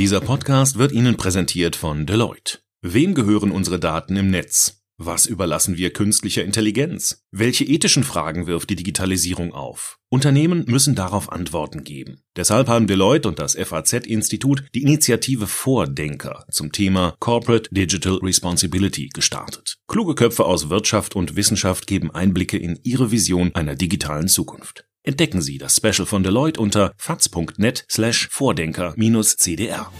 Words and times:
Dieser 0.00 0.22
Podcast 0.22 0.78
wird 0.78 0.92
Ihnen 0.92 1.18
präsentiert 1.18 1.76
von 1.76 2.06
Deloitte. 2.06 2.60
Wem 2.80 3.12
gehören 3.12 3.50
unsere 3.50 3.78
Daten 3.78 4.16
im 4.16 4.30
Netz? 4.30 4.82
Was 4.96 5.26
überlassen 5.26 5.76
wir 5.76 5.92
künstlicher 5.92 6.42
Intelligenz? 6.42 7.26
Welche 7.32 7.64
ethischen 7.64 8.02
Fragen 8.02 8.46
wirft 8.46 8.70
die 8.70 8.76
Digitalisierung 8.76 9.52
auf? 9.52 9.98
Unternehmen 10.08 10.64
müssen 10.68 10.94
darauf 10.94 11.30
Antworten 11.30 11.84
geben. 11.84 12.22
Deshalb 12.34 12.68
haben 12.68 12.86
Deloitte 12.86 13.28
und 13.28 13.38
das 13.38 13.54
FAZ-Institut 13.56 14.64
die 14.74 14.84
Initiative 14.84 15.46
Vordenker 15.46 16.46
zum 16.50 16.72
Thema 16.72 17.14
Corporate 17.20 17.68
Digital 17.70 18.20
Responsibility 18.22 19.10
gestartet. 19.12 19.76
Kluge 19.86 20.14
Köpfe 20.14 20.46
aus 20.46 20.70
Wirtschaft 20.70 21.14
und 21.14 21.36
Wissenschaft 21.36 21.86
geben 21.86 22.10
Einblicke 22.10 22.56
in 22.56 22.80
ihre 22.84 23.10
Vision 23.10 23.54
einer 23.54 23.74
digitalen 23.74 24.28
Zukunft. 24.28 24.86
Entdecken 25.10 25.42
Sie 25.42 25.58
das 25.58 25.74
Special 25.74 26.06
von 26.06 26.22
Deloitte 26.22 26.60
unter 26.60 26.92
faz.net 26.96 27.84
slash 27.90 28.28
Vordenker-CDR. 28.30 29.90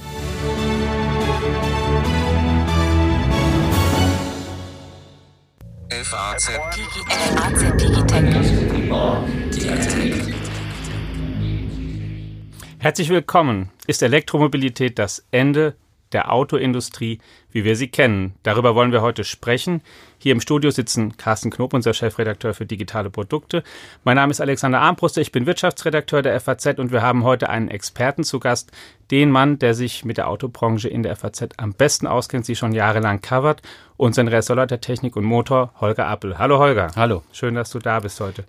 FAZ 5.90 6.50
Herzlich 12.78 13.08
willkommen. 13.08 13.72
Ist 13.88 14.04
Elektromobilität 14.04 15.00
das 15.00 15.26
Ende 15.32 15.74
der 16.12 16.32
Autoindustrie, 16.32 17.20
wie 17.50 17.64
wir 17.64 17.76
sie 17.76 17.88
kennen? 17.88 18.34
Darüber 18.42 18.74
wollen 18.74 18.92
wir 18.92 19.02
heute 19.02 19.24
sprechen. 19.24 19.82
Hier 20.18 20.32
im 20.32 20.40
Studio 20.40 20.70
sitzen 20.70 21.16
Carsten 21.16 21.50
Knob, 21.50 21.72
unser 21.72 21.94
Chefredakteur 21.94 22.54
für 22.54 22.66
digitale 22.66 23.10
Produkte. 23.10 23.62
Mein 24.04 24.16
Name 24.16 24.30
ist 24.30 24.40
Alexander 24.40 24.80
Armbruster, 24.80 25.20
ich 25.20 25.32
bin 25.32 25.46
Wirtschaftsredakteur 25.46 26.22
der 26.22 26.38
FAZ 26.40 26.78
und 26.78 26.92
wir 26.92 27.02
haben 27.02 27.24
heute 27.24 27.48
einen 27.48 27.68
Experten 27.68 28.24
zu 28.24 28.40
Gast, 28.40 28.70
den 29.10 29.30
Mann, 29.30 29.58
der 29.58 29.74
sich 29.74 30.04
mit 30.04 30.18
der 30.18 30.28
Autobranche 30.28 30.88
in 30.88 31.02
der 31.02 31.16
FAZ 31.16 31.48
am 31.56 31.72
besten 31.72 32.06
auskennt, 32.06 32.46
sie 32.46 32.56
schon 32.56 32.72
jahrelang 32.72 33.20
covert, 33.20 33.62
unseren 33.96 34.28
Ressort 34.28 34.70
der 34.70 34.80
Technik 34.80 35.16
und 35.16 35.24
Motor, 35.24 35.72
Holger 35.80 36.06
Appel. 36.06 36.38
Hallo 36.38 36.58
Holger. 36.58 36.90
Hallo. 36.96 37.22
Schön, 37.32 37.54
dass 37.54 37.70
du 37.70 37.78
da 37.78 38.00
bist 38.00 38.20
heute. 38.20 38.44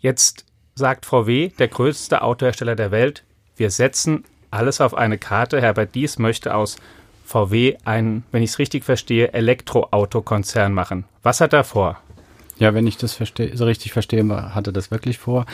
Jetzt 0.00 0.44
sagt 0.74 1.06
VW, 1.06 1.48
der 1.58 1.68
größte 1.68 2.22
Autohersteller 2.22 2.76
der 2.76 2.90
Welt, 2.90 3.24
wir 3.56 3.70
setzen 3.70 4.24
alles 4.50 4.80
auf 4.80 4.94
eine 4.94 5.18
Karte. 5.18 5.60
Herbert 5.60 5.94
Dies 5.94 6.18
möchte 6.18 6.54
aus 6.54 6.76
VW 7.24 7.76
einen, 7.84 8.24
wenn 8.32 8.42
ich 8.42 8.50
es 8.50 8.58
richtig 8.58 8.84
verstehe, 8.84 9.32
Elektroautokonzern 9.32 10.72
machen. 10.72 11.04
Was 11.22 11.40
hat 11.40 11.52
er 11.52 11.64
vor? 11.64 11.98
Ja, 12.58 12.72
wenn 12.72 12.86
ich 12.86 12.96
das 12.96 13.12
verstehe, 13.12 13.54
so 13.56 13.66
richtig 13.66 13.92
verstehe, 13.92 14.24
hatte 14.54 14.72
das 14.72 14.90
wirklich 14.90 15.18
vor. 15.18 15.44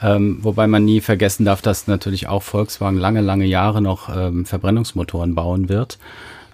Ähm, 0.00 0.38
wobei 0.42 0.68
man 0.68 0.84
nie 0.84 1.00
vergessen 1.00 1.44
darf, 1.44 1.60
dass 1.60 1.88
natürlich 1.88 2.28
auch 2.28 2.42
Volkswagen 2.42 2.98
lange, 2.98 3.20
lange 3.20 3.46
Jahre 3.46 3.82
noch 3.82 4.14
ähm, 4.14 4.44
Verbrennungsmotoren 4.46 5.34
bauen 5.34 5.68
wird. 5.68 5.98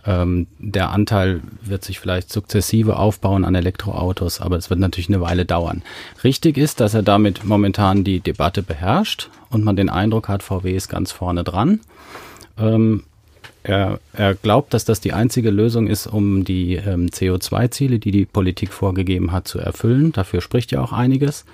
Ähm, 0.08 0.46
der 0.58 0.90
Anteil 0.90 1.42
wird 1.60 1.84
sich 1.84 2.00
vielleicht 2.00 2.32
sukzessive 2.32 2.96
aufbauen 2.96 3.44
an 3.44 3.54
Elektroautos, 3.54 4.40
aber 4.40 4.56
es 4.56 4.70
wird 4.70 4.80
natürlich 4.80 5.10
eine 5.10 5.20
Weile 5.20 5.44
dauern. 5.44 5.82
Richtig 6.24 6.56
ist, 6.56 6.80
dass 6.80 6.94
er 6.94 7.02
damit 7.02 7.44
momentan 7.44 8.04
die 8.04 8.20
Debatte 8.20 8.62
beherrscht 8.62 9.28
und 9.50 9.64
man 9.64 9.76
den 9.76 9.90
Eindruck 9.90 10.28
hat, 10.28 10.42
VW 10.42 10.74
ist 10.74 10.88
ganz 10.88 11.12
vorne 11.12 11.44
dran. 11.44 11.80
Ähm, 12.56 13.04
er, 13.62 14.00
er, 14.14 14.34
glaubt, 14.34 14.72
dass 14.72 14.86
das 14.86 15.00
die 15.00 15.12
einzige 15.12 15.50
Lösung 15.50 15.88
ist, 15.88 16.06
um 16.06 16.42
die 16.42 16.76
ähm, 16.76 17.08
CO2-Ziele, 17.08 17.98
die 17.98 18.10
die 18.10 18.24
Politik 18.24 18.72
vorgegeben 18.72 19.30
hat, 19.30 19.46
zu 19.46 19.58
erfüllen. 19.58 20.12
Dafür 20.12 20.40
spricht 20.40 20.72
ja 20.72 20.80
auch 20.80 20.92
einiges. 20.92 21.44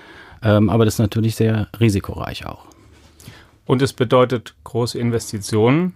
Ähm, 0.44 0.70
aber 0.70 0.84
das 0.84 0.94
ist 0.94 1.00
natürlich 1.00 1.34
sehr 1.34 1.66
risikoreich 1.80 2.46
auch. 2.46 2.66
Und 3.66 3.82
es 3.82 3.92
bedeutet 3.92 4.54
große 4.62 4.96
Investitionen 4.96 5.94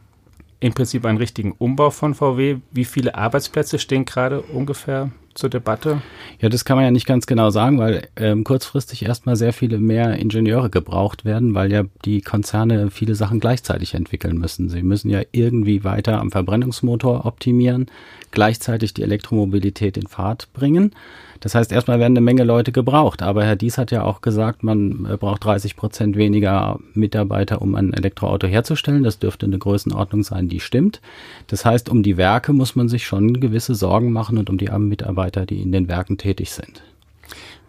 im 0.60 0.72
Prinzip 0.72 1.04
einen 1.04 1.18
richtigen 1.18 1.52
Umbau 1.52 1.90
von 1.90 2.14
VW. 2.14 2.56
Wie 2.72 2.84
viele 2.84 3.14
Arbeitsplätze 3.14 3.78
stehen 3.78 4.04
gerade 4.04 4.40
ungefähr 4.40 5.10
zur 5.34 5.48
Debatte? 5.48 6.02
Ja, 6.40 6.48
das 6.48 6.64
kann 6.64 6.76
man 6.76 6.84
ja 6.84 6.90
nicht 6.90 7.06
ganz 7.06 7.26
genau 7.26 7.50
sagen, 7.50 7.78
weil 7.78 8.08
ähm, 8.16 8.42
kurzfristig 8.42 9.04
erstmal 9.04 9.36
sehr 9.36 9.52
viele 9.52 9.78
mehr 9.78 10.16
Ingenieure 10.18 10.68
gebraucht 10.68 11.24
werden, 11.24 11.54
weil 11.54 11.70
ja 11.70 11.84
die 12.04 12.20
Konzerne 12.20 12.90
viele 12.90 13.14
Sachen 13.14 13.38
gleichzeitig 13.38 13.94
entwickeln 13.94 14.36
müssen. 14.36 14.68
Sie 14.68 14.82
müssen 14.82 15.10
ja 15.10 15.22
irgendwie 15.30 15.84
weiter 15.84 16.20
am 16.20 16.32
Verbrennungsmotor 16.32 17.24
optimieren, 17.24 17.86
gleichzeitig 18.32 18.94
die 18.94 19.02
Elektromobilität 19.02 19.96
in 19.96 20.08
Fahrt 20.08 20.52
bringen. 20.52 20.92
Das 21.40 21.54
heißt, 21.54 21.72
erstmal 21.72 21.98
werden 22.00 22.12
eine 22.12 22.20
Menge 22.20 22.44
Leute 22.44 22.72
gebraucht. 22.72 23.22
Aber 23.22 23.44
Herr 23.44 23.56
Dies 23.56 23.78
hat 23.78 23.90
ja 23.90 24.02
auch 24.02 24.20
gesagt, 24.20 24.62
man 24.62 25.06
äh, 25.10 25.16
braucht 25.16 25.44
30 25.44 25.76
Prozent 25.76 26.16
weniger 26.16 26.78
Mitarbeiter, 26.94 27.62
um 27.62 27.74
ein 27.74 27.92
Elektroauto 27.92 28.46
herzustellen. 28.46 29.02
Das 29.02 29.18
dürfte 29.18 29.46
eine 29.46 29.58
Größenordnung 29.58 30.22
sein, 30.22 30.48
die 30.48 30.60
stimmt. 30.60 31.00
Das 31.46 31.64
heißt, 31.64 31.88
um 31.88 32.02
die 32.02 32.16
Werke 32.16 32.52
muss 32.52 32.76
man 32.76 32.88
sich 32.88 33.06
schon 33.06 33.40
gewisse 33.40 33.74
Sorgen 33.74 34.12
machen 34.12 34.38
und 34.38 34.50
um 34.50 34.58
die 34.58 34.70
armen 34.70 34.88
Mitarbeiter, 34.88 35.46
die 35.46 35.62
in 35.62 35.72
den 35.72 35.88
Werken 35.88 36.18
tätig 36.18 36.50
sind. 36.50 36.82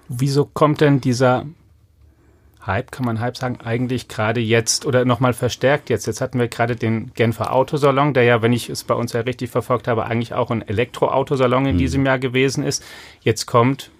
Wieso 0.08 0.46
kommt 0.46 0.82
denn 0.82 1.02
dieser 1.02 1.46
Hype, 2.66 2.92
kann 2.92 3.06
man 3.06 3.20
Hype 3.20 3.38
sagen, 3.38 3.60
eigentlich 3.64 4.08
gerade 4.08 4.42
jetzt 4.42 4.86
oder 4.86 5.06
nochmal 5.06 5.34
verstärkt 5.34 5.90
jetzt. 5.90 6.08
Jetzt 6.08 6.22
hatten 6.22 6.40
wir 6.40 6.48
gerade 6.48 6.76
den 6.76 7.14
Genfer 7.14 7.54
Autosalon, 7.54 8.14
der 8.14 8.24
ja, 8.24 8.42
wenn 8.42 8.54
ich 8.54 8.70
es 8.70 8.84
bei 8.84 8.94
uns 8.94 9.14
ja 9.14 9.22
richtig 9.22 9.50
verfolgt 9.50 9.88
habe, 9.88 10.06
eigentlich 10.06 10.34
auch 10.34 10.52
ein 10.52 10.62
Elektroautosalon 10.62 11.66
in 11.66 11.76
mhm. 11.76 11.80
diesem 11.80 12.06
Jahr 12.06 12.20
gewesen 12.20 12.64
ist. 12.64 12.84
Jetzt 13.22 13.46
kommt 13.46 13.92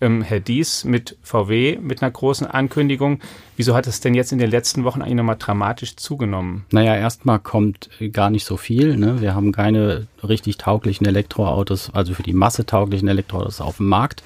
ähm, 0.00 0.22
Herr 0.22 0.40
Dies 0.40 0.84
mit 0.84 1.16
VW 1.22 1.78
mit 1.80 2.02
einer 2.02 2.10
großen 2.10 2.46
Ankündigung. 2.46 3.20
Wieso 3.56 3.74
hat 3.74 3.86
es 3.86 4.00
denn 4.00 4.14
jetzt 4.14 4.32
in 4.32 4.38
den 4.38 4.50
letzten 4.50 4.84
Wochen 4.84 5.02
eigentlich 5.02 5.16
nochmal 5.16 5.36
dramatisch 5.38 5.96
zugenommen? 5.96 6.64
Naja, 6.70 6.94
erstmal 6.96 7.38
kommt 7.38 7.90
gar 8.12 8.30
nicht 8.30 8.44
so 8.44 8.56
viel. 8.56 8.96
Ne? 8.96 9.20
Wir 9.20 9.34
haben 9.34 9.52
keine 9.52 10.06
richtig 10.26 10.58
tauglichen 10.58 11.06
Elektroautos, 11.06 11.90
also 11.92 12.14
für 12.14 12.22
die 12.22 12.32
Masse 12.32 12.64
tauglichen 12.64 13.08
Elektroautos 13.08 13.60
auf 13.60 13.78
dem 13.78 13.86
Markt. 13.86 14.22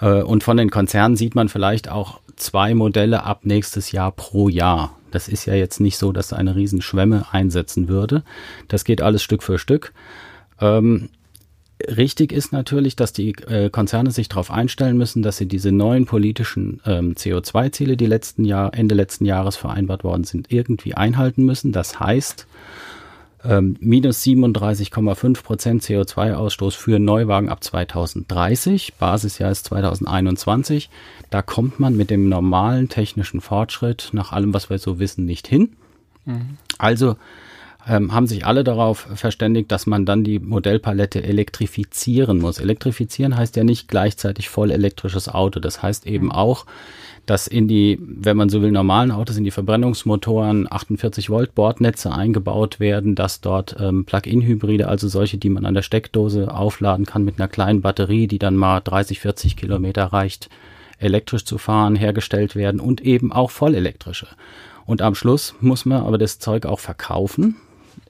Äh, 0.00 0.22
und 0.22 0.44
von 0.44 0.56
den 0.56 0.70
Konzernen 0.70 1.16
sieht 1.16 1.34
man 1.34 1.48
vielleicht 1.48 1.90
auch 1.90 2.20
zwei 2.42 2.74
Modelle 2.74 3.24
ab 3.24 3.40
nächstes 3.44 3.92
Jahr 3.92 4.12
pro 4.12 4.48
Jahr. 4.48 4.98
Das 5.10 5.28
ist 5.28 5.46
ja 5.46 5.54
jetzt 5.54 5.80
nicht 5.80 5.98
so, 5.98 6.12
dass 6.12 6.32
eine 6.32 6.56
Riesenschwemme 6.56 7.26
einsetzen 7.32 7.88
würde. 7.88 8.22
Das 8.68 8.84
geht 8.84 9.02
alles 9.02 9.22
Stück 9.22 9.42
für 9.42 9.58
Stück. 9.58 9.92
Ähm, 10.60 11.10
richtig 11.88 12.32
ist 12.32 12.52
natürlich, 12.52 12.96
dass 12.96 13.12
die 13.12 13.30
äh, 13.46 13.70
Konzerne 13.70 14.10
sich 14.10 14.28
darauf 14.28 14.50
einstellen 14.50 14.96
müssen, 14.96 15.22
dass 15.22 15.36
sie 15.36 15.46
diese 15.46 15.72
neuen 15.72 16.06
politischen 16.06 16.80
ähm, 16.86 17.14
CO2-Ziele, 17.14 17.96
die 17.96 18.06
letzten 18.06 18.44
Jahr, 18.44 18.74
Ende 18.74 18.94
letzten 18.94 19.24
Jahres 19.24 19.56
vereinbart 19.56 20.04
worden 20.04 20.24
sind, 20.24 20.50
irgendwie 20.50 20.94
einhalten 20.94 21.44
müssen. 21.44 21.72
Das 21.72 22.00
heißt, 22.00 22.46
ähm, 23.44 23.76
minus 23.80 24.22
37,5 24.22 25.42
Prozent 25.42 25.82
CO2-Ausstoß 25.82 26.76
für 26.76 26.98
Neuwagen 26.98 27.48
ab 27.48 27.62
2030. 27.62 28.94
Basisjahr 28.98 29.50
ist 29.50 29.66
2021. 29.66 30.90
Da 31.30 31.42
kommt 31.42 31.80
man 31.80 31.96
mit 31.96 32.10
dem 32.10 32.28
normalen 32.28 32.88
technischen 32.88 33.40
Fortschritt 33.40 34.10
nach 34.12 34.32
allem, 34.32 34.54
was 34.54 34.70
wir 34.70 34.78
so 34.78 34.98
wissen, 34.98 35.24
nicht 35.24 35.48
hin. 35.48 35.70
Mhm. 36.24 36.58
Also 36.78 37.16
ähm, 37.88 38.12
haben 38.12 38.26
sich 38.26 38.46
alle 38.46 38.64
darauf 38.64 39.08
verständigt, 39.14 39.72
dass 39.72 39.86
man 39.86 40.06
dann 40.06 40.24
die 40.24 40.38
Modellpalette 40.38 41.22
elektrifizieren 41.22 42.38
muss. 42.38 42.58
Elektrifizieren 42.58 43.36
heißt 43.36 43.56
ja 43.56 43.64
nicht 43.64 43.88
gleichzeitig 43.88 44.48
voll 44.48 44.70
elektrisches 44.70 45.28
Auto. 45.28 45.58
Das 45.58 45.82
heißt 45.82 46.06
eben 46.06 46.26
mhm. 46.26 46.32
auch, 46.32 46.66
dass 47.26 47.46
in 47.46 47.68
die, 47.68 47.98
wenn 48.00 48.36
man 48.36 48.48
so 48.48 48.62
will, 48.62 48.72
normalen 48.72 49.10
Autos, 49.10 49.36
in 49.36 49.44
die 49.44 49.50
Verbrennungsmotoren 49.50 50.70
48 50.70 51.30
Volt 51.30 51.54
Bordnetze 51.54 52.12
eingebaut 52.12 52.80
werden, 52.80 53.14
dass 53.14 53.40
dort 53.40 53.76
ähm, 53.78 54.04
Plug-in-Hybride, 54.04 54.88
also 54.88 55.08
solche, 55.08 55.38
die 55.38 55.50
man 55.50 55.66
an 55.66 55.74
der 55.74 55.82
Steckdose 55.82 56.52
aufladen 56.52 57.06
kann 57.06 57.24
mit 57.24 57.38
einer 57.38 57.48
kleinen 57.48 57.80
Batterie, 57.80 58.26
die 58.26 58.38
dann 58.38 58.56
mal 58.56 58.80
30, 58.80 59.20
40 59.20 59.56
Kilometer 59.56 60.06
reicht, 60.06 60.50
elektrisch 60.98 61.44
zu 61.44 61.58
fahren, 61.58 61.96
hergestellt 61.96 62.56
werden 62.56 62.80
und 62.80 63.00
eben 63.00 63.32
auch 63.32 63.50
vollelektrische. 63.50 64.28
Und 64.84 65.00
am 65.02 65.14
Schluss 65.14 65.54
muss 65.60 65.84
man 65.84 66.02
aber 66.02 66.18
das 66.18 66.38
Zeug 66.38 66.66
auch 66.66 66.80
verkaufen. 66.80 67.56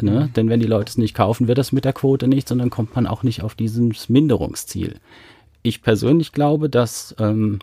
Ne? 0.00 0.28
Mhm. 0.28 0.32
Denn 0.34 0.48
wenn 0.48 0.60
die 0.60 0.66
Leute 0.66 0.90
es 0.90 0.98
nicht 0.98 1.14
kaufen, 1.14 1.48
wird 1.48 1.58
das 1.58 1.72
mit 1.72 1.84
der 1.84 1.92
Quote 1.92 2.28
nicht, 2.28 2.48
sondern 2.48 2.70
kommt 2.70 2.94
man 2.94 3.06
auch 3.06 3.22
nicht 3.22 3.42
auf 3.42 3.54
dieses 3.54 4.08
Minderungsziel. 4.08 4.96
Ich 5.62 5.82
persönlich 5.82 6.32
glaube, 6.32 6.68
dass 6.68 7.14
ähm, 7.18 7.58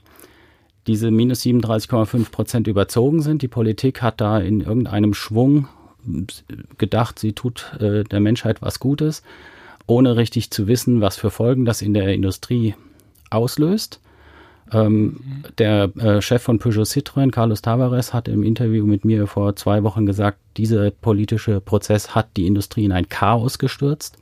diese 0.87 1.11
minus 1.11 1.41
37,5 1.41 2.31
Prozent 2.31 2.67
überzogen 2.67 3.21
sind. 3.21 3.41
Die 3.41 3.47
Politik 3.47 4.01
hat 4.01 4.21
da 4.21 4.39
in 4.39 4.61
irgendeinem 4.61 5.13
Schwung 5.13 5.67
gedacht, 6.77 7.19
sie 7.19 7.33
tut 7.33 7.73
äh, 7.79 8.03
der 8.03 8.19
Menschheit 8.19 8.61
was 8.61 8.79
Gutes, 8.79 9.21
ohne 9.85 10.15
richtig 10.15 10.49
zu 10.51 10.67
wissen, 10.67 11.01
was 11.01 11.17
für 11.17 11.29
Folgen 11.29 11.65
das 11.65 11.81
in 11.81 11.93
der 11.93 12.13
Industrie 12.13 12.75
auslöst. 13.29 13.99
Ähm, 14.71 15.03
mhm. 15.03 15.43
Der 15.57 15.95
äh, 15.97 16.21
Chef 16.21 16.41
von 16.41 16.59
Peugeot 16.59 16.83
Citroën, 16.83 17.31
Carlos 17.31 17.61
Tavares, 17.61 18.13
hat 18.13 18.27
im 18.27 18.43
Interview 18.43 18.85
mit 18.85 19.05
mir 19.05 19.27
vor 19.27 19.55
zwei 19.55 19.83
Wochen 19.83 20.05
gesagt, 20.05 20.37
dieser 20.57 20.91
politische 20.91 21.59
Prozess 21.61 22.15
hat 22.15 22.27
die 22.37 22.47
Industrie 22.47 22.85
in 22.85 22.91
ein 22.91 23.09
Chaos 23.09 23.59
gestürzt 23.59 24.17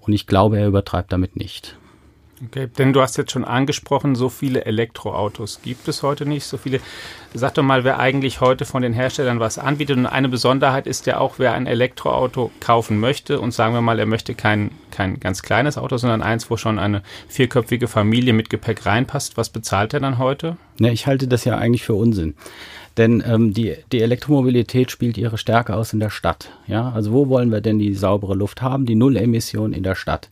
und 0.00 0.12
ich 0.12 0.26
glaube, 0.26 0.58
er 0.58 0.68
übertreibt 0.68 1.12
damit 1.12 1.36
nicht. 1.36 1.76
Okay, 2.44 2.66
denn 2.66 2.92
du 2.92 3.00
hast 3.00 3.16
jetzt 3.16 3.32
schon 3.32 3.46
angesprochen, 3.46 4.14
so 4.14 4.28
viele 4.28 4.66
Elektroautos 4.66 5.60
gibt 5.62 5.88
es 5.88 6.02
heute 6.02 6.26
nicht, 6.26 6.44
so 6.44 6.58
viele. 6.58 6.80
Sag 7.32 7.54
doch 7.54 7.62
mal, 7.62 7.82
wer 7.82 7.98
eigentlich 7.98 8.42
heute 8.42 8.66
von 8.66 8.82
den 8.82 8.92
Herstellern 8.92 9.40
was 9.40 9.58
anbietet. 9.58 9.96
Und 9.96 10.06
eine 10.06 10.28
Besonderheit 10.28 10.86
ist 10.86 11.06
ja 11.06 11.18
auch, 11.18 11.38
wer 11.38 11.54
ein 11.54 11.66
Elektroauto 11.66 12.50
kaufen 12.60 13.00
möchte 13.00 13.40
und 13.40 13.52
sagen 13.52 13.72
wir 13.72 13.80
mal, 13.80 13.98
er 13.98 14.06
möchte 14.06 14.34
kein, 14.34 14.70
kein 14.90 15.18
ganz 15.18 15.42
kleines 15.42 15.78
Auto, 15.78 15.96
sondern 15.96 16.20
eins, 16.20 16.50
wo 16.50 16.58
schon 16.58 16.78
eine 16.78 17.02
vierköpfige 17.28 17.88
Familie 17.88 18.34
mit 18.34 18.50
Gepäck 18.50 18.84
reinpasst. 18.84 19.38
Was 19.38 19.48
bezahlt 19.48 19.94
er 19.94 20.00
dann 20.00 20.18
heute? 20.18 20.58
Ja, 20.78 20.90
ich 20.90 21.06
halte 21.06 21.28
das 21.28 21.44
ja 21.46 21.56
eigentlich 21.56 21.84
für 21.84 21.94
Unsinn. 21.94 22.34
Denn 22.96 23.22
ähm, 23.26 23.52
die, 23.52 23.76
die 23.92 24.00
Elektromobilität 24.00 24.90
spielt 24.90 25.18
ihre 25.18 25.36
Stärke 25.36 25.74
aus 25.74 25.92
in 25.92 26.00
der 26.00 26.08
Stadt. 26.08 26.50
Ja, 26.66 26.92
also 26.92 27.12
wo 27.12 27.28
wollen 27.28 27.52
wir 27.52 27.60
denn 27.60 27.78
die 27.78 27.92
saubere 27.92 28.34
Luft 28.34 28.62
haben? 28.62 28.86
Die 28.86 28.94
Nullemission 28.94 29.74
in 29.74 29.82
der 29.82 29.94
Stadt. 29.94 30.30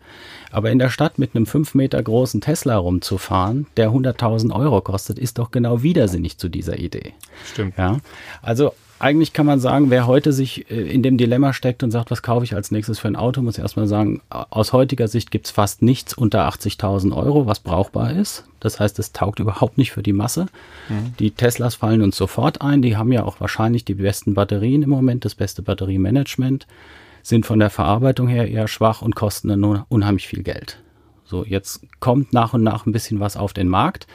Aber 0.55 0.71
in 0.71 0.79
der 0.79 0.89
Stadt 0.89 1.19
mit 1.19 1.35
einem 1.35 1.47
fünf 1.47 1.75
Meter 1.75 2.01
großen 2.01 2.41
Tesla 2.41 2.77
rumzufahren, 2.77 3.67
der 3.77 3.91
100.000 3.91 4.55
Euro 4.55 4.81
kostet, 4.83 5.19
ist 5.19 5.39
doch 5.39 5.51
genau 5.51 5.83
widersinnig 5.83 6.39
zu 6.39 6.49
dieser 6.49 6.79
Idee. 6.79 7.13
Stimmt. 7.45 7.77
Ja, 7.77 7.99
also 8.41 8.73
eigentlich 9.01 9.33
kann 9.33 9.47
man 9.47 9.59
sagen, 9.59 9.91
wer 9.91 10.07
heute 10.07 10.33
sich 10.33 10.71
äh, 10.71 10.81
in 10.81 11.03
dem 11.03 11.19
Dilemma 11.19 11.53
steckt 11.53 11.83
und 11.83 11.91
sagt, 11.91 12.13
was 12.13 12.23
kaufe 12.23 12.45
ich 12.45 12.55
als 12.55 12.71
nächstes 12.71 13.01
für 13.01 13.09
ein 13.09 13.17
Auto, 13.17 13.43
muss 13.43 13.59
erstmal 13.59 13.89
sagen, 13.89 14.23
aus 14.31 14.73
heutiger 14.73 15.09
Sicht 15.09 15.33
gibt 15.33 15.47
es 15.47 15.51
fast 15.51 15.83
nichts 15.83 16.15
unter 16.15 16.49
80.000 16.49 17.13
Euro, 17.17 17.47
was 17.47 17.59
brauchbar 17.59 18.13
ist. 18.13 18.45
Das 18.61 18.79
heißt, 18.79 19.01
es 19.01 19.13
taugt 19.13 19.41
überhaupt 19.41 19.77
nicht 19.77 19.91
für 19.91 20.05
die 20.05 20.13
Masse. 20.13 20.47
Mhm. 20.89 21.15
Die 21.19 21.33
Teslas 21.33 21.75
fallen 21.75 22.01
uns 22.01 22.17
sofort 22.17 22.63
ein. 22.63 22.81
Die 22.81 22.97
haben 22.97 23.11
ja 23.11 23.25
auch 23.25 23.41
wahrscheinlich 23.41 23.85
die 23.85 23.95
besten 23.95 24.35
Batterien 24.35 24.85
im 24.85 24.91
Moment, 24.91 25.25
das 25.25 25.35
beste 25.35 25.63
Batteriemanagement, 25.63 26.69
sind 27.25 27.47
von 27.47 27.59
der 27.59 27.71
Verarbeitung 27.71 28.29
her 28.29 28.49
eher 28.49 28.69
schwach 28.69 29.03
und 29.03 29.17
kosten 29.17 29.49
dann 29.49 29.65
unheimlich 29.89 30.29
viel 30.29 30.43
Geld. 30.43 30.79
So, 31.25 31.43
jetzt 31.45 31.81
kommt 31.99 32.35
nach 32.35 32.53
und 32.53 32.63
nach 32.63 32.85
ein 32.85 32.93
bisschen 32.93 33.19
was 33.19 33.37
auf 33.37 33.55
den 33.55 33.67
Markt. 33.67 34.07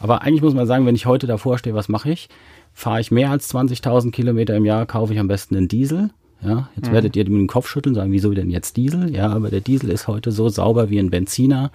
Aber 0.00 0.22
eigentlich 0.22 0.42
muss 0.42 0.52
man 0.52 0.66
sagen, 0.66 0.84
wenn 0.84 0.96
ich 0.96 1.06
heute 1.06 1.28
davor 1.28 1.58
stehe, 1.58 1.76
was 1.76 1.88
mache 1.88 2.10
ich? 2.10 2.28
Fahre 2.74 3.00
ich 3.00 3.12
mehr 3.12 3.30
als 3.30 3.54
20.000 3.54 4.10
Kilometer 4.10 4.56
im 4.56 4.64
Jahr, 4.64 4.84
kaufe 4.84 5.14
ich 5.14 5.20
am 5.20 5.28
besten 5.28 5.56
einen 5.56 5.68
Diesel. 5.68 6.10
Ja, 6.42 6.68
jetzt 6.76 6.88
mhm. 6.88 6.92
werdet 6.92 7.16
ihr 7.16 7.24
mit 7.24 7.34
dem 7.34 7.46
Kopf 7.46 7.68
schütteln, 7.68 7.94
sagen, 7.94 8.12
wieso 8.12 8.32
denn 8.32 8.50
jetzt 8.50 8.76
Diesel? 8.76 9.14
Ja, 9.14 9.30
aber 9.30 9.48
der 9.48 9.60
Diesel 9.60 9.90
ist 9.90 10.08
heute 10.08 10.32
so 10.32 10.48
sauber 10.48 10.90
wie 10.90 10.98
ein 10.98 11.10
Benziner 11.10 11.70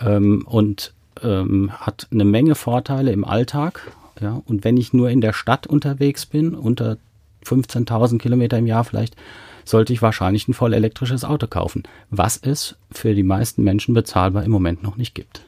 ähm, 0.00 0.44
und 0.46 0.92
ähm, 1.22 1.70
hat 1.72 2.08
eine 2.10 2.24
Menge 2.24 2.56
Vorteile 2.56 3.12
im 3.12 3.24
Alltag. 3.24 3.92
Ja, 4.20 4.42
und 4.44 4.64
wenn 4.64 4.76
ich 4.76 4.92
nur 4.92 5.10
in 5.10 5.20
der 5.20 5.32
Stadt 5.32 5.66
unterwegs 5.66 6.26
bin, 6.26 6.54
unter 6.54 6.98
15.000 7.46 8.18
Kilometer 8.18 8.58
im 8.58 8.66
Jahr 8.66 8.84
vielleicht, 8.84 9.16
sollte 9.64 9.92
ich 9.92 10.02
wahrscheinlich 10.02 10.48
ein 10.48 10.54
voll 10.54 10.74
elektrisches 10.74 11.24
Auto 11.24 11.46
kaufen, 11.46 11.82
was 12.10 12.36
es 12.36 12.76
für 12.90 13.14
die 13.14 13.22
meisten 13.22 13.62
Menschen 13.62 13.94
bezahlbar 13.94 14.44
im 14.44 14.50
Moment 14.50 14.82
noch 14.82 14.96
nicht 14.96 15.14
gibt. 15.14 15.44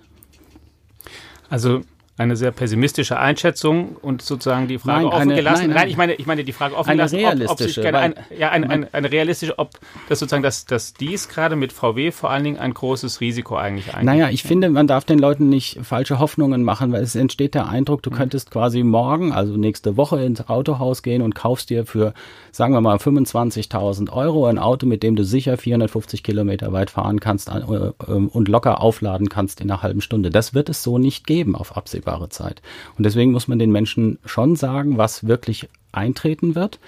Also 1.48 1.82
eine 2.18 2.36
sehr 2.36 2.50
pessimistische 2.50 3.18
Einschätzung 3.18 3.96
und 4.00 4.22
sozusagen 4.22 4.68
die 4.68 4.78
Frage 4.78 5.04
nein, 5.04 5.12
offen 5.12 5.20
eine, 5.22 5.34
gelassen. 5.34 5.60
Nein, 5.60 5.68
nein, 5.68 5.76
nein, 5.76 5.88
ich 5.88 5.96
meine, 5.96 6.14
ich 6.14 6.26
meine 6.26 6.44
die 6.44 6.52
Frage 6.52 6.74
offen 6.74 6.90
eine 6.90 6.96
gelassen, 6.98 7.16
realistische, 7.16 7.50
ob, 7.50 7.60
ob 7.60 7.66
sich 7.66 7.82
gerne 7.82 7.98
ein, 7.98 8.14
ja, 8.38 8.50
eine, 8.50 8.70
eine, 8.70 8.94
eine, 8.94 9.12
realistische, 9.12 9.58
ob 9.58 9.72
das 10.08 10.20
sozusagen, 10.20 10.42
dass, 10.42 10.64
dass 10.64 10.94
dies 10.94 11.28
gerade 11.28 11.56
mit 11.56 11.72
VW 11.72 12.12
vor 12.12 12.30
allen 12.30 12.44
Dingen 12.44 12.56
ein 12.58 12.72
großes 12.72 13.20
Risiko 13.20 13.56
eigentlich 13.56 13.94
eingeht. 13.94 14.06
Naja, 14.06 14.30
ich 14.30 14.42
finde, 14.44 14.70
man 14.70 14.86
darf 14.86 15.04
den 15.04 15.18
Leuten 15.18 15.50
nicht 15.50 15.78
falsche 15.82 16.18
Hoffnungen 16.18 16.62
machen, 16.62 16.90
weil 16.90 17.02
es 17.02 17.14
entsteht 17.14 17.54
der 17.54 17.68
Eindruck, 17.68 18.02
du 18.02 18.10
mhm. 18.10 18.14
könntest 18.14 18.50
quasi 18.50 18.82
morgen, 18.82 19.32
also 19.32 19.56
nächste 19.56 19.98
Woche 19.98 20.22
ins 20.22 20.48
Autohaus 20.48 21.02
gehen 21.02 21.20
und 21.20 21.34
kaufst 21.34 21.68
dir 21.68 21.84
für, 21.84 22.14
sagen 22.50 22.72
wir 22.72 22.80
mal, 22.80 22.96
25.000 22.96 24.10
Euro 24.10 24.46
ein 24.46 24.58
Auto, 24.58 24.86
mit 24.86 25.02
dem 25.02 25.16
du 25.16 25.24
sicher 25.24 25.58
450 25.58 26.22
Kilometer 26.22 26.72
weit 26.72 26.90
fahren 26.90 27.20
kannst 27.20 27.50
äh, 27.50 27.60
ähm, 28.08 28.28
und 28.28 28.48
locker 28.48 28.80
aufladen 28.80 29.28
kannst 29.28 29.60
in 29.60 29.70
einer 29.70 29.82
halben 29.82 30.00
Stunde. 30.00 30.30
Das 30.30 30.54
wird 30.54 30.70
es 30.70 30.82
so 30.82 30.96
nicht 30.96 31.26
geben 31.26 31.54
auf 31.54 31.76
absehbare 32.06 32.28
Zeit. 32.28 32.62
Und 32.96 33.04
deswegen 33.04 33.32
muss 33.32 33.48
man 33.48 33.58
den 33.58 33.72
Menschen 33.72 34.18
schon 34.24 34.56
sagen, 34.56 34.98
was 34.98 35.26
wirklich 35.26 35.68
eintreten 35.92 36.54
wird. 36.54 36.78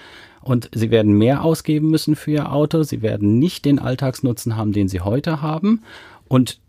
Und 0.41 0.69
sie 0.73 0.89
werden 0.89 1.13
mehr 1.17 1.43
ausgeben 1.43 1.89
müssen 1.89 2.15
für 2.15 2.31
ihr 2.31 2.51
Auto. 2.51 2.83
Sie 2.83 3.01
werden 3.01 3.39
nicht 3.39 3.65
den 3.65 3.79
Alltagsnutzen 3.79 4.55
haben, 4.55 4.71
den 4.71 4.87
sie 4.87 5.01
heute 5.01 5.41
haben. 5.41 5.83
Und 6.27 6.59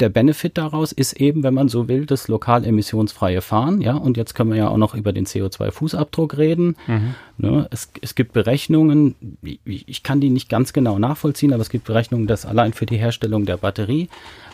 der 0.00 0.08
Benefit 0.08 0.58
daraus 0.58 0.92
ist 0.92 1.14
eben, 1.14 1.42
wenn 1.42 1.54
man 1.54 1.68
so 1.68 1.88
will, 1.88 2.06
das 2.06 2.28
lokal 2.28 2.64
emissionsfreie 2.64 3.40
Fahren. 3.40 3.80
Ja, 3.80 3.94
und 3.94 4.16
jetzt 4.16 4.34
können 4.34 4.50
wir 4.50 4.56
ja 4.56 4.68
auch 4.68 4.76
noch 4.76 4.94
über 4.94 5.12
den 5.12 5.26
CO2-Fußabdruck 5.26 6.36
reden. 6.36 6.76
Mhm. 6.86 7.14
Ne, 7.38 7.68
es, 7.70 7.90
es 8.00 8.14
gibt 8.14 8.32
Berechnungen, 8.32 9.14
ich 9.64 10.02
kann 10.02 10.20
die 10.20 10.30
nicht 10.30 10.48
ganz 10.48 10.72
genau 10.72 10.98
nachvollziehen, 10.98 11.52
aber 11.52 11.62
es 11.62 11.70
gibt 11.70 11.84
Berechnungen, 11.84 12.26
dass 12.26 12.46
allein 12.46 12.72
für 12.72 12.86
die 12.86 12.96
Herstellung 12.96 13.46
der 13.46 13.56
Batterie 13.56 14.08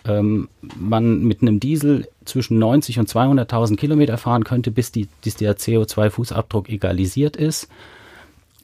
ähm, 0.07 0.49
man 0.77 1.23
mit 1.25 1.43
einem 1.43 1.61
Diesel 1.61 2.09
zwischen 2.25 2.59
90 2.59 2.99
und 2.99 3.09
200.000 3.09 3.77
Kilometer 3.77 4.19
fahren 4.19 4.45
könnte, 4.45 4.71
bis, 4.71 4.93
die, 4.93 5.09
bis 5.23 5.37
der 5.37 5.57
CO2-Fußabdruck 5.57 6.69
egalisiert 6.69 7.37
ist. 7.37 7.69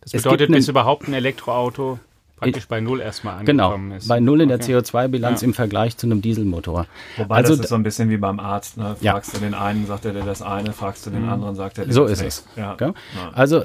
Das 0.01 0.13
bedeutet, 0.13 0.51
bis 0.51 0.69
überhaupt 0.69 1.09
ein 1.09 1.15
Elektroauto 1.15 1.99
praktisch 2.45 2.69
bei 2.69 2.81
Null 2.81 3.01
erstmal 3.01 3.45
genau, 3.45 3.67
angekommen 3.67 3.85
genau, 3.91 3.99
ist. 3.99 4.09
Bei 4.09 4.21
Null 4.21 4.41
in 4.41 4.49
der 4.49 4.61
CO2-Bilanz 4.61 5.43
ja. 5.43 5.49
im 5.49 5.55
Vergleich 5.55 5.97
zu 5.97 6.07
einem 6.07 6.23
Dieselmotor. 6.23 6.87
Wobei 7.17 7.37
also, 7.37 7.55
das 7.55 7.65
ist 7.65 7.69
so 7.71 7.75
ein 7.75 7.83
bisschen 7.83 8.11
wie 8.11 8.17
beim 8.17 8.41
Arzt. 8.41 8.77
Ne? 8.77 8.97
Fragst 9.01 9.33
ja. 9.33 9.39
du 9.39 9.45
den 9.45 9.55
einen, 9.55 9.87
sagt 9.87 10.05
er 10.05 10.13
dir 10.13 10.23
das 10.23 10.43
eine, 10.43 10.73
fragst 10.73 11.07
du 11.07 11.11
den 11.11 11.23
mhm. 11.23 11.29
anderen, 11.29 11.55
sagt 11.55 11.79
er 11.79 11.87
dir 11.87 11.93
so 11.93 12.07
das 12.07 12.19
So 12.19 12.27
ist 12.27 12.47
es. 12.47 12.49
Ja. 12.57 12.77
Also 13.33 13.65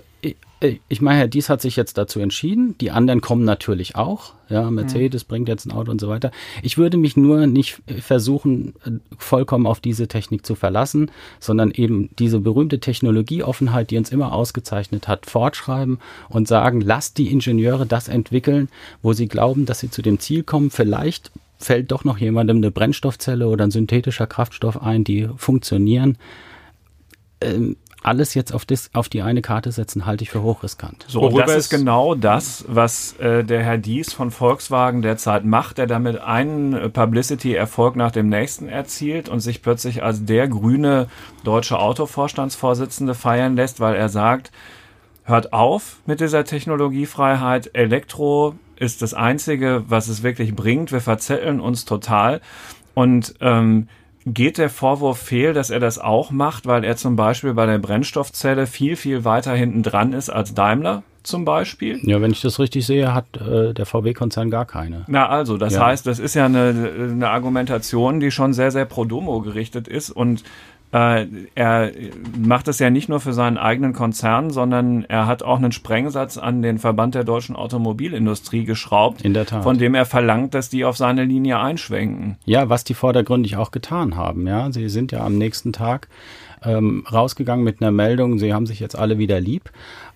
ich 0.89 1.01
meine, 1.01 1.19
Herr 1.19 1.27
Dies 1.29 1.47
hat 1.47 1.61
sich 1.61 1.77
jetzt 1.77 1.97
dazu 1.97 2.19
entschieden. 2.19 2.77
Die 2.79 2.91
anderen 2.91 3.21
kommen 3.21 3.45
natürlich 3.45 3.95
auch. 3.95 4.33
Ja, 4.49 4.69
Mercedes 4.69 5.23
mhm. 5.23 5.27
bringt 5.29 5.47
jetzt 5.47 5.65
ein 5.65 5.71
Auto 5.71 5.89
und 5.89 6.01
so 6.01 6.09
weiter. 6.09 6.31
Ich 6.63 6.77
würde 6.77 6.97
mich 6.97 7.15
nur 7.15 7.47
nicht 7.47 7.81
versuchen, 8.01 8.73
vollkommen 9.17 9.65
auf 9.65 9.79
diese 9.79 10.09
Technik 10.09 10.45
zu 10.45 10.55
verlassen, 10.55 11.11
sondern 11.39 11.71
eben 11.71 12.09
diese 12.19 12.41
berühmte 12.41 12.79
Technologieoffenheit, 12.81 13.89
die 13.89 13.97
uns 13.97 14.11
immer 14.11 14.33
ausgezeichnet 14.33 15.07
hat, 15.07 15.27
fortschreiben 15.27 15.99
und 16.27 16.49
sagen, 16.49 16.81
lasst 16.81 17.17
die 17.19 17.31
Ingenieure 17.31 17.85
das 17.85 18.09
entwickeln, 18.09 18.67
wo 19.01 19.13
sie 19.13 19.29
glauben, 19.29 19.65
dass 19.65 19.79
sie 19.79 19.89
zu 19.89 20.01
dem 20.01 20.19
Ziel 20.19 20.43
kommen. 20.43 20.71
Vielleicht 20.71 21.31
fällt 21.57 21.91
doch 21.91 22.03
noch 22.03 22.17
jemandem 22.17 22.57
eine 22.57 22.71
Brennstoffzelle 22.71 23.47
oder 23.47 23.65
ein 23.65 23.71
synthetischer 23.71 24.27
Kraftstoff 24.27 24.81
ein, 24.81 25.05
die 25.05 25.29
funktionieren. 25.37 26.17
Ähm, 27.39 27.77
alles 28.01 28.33
jetzt 28.33 28.53
auf, 28.53 28.65
das, 28.65 28.89
auf 28.93 29.09
die 29.09 29.21
eine 29.21 29.41
Karte 29.41 29.71
setzen, 29.71 30.05
halte 30.05 30.23
ich 30.23 30.29
für 30.29 30.41
hochriskant. 30.41 31.05
So, 31.07 31.21
und 31.21 31.37
das 31.37 31.55
ist 31.55 31.69
genau 31.69 32.15
das, 32.15 32.63
was 32.67 33.13
äh, 33.19 33.43
der 33.43 33.63
Herr 33.63 33.77
Dies 33.77 34.13
von 34.13 34.31
Volkswagen 34.31 35.01
derzeit 35.01 35.45
macht, 35.45 35.77
der 35.77 35.87
damit 35.87 36.19
einen 36.19 36.73
äh, 36.73 36.89
Publicity-Erfolg 36.89 37.95
nach 37.95 38.11
dem 38.11 38.29
nächsten 38.29 38.69
erzielt 38.69 39.27
und 39.27 39.41
sich 39.41 39.61
plötzlich 39.61 40.01
als 40.03 40.25
der 40.25 40.47
grüne 40.47 41.07
deutsche 41.43 41.79
Autovorstandsvorsitzende 41.79 43.15
feiern 43.15 43.55
lässt, 43.55 43.79
weil 43.79 43.95
er 43.95 44.09
sagt, 44.09 44.51
hört 45.23 45.51
auf 45.53 45.97
mit 46.05 46.21
dieser 46.21 46.45
Technologiefreiheit, 46.45 47.71
Elektro 47.73 48.55
ist 48.77 49.01
das 49.01 49.13
Einzige, 49.13 49.83
was 49.87 50.07
es 50.07 50.23
wirklich 50.23 50.55
bringt, 50.55 50.91
wir 50.91 51.01
verzetteln 51.01 51.59
uns 51.59 51.83
total. 51.83 52.39
Und 52.93 53.35
ähm, 53.41 53.87
geht 54.33 54.57
der 54.57 54.69
Vorwurf 54.69 55.19
fehl, 55.19 55.53
dass 55.53 55.69
er 55.69 55.79
das 55.79 55.99
auch 55.99 56.31
macht, 56.31 56.65
weil 56.65 56.83
er 56.83 56.95
zum 56.95 57.15
Beispiel 57.15 57.53
bei 57.53 57.65
der 57.65 57.77
Brennstoffzelle 57.77 58.67
viel, 58.67 58.95
viel 58.95 59.25
weiter 59.25 59.53
hinten 59.53 59.83
dran 59.83 60.13
ist 60.13 60.29
als 60.29 60.53
Daimler 60.53 61.03
zum 61.23 61.45
Beispiel. 61.45 61.99
Ja, 62.03 62.21
wenn 62.21 62.31
ich 62.31 62.41
das 62.41 62.59
richtig 62.59 62.85
sehe, 62.85 63.13
hat 63.13 63.25
äh, 63.37 63.73
der 63.73 63.85
VW-Konzern 63.85 64.49
gar 64.49 64.65
keine. 64.65 65.03
Na 65.07 65.27
also, 65.27 65.57
das 65.57 65.73
ja. 65.75 65.85
heißt, 65.85 66.07
das 66.07 66.19
ist 66.19 66.33
ja 66.33 66.45
eine, 66.45 66.91
eine 66.97 67.29
Argumentation, 67.29 68.19
die 68.19 68.31
schon 68.31 68.53
sehr, 68.53 68.71
sehr 68.71 68.85
pro 68.85 69.05
domo 69.05 69.41
gerichtet 69.41 69.87
ist 69.87 70.09
und 70.09 70.43
äh, 70.91 71.27
er 71.55 71.91
macht 72.37 72.67
es 72.67 72.79
ja 72.79 72.89
nicht 72.89 73.09
nur 73.09 73.19
für 73.19 73.33
seinen 73.33 73.57
eigenen 73.57 73.93
Konzern, 73.93 74.49
sondern 74.49 75.03
er 75.05 75.27
hat 75.27 75.43
auch 75.43 75.57
einen 75.57 75.71
Sprengsatz 75.71 76.37
an 76.37 76.61
den 76.61 76.79
Verband 76.79 77.15
der 77.15 77.23
deutschen 77.23 77.55
Automobilindustrie 77.55 78.65
geschraubt, 78.65 79.21
In 79.21 79.33
der 79.33 79.45
Tat. 79.45 79.63
von 79.63 79.77
dem 79.77 79.93
er 79.93 80.05
verlangt, 80.05 80.53
dass 80.53 80.69
die 80.69 80.85
auf 80.85 80.97
seine 80.97 81.25
Linie 81.25 81.59
einschwenken. 81.59 82.37
Ja, 82.45 82.69
was 82.69 82.83
die 82.83 82.93
vordergründig 82.95 83.57
auch 83.57 83.71
getan 83.71 84.15
haben. 84.15 84.47
Ja, 84.47 84.71
sie 84.71 84.89
sind 84.89 85.11
ja 85.11 85.23
am 85.23 85.37
nächsten 85.37 85.73
Tag 85.73 86.07
ähm, 86.63 87.03
rausgegangen 87.11 87.63
mit 87.63 87.81
einer 87.81 87.91
Meldung, 87.91 88.37
sie 88.39 88.53
haben 88.53 88.65
sich 88.65 88.79
jetzt 88.79 88.97
alle 88.97 89.17
wieder 89.17 89.39
lieb. 89.39 89.71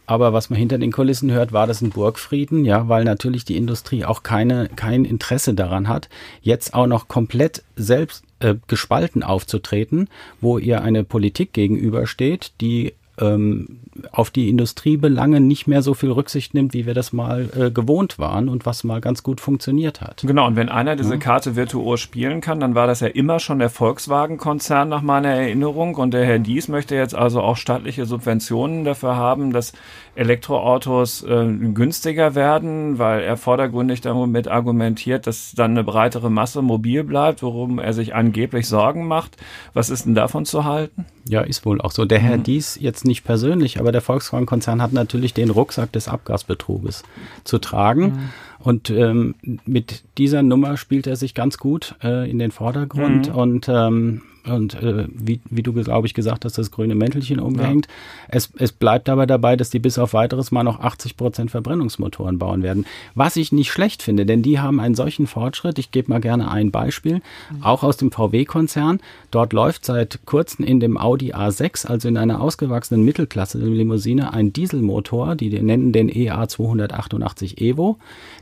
Aber 0.05 0.33
was 0.33 0.49
man 0.49 0.59
hinter 0.59 0.77
den 0.77 0.91
Kulissen 0.91 1.31
hört, 1.31 1.53
war 1.53 1.65
das 1.65 1.81
ein 1.81 1.91
Burgfrieden, 1.91 2.65
ja, 2.65 2.89
weil 2.89 3.05
natürlich 3.05 3.45
die 3.45 3.55
Industrie 3.55 4.03
auch 4.03 4.23
keine, 4.23 4.69
kein 4.75 5.05
Interesse 5.05 5.53
daran 5.53 5.87
hat, 5.87 6.09
jetzt 6.41 6.73
auch 6.73 6.87
noch 6.87 7.07
komplett 7.07 7.63
selbst 7.75 8.25
äh, 8.39 8.55
gespalten 8.67 9.23
aufzutreten, 9.23 10.09
wo 10.41 10.57
ihr 10.57 10.81
eine 10.81 11.03
Politik 11.03 11.53
gegenübersteht, 11.53 12.51
die 12.59 12.93
ähm, 13.19 13.79
auf 14.11 14.31
die 14.31 14.49
Industriebelange 14.49 15.39
nicht 15.39 15.67
mehr 15.67 15.81
so 15.81 15.93
viel 15.93 16.11
Rücksicht 16.11 16.53
nimmt, 16.53 16.73
wie 16.73 16.85
wir 16.85 16.93
das 16.93 17.13
mal 17.13 17.49
äh, 17.55 17.71
gewohnt 17.71 18.17
waren 18.17 18.49
und 18.49 18.65
was 18.65 18.83
mal 18.83 19.01
ganz 19.01 19.21
gut 19.21 19.39
funktioniert 19.39 20.01
hat. 20.01 20.23
Genau, 20.25 20.47
und 20.47 20.55
wenn 20.55 20.69
einer 20.69 20.95
diese 20.95 21.19
Karte 21.19 21.55
virtuos 21.55 21.99
spielen 21.99 22.41
kann, 22.41 22.59
dann 22.59 22.73
war 22.73 22.87
das 22.87 23.01
ja 23.01 23.07
immer 23.07 23.39
schon 23.39 23.59
der 23.59 23.69
Volkswagen-Konzern 23.69 24.89
nach 24.89 25.03
meiner 25.03 25.29
Erinnerung. 25.29 25.95
Und 25.95 26.13
der 26.13 26.25
Herr 26.25 26.39
Dies 26.39 26.67
möchte 26.67 26.95
jetzt 26.95 27.13
also 27.13 27.41
auch 27.41 27.57
staatliche 27.57 28.05
Subventionen 28.05 28.83
dafür 28.83 29.15
haben, 29.15 29.53
dass 29.53 29.73
Elektroautos 30.15 31.23
äh, 31.23 31.47
günstiger 31.73 32.35
werden, 32.35 32.99
weil 32.99 33.21
er 33.21 33.35
vordergründig 33.35 34.01
damit 34.01 34.47
argumentiert, 34.47 35.25
dass 35.25 35.53
dann 35.55 35.71
eine 35.71 35.83
breitere 35.83 36.29
Masse 36.29 36.61
mobil 36.61 37.03
bleibt, 37.03 37.41
worum 37.41 37.79
er 37.79 37.93
sich 37.93 38.13
angeblich 38.13 38.67
Sorgen 38.67 39.07
macht. 39.07 39.37
Was 39.73 39.89
ist 39.89 40.05
denn 40.05 40.13
davon 40.13 40.45
zu 40.45 40.65
halten? 40.65 41.05
Ja, 41.27 41.41
ist 41.41 41.65
wohl 41.65 41.81
auch 41.81 41.91
so. 41.91 42.05
Der 42.05 42.19
Herr 42.19 42.37
mhm. 42.37 42.43
Dies 42.43 42.77
jetzt 42.79 43.05
nicht 43.05 43.23
persönlich, 43.23 43.79
aber 43.79 43.91
der 43.91 44.01
Volkswagen-Konzern 44.01 44.81
hat 44.81 44.93
natürlich 44.93 45.33
den 45.33 45.49
Rucksack 45.49 45.91
des 45.91 46.07
Abgasbetruges 46.07 47.03
zu 47.43 47.57
tragen. 47.57 48.03
Mhm. 48.03 48.29
Und 48.59 48.89
ähm, 48.91 49.35
mit 49.65 50.03
dieser 50.17 50.43
Nummer 50.43 50.77
spielt 50.77 51.07
er 51.07 51.15
sich 51.15 51.33
ganz 51.33 51.57
gut 51.57 51.95
äh, 52.03 52.29
in 52.29 52.39
den 52.39 52.51
Vordergrund 52.51 53.29
mhm. 53.29 53.35
und 53.35 53.69
ähm, 53.69 54.21
und 54.45 54.75
äh, 54.75 55.07
wie, 55.09 55.39
wie 55.49 55.63
du, 55.63 55.73
glaube 55.73 56.07
ich, 56.07 56.13
gesagt 56.13 56.43
hast, 56.43 56.57
das 56.57 56.71
grüne 56.71 56.95
Mäntelchen 56.95 57.39
umgehängt. 57.39 57.87
Ja. 57.87 57.93
Es, 58.29 58.51
es 58.57 58.71
bleibt 58.71 59.07
aber 59.09 59.25
dabei, 59.25 59.55
dass 59.55 59.69
die 59.69 59.79
bis 59.79 59.97
auf 59.97 60.13
weiteres 60.13 60.51
mal 60.51 60.63
noch 60.63 60.79
80 60.79 61.15
Prozent 61.15 61.51
Verbrennungsmotoren 61.51 62.37
bauen 62.39 62.63
werden. 62.63 62.85
Was 63.15 63.37
ich 63.37 63.51
nicht 63.51 63.71
schlecht 63.71 64.03
finde, 64.03 64.25
denn 64.25 64.41
die 64.41 64.59
haben 64.59 64.79
einen 64.79 64.95
solchen 64.95 65.27
Fortschritt. 65.27 65.79
Ich 65.79 65.91
gebe 65.91 66.11
mal 66.11 66.19
gerne 66.19 66.51
ein 66.51 66.71
Beispiel, 66.71 67.21
mhm. 67.51 67.63
auch 67.63 67.83
aus 67.83 67.97
dem 67.97 68.11
VW-Konzern. 68.11 68.99
Dort 69.31 69.53
läuft 69.53 69.85
seit 69.85 70.19
kurzem 70.25 70.65
in 70.65 70.79
dem 70.79 70.97
Audi 70.97 71.33
A6, 71.33 71.87
also 71.87 72.07
in 72.07 72.17
einer 72.17 72.41
ausgewachsenen 72.41 73.05
Mittelklasse-Limousine, 73.05 74.33
ein 74.33 74.51
Dieselmotor, 74.51 75.35
die 75.35 75.49
nennen 75.61 75.93
den 75.93 76.09
EA 76.09 76.47
288 76.47 77.61
Evo, 77.61 77.97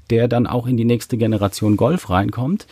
der 0.09 0.27
dann 0.27 0.47
auch 0.47 0.65
in 0.65 0.77
die 0.77 0.85
nächste 0.85 1.17
Generation 1.17 1.77
Golf 1.77 2.09
reinkommt 2.09 2.65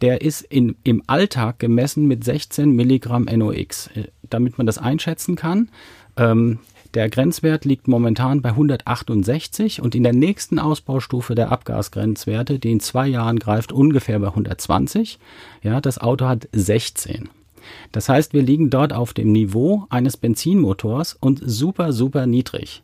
der 0.00 0.22
ist 0.22 0.42
in, 0.42 0.76
im 0.84 1.02
Alltag 1.06 1.58
gemessen 1.58 2.06
mit 2.06 2.24
16 2.24 2.70
Milligramm 2.70 3.24
NOx. 3.24 3.88
Äh, 3.94 4.04
damit 4.30 4.58
man 4.58 4.66
das 4.66 4.78
einschätzen 4.78 5.36
kann, 5.36 5.68
ähm, 6.16 6.58
der 6.94 7.10
Grenzwert 7.10 7.64
liegt 7.64 7.88
momentan 7.88 8.40
bei 8.40 8.50
168 8.50 9.82
und 9.82 9.96
in 9.96 10.04
der 10.04 10.12
nächsten 10.12 10.60
Ausbaustufe 10.60 11.34
der 11.34 11.50
Abgasgrenzwerte, 11.50 12.60
die 12.60 12.70
in 12.70 12.80
zwei 12.80 13.08
Jahren 13.08 13.40
greift, 13.40 13.72
ungefähr 13.72 14.20
bei 14.20 14.28
120. 14.28 15.18
Ja, 15.62 15.80
das 15.80 15.98
Auto 15.98 16.26
hat 16.26 16.48
16. 16.52 17.28
Das 17.90 18.08
heißt, 18.08 18.32
wir 18.32 18.42
liegen 18.42 18.70
dort 18.70 18.92
auf 18.92 19.12
dem 19.12 19.32
Niveau 19.32 19.86
eines 19.90 20.16
Benzinmotors 20.16 21.16
und 21.18 21.42
super, 21.44 21.92
super 21.92 22.26
niedrig. 22.26 22.82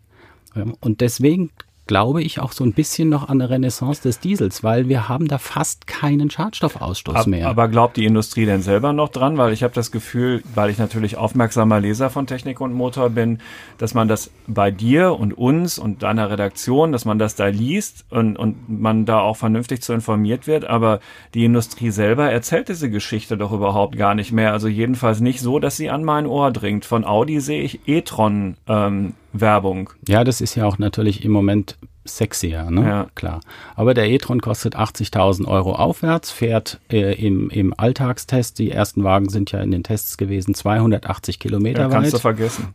Und 0.81 1.01
deswegen 1.01 1.51
glaube 1.91 2.23
ich, 2.23 2.39
auch 2.39 2.53
so 2.53 2.63
ein 2.63 2.73
bisschen 2.73 3.09
noch 3.09 3.29
an 3.29 3.41
eine 3.41 3.51
Renaissance 3.51 4.01
des 4.01 4.21
Diesels, 4.21 4.63
weil 4.63 4.89
wir 4.89 5.09
haben 5.09 5.27
da 5.27 5.39
fast 5.39 5.89
keinen 5.89 6.31
Schadstoffausstoß 6.31 7.17
Ab, 7.17 7.27
mehr. 7.27 7.49
Aber 7.49 7.67
glaubt 7.67 7.97
die 7.97 8.05
Industrie 8.05 8.47
denn 8.47 8.63
selber 8.63 8.93
noch 8.93 9.09
dran? 9.09 9.39
Weil 9.39 9.53
ich 9.53 9.65
habe 9.65 9.75
das 9.75 9.91
Gefühl, 9.91 10.45
weil 10.55 10.71
ich 10.71 10.79
natürlich 10.79 11.17
aufmerksamer 11.17 11.81
Leser 11.81 12.09
von 12.09 12.29
Technik 12.29 12.61
und 12.61 12.75
Motor 12.75 13.11
bin, 13.11 13.39
dass 13.79 13.93
man 13.93 14.07
das 14.07 14.31
bei 14.47 14.71
dir 14.71 15.19
und 15.19 15.37
uns 15.37 15.81
und 15.81 16.05
deiner 16.05 16.31
Redaktion, 16.31 16.93
dass 16.93 17.07
man 17.07 17.19
das 17.19 17.35
da 17.35 17.49
liest 17.49 18.05
und, 18.11 18.37
und 18.37 18.69
man 18.69 19.05
da 19.05 19.19
auch 19.19 19.37
vernünftig 19.37 19.83
zu 19.83 19.93
informiert 19.93 20.47
wird. 20.47 20.67
Aber 20.67 21.01
die 21.35 21.45
Industrie 21.45 21.91
selber 21.91 22.31
erzählt 22.31 22.69
diese 22.69 22.89
Geschichte 22.89 23.37
doch 23.37 23.51
überhaupt 23.51 23.97
gar 23.97 24.15
nicht 24.15 24.31
mehr. 24.31 24.53
Also 24.53 24.69
jedenfalls 24.69 25.19
nicht 25.19 25.41
so, 25.41 25.59
dass 25.59 25.77
sie 25.77 25.91
an 25.91 26.05
mein 26.05 26.27
Ohr 26.27 26.53
dringt. 26.53 26.85
Von 26.85 27.05
Audi 27.05 27.41
sehe 27.41 27.63
ich 27.63 27.81
e-tron 27.89 28.57
ähm, 28.69 29.15
Werbung. 29.33 29.91
Ja, 30.09 30.25
das 30.25 30.41
ist 30.41 30.55
ja 30.55 30.67
auch 30.67 30.79
natürlich 30.79 31.25
im 31.25 31.33
Moment 31.33 31.77
sexier, 32.05 32.71
ne? 32.71 32.83
Ja. 32.83 33.07
Klar. 33.15 33.41
Aber 33.77 33.95
der 33.95 34.09
e-tron 34.09 34.41
kostet 34.41 34.77
80.000 34.77 35.47
Euro 35.47 35.75
aufwärts, 35.75 36.31
fährt 36.31 36.81
äh, 36.91 37.15
im, 37.15 37.51
im 37.51 37.75
Alltagstest, 37.77 38.59
die 38.59 38.71
ersten 38.71 39.05
Wagen 39.05 39.29
sind 39.29 39.53
ja 39.53 39.61
in 39.61 39.71
den 39.71 39.83
Tests 39.83 40.17
gewesen, 40.17 40.55
280 40.55 41.39
Kilometer 41.39 41.83
ja, 41.83 41.87
weit. 41.87 41.93
Kannst 41.93 42.15
du 42.15 42.19
vergessen. 42.19 42.75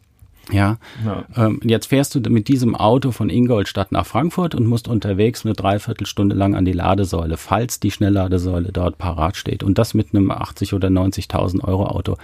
Ja. 0.51 0.77
ja. 1.03 1.25
Ähm, 1.35 1.59
jetzt 1.63 1.87
fährst 1.87 2.13
du 2.13 2.19
mit 2.29 2.47
diesem 2.47 2.75
Auto 2.75 3.11
von 3.11 3.29
Ingolstadt 3.29 3.91
nach 3.91 4.05
Frankfurt 4.05 4.53
und 4.53 4.67
musst 4.67 4.87
unterwegs 4.87 5.45
eine 5.45 5.55
Dreiviertelstunde 5.55 6.35
lang 6.35 6.55
an 6.55 6.65
die 6.65 6.71
Ladesäule, 6.71 7.37
falls 7.37 7.79
die 7.79 7.91
Schnellladesäule 7.91 8.71
dort 8.71 8.97
parat 8.97 9.37
steht. 9.37 9.63
Und 9.63 9.77
das 9.77 9.93
mit 9.93 10.13
einem 10.13 10.31
80 10.31 10.73
oder 10.73 10.89
90.000 10.89 11.63
Euro 11.63 11.87
Auto. 11.87 12.17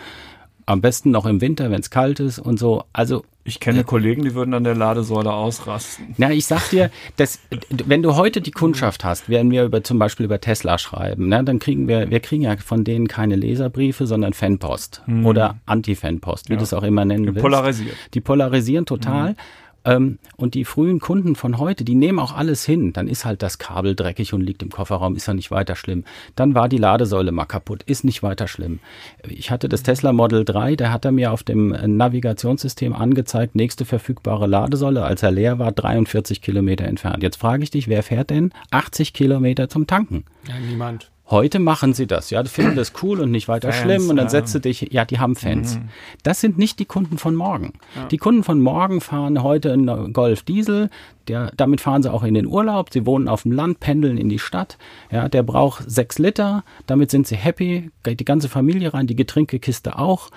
Am 0.71 0.81
besten 0.81 1.11
noch 1.11 1.25
im 1.25 1.41
Winter, 1.41 1.69
wenn 1.69 1.81
es 1.81 1.89
kalt 1.89 2.19
ist 2.19 2.39
und 2.39 2.57
so. 2.57 2.83
Also 2.93 3.23
ich 3.43 3.59
kenne 3.59 3.79
äh, 3.79 3.83
Kollegen, 3.83 4.23
die 4.23 4.35
würden 4.35 4.53
an 4.53 4.63
der 4.63 4.75
Ladesäule 4.75 5.33
ausrasten. 5.33 6.13
Na, 6.17 6.31
ich 6.31 6.45
sag 6.45 6.69
dir, 6.69 6.91
dass, 7.17 7.39
wenn 7.69 8.03
du 8.03 8.15
heute 8.15 8.39
die 8.39 8.51
Kundschaft 8.51 9.03
hast, 9.03 9.29
werden 9.29 9.51
wir 9.51 9.65
über, 9.65 9.83
zum 9.83 9.97
Beispiel 9.99 10.25
über 10.25 10.39
Tesla 10.39 10.77
schreiben, 10.77 11.27
ne, 11.27 11.43
dann 11.43 11.59
kriegen 11.59 11.87
wir, 11.87 12.09
wir 12.09 12.19
kriegen 12.19 12.43
ja 12.43 12.55
von 12.57 12.83
denen 12.83 13.07
keine 13.07 13.35
Leserbriefe, 13.35 14.05
sondern 14.05 14.33
Fanpost 14.33 15.01
hm. 15.05 15.25
oder 15.25 15.57
Anti-Fanpost, 15.65 16.49
wie 16.49 16.53
ja. 16.53 16.59
du 16.59 16.63
es 16.63 16.73
auch 16.73 16.83
immer 16.83 17.03
nennen 17.03 17.23
die 17.23 17.29
willst. 17.29 17.41
Polarisiert. 17.41 17.95
Die 18.13 18.21
polarisieren 18.21 18.85
total. 18.85 19.29
Hm. 19.29 19.35
Ähm, 19.83 20.19
und 20.37 20.53
die 20.53 20.65
frühen 20.65 20.99
Kunden 20.99 21.35
von 21.35 21.57
heute, 21.57 21.83
die 21.83 21.95
nehmen 21.95 22.19
auch 22.19 22.35
alles 22.35 22.65
hin. 22.65 22.93
Dann 22.93 23.07
ist 23.07 23.25
halt 23.25 23.41
das 23.41 23.57
Kabel 23.57 23.95
dreckig 23.95 24.33
und 24.33 24.41
liegt 24.41 24.61
im 24.63 24.69
Kofferraum, 24.69 25.15
ist 25.15 25.27
ja 25.27 25.33
nicht 25.33 25.51
weiter 25.51 25.75
schlimm. 25.75 26.03
Dann 26.35 26.55
war 26.55 26.69
die 26.69 26.77
Ladesäule 26.77 27.31
mal 27.31 27.45
kaputt, 27.45 27.83
ist 27.83 28.03
nicht 28.03 28.23
weiter 28.23 28.47
schlimm. 28.47 28.79
Ich 29.27 29.51
hatte 29.51 29.69
das 29.69 29.83
Tesla 29.83 30.13
Model 30.13 30.45
3, 30.45 30.75
der 30.75 30.91
hat 30.91 31.05
er 31.05 31.11
mir 31.11 31.31
auf 31.31 31.43
dem 31.43 31.69
Navigationssystem 31.69 32.93
angezeigt, 32.93 33.55
nächste 33.55 33.85
verfügbare 33.85 34.47
Ladesäule, 34.47 35.03
als 35.03 35.23
er 35.23 35.31
leer 35.31 35.59
war, 35.59 35.71
43 35.71 36.41
Kilometer 36.41 36.85
entfernt. 36.85 37.23
Jetzt 37.23 37.37
frage 37.37 37.63
ich 37.63 37.71
dich, 37.71 37.87
wer 37.87 38.03
fährt 38.03 38.29
denn 38.29 38.51
80 38.71 39.13
Kilometer 39.13 39.69
zum 39.69 39.87
Tanken? 39.87 40.25
Ja, 40.47 40.55
niemand. 40.59 41.11
Heute 41.31 41.59
machen 41.59 41.93
sie 41.93 42.07
das, 42.07 42.29
ja, 42.29 42.43
finden 42.43 42.75
das 42.75 42.91
cool 43.01 43.21
und 43.21 43.31
nicht 43.31 43.47
weiter 43.47 43.71
Fans, 43.71 43.81
schlimm 43.81 44.09
und 44.09 44.17
dann 44.17 44.25
ja. 44.25 44.29
setzt 44.29 44.53
du 44.53 44.59
dich, 44.59 44.89
ja, 44.91 45.05
die 45.05 45.19
haben 45.19 45.37
Fans. 45.37 45.75
Mhm. 45.75 45.89
Das 46.23 46.41
sind 46.41 46.57
nicht 46.57 46.77
die 46.79 46.85
Kunden 46.85 47.17
von 47.17 47.35
morgen. 47.35 47.73
Ja. 47.95 48.05
Die 48.05 48.17
Kunden 48.17 48.43
von 48.43 48.59
morgen 48.59 48.99
fahren 48.99 49.41
heute 49.41 49.71
einen 49.71 50.11
Golf 50.11 50.43
Diesel, 50.43 50.89
der, 51.29 51.53
damit 51.55 51.79
fahren 51.79 52.03
sie 52.03 52.11
auch 52.11 52.23
in 52.23 52.33
den 52.33 52.47
Urlaub, 52.47 52.91
sie 52.91 53.05
wohnen 53.05 53.29
auf 53.29 53.43
dem 53.43 53.53
Land, 53.53 53.79
pendeln 53.79 54.17
in 54.17 54.27
die 54.27 54.39
Stadt, 54.39 54.77
ja, 55.09 55.29
der 55.29 55.43
braucht 55.43 55.89
sechs 55.89 56.19
Liter, 56.19 56.65
damit 56.85 57.11
sind 57.11 57.27
sie 57.27 57.37
happy, 57.37 57.91
geht 58.03 58.19
die 58.19 58.25
ganze 58.25 58.49
Familie 58.49 58.93
rein, 58.93 59.07
die 59.07 59.15
Getränkekiste 59.15 59.97
auch, 59.97 60.31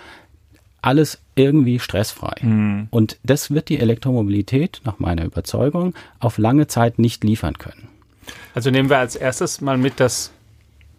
alles 0.80 1.18
irgendwie 1.34 1.80
stressfrei. 1.80 2.36
Mhm. 2.42 2.86
Und 2.90 3.18
das 3.24 3.50
wird 3.50 3.68
die 3.68 3.80
Elektromobilität, 3.80 4.80
nach 4.84 5.00
meiner 5.00 5.24
Überzeugung, 5.24 5.94
auf 6.20 6.38
lange 6.38 6.68
Zeit 6.68 7.00
nicht 7.00 7.24
liefern 7.24 7.58
können. 7.58 7.88
Also 8.54 8.70
nehmen 8.70 8.90
wir 8.90 8.98
als 8.98 9.16
erstes 9.16 9.60
mal 9.60 9.76
mit, 9.76 9.98
dass 9.98 10.33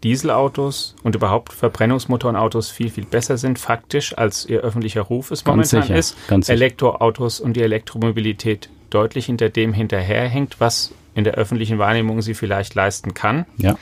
Dieselautos 0.06 0.94
und 1.02 1.16
überhaupt 1.16 1.52
Verbrennungsmotorenautos 1.52 2.70
viel, 2.70 2.90
viel 2.90 3.04
besser 3.04 3.38
sind, 3.38 3.58
faktisch, 3.58 4.16
als 4.16 4.46
ihr 4.46 4.60
öffentlicher 4.60 5.02
Ruf 5.02 5.32
es 5.32 5.44
momentan 5.44 5.82
sicher, 5.82 5.96
ist. 5.96 6.16
Elektroautos 6.48 7.40
und 7.40 7.54
die 7.54 7.62
Elektromobilität 7.62 8.68
deutlich 8.90 9.26
hinter 9.26 9.48
dem 9.48 9.72
hinterherhängt, 9.72 10.60
was 10.60 10.92
in 11.16 11.24
der 11.24 11.34
öffentlichen 11.34 11.80
Wahrnehmung 11.80 12.22
sie 12.22 12.34
vielleicht 12.34 12.76
leisten 12.76 13.14
kann. 13.14 13.46
Ja. 13.56 13.76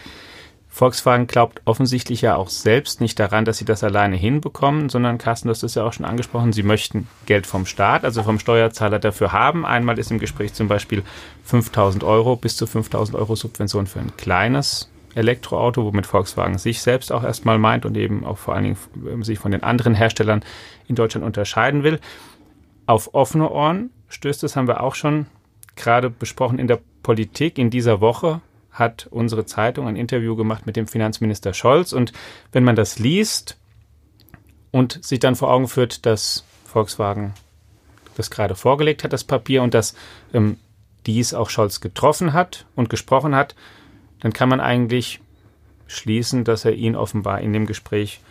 Volkswagen 0.71 1.27
glaubt 1.27 1.61
offensichtlich 1.67 2.23
ja 2.23 2.37
auch 2.37 2.49
selbst 2.49 3.03
nicht 3.03 3.21
daran, 3.21 3.45
dass 3.45 3.59
sie 3.59 3.67
das 3.67 3.85
alleine 3.85 4.17
hinbekommen, 4.17 4.89
sondern 4.89 5.19
Carsten, 5.19 5.49
du 5.49 5.51
hast 5.51 5.63
es 5.63 5.75
ja 5.75 5.85
auch 5.85 5.93
schon 5.93 6.07
angesprochen, 6.07 6.55
sie 6.55 6.63
möchten 6.63 7.07
Geld 7.27 7.47
vom 7.47 7.67
Staat, 7.67 8.03
also 8.03 8.23
vom 8.23 8.39
Steuerzahler 8.39 8.99
dafür 8.99 9.33
haben. 9.33 9.67
Einmal 9.67 9.99
ist 9.99 10.11
im 10.11 10.21
Gespräch 10.21 10.55
zum 10.55 10.69
Beispiel 10.69 11.03
5000 11.45 12.03
Euro 12.03 12.35
bis 12.37 12.57
zu 12.57 12.67
5000 12.67 13.19
Euro 13.19 13.37
Subvention 13.37 13.87
für 13.87 14.01
ein 14.01 14.17
kleines 14.17 14.89
Elektroauto, 15.15 15.85
womit 15.85 16.07
Volkswagen 16.07 16.59
sich 16.59 16.83
selbst 16.83 17.13
auch 17.13 17.23
erstmal 17.23 17.59
meint 17.59 17.87
und 17.87 17.97
eben 17.97 18.25
auch 18.25 18.39
vor 18.39 18.55
allen 18.55 18.65
Dingen 18.65 18.79
ähm, 19.07 19.23
sich 19.23 19.39
von 19.39 19.51
den 19.51 19.63
anderen 19.63 19.95
Herstellern 19.95 20.45
in 20.89 20.95
Deutschland 20.95 21.25
unterscheiden 21.25 21.83
will. 21.83 22.01
Auf 22.87 23.15
offene 23.15 23.51
Ohren 23.51 23.91
stößt 24.09 24.45
es, 24.45 24.57
haben 24.57 24.69
wir 24.69 24.83
auch 24.83 24.95
schon 24.95 25.27
gerade 25.77 26.11
besprochen 26.11 26.59
in 26.59 26.67
der 26.67 26.81
Politik. 27.03 27.59
In 27.59 27.71
dieser 27.71 28.01
Woche 28.01 28.41
hat 28.71 29.07
unsere 29.11 29.47
Zeitung 29.47 29.87
ein 29.87 29.97
Interview 29.97 30.37
gemacht 30.37 30.67
mit 30.67 30.77
dem 30.77 30.87
Finanzminister 30.87 31.55
Scholz 31.55 31.93
und 31.93 32.13
wenn 32.53 32.65
man 32.65 32.77
das 32.77 32.99
liest 32.99 33.57
und 34.73 35.05
sich 35.05 35.21
dann 35.21 35.37
vor 35.37 35.51
Augen 35.51 35.69
führt, 35.69 36.05
dass 36.07 36.45
Volkswagen 36.67 37.35
das 38.17 38.31
gerade 38.31 38.55
vorgelegt 38.55 39.05
hat, 39.05 39.13
das 39.13 39.25
Papier, 39.25 39.63
und 39.63 39.75
dass 39.75 39.95
ähm, 40.33 40.57
dies 41.07 41.35
auch 41.35 41.51
Scholz 41.51 41.81
getroffen 41.81 42.33
hat 42.33 42.67
und 42.75 42.91
gesprochen 42.91 43.35
hat, 43.35 43.55
dann 44.25 44.33
kann 44.33 44.49
man 44.49 44.61
eigentlich 44.61 45.21
schließen, 45.87 46.45
dass 46.45 46.65
er 46.65 46.73
ihn 46.73 46.97
offenbar 46.97 47.43
in 47.43 47.53
dem 47.53 47.67
Gespräch 47.67 48.23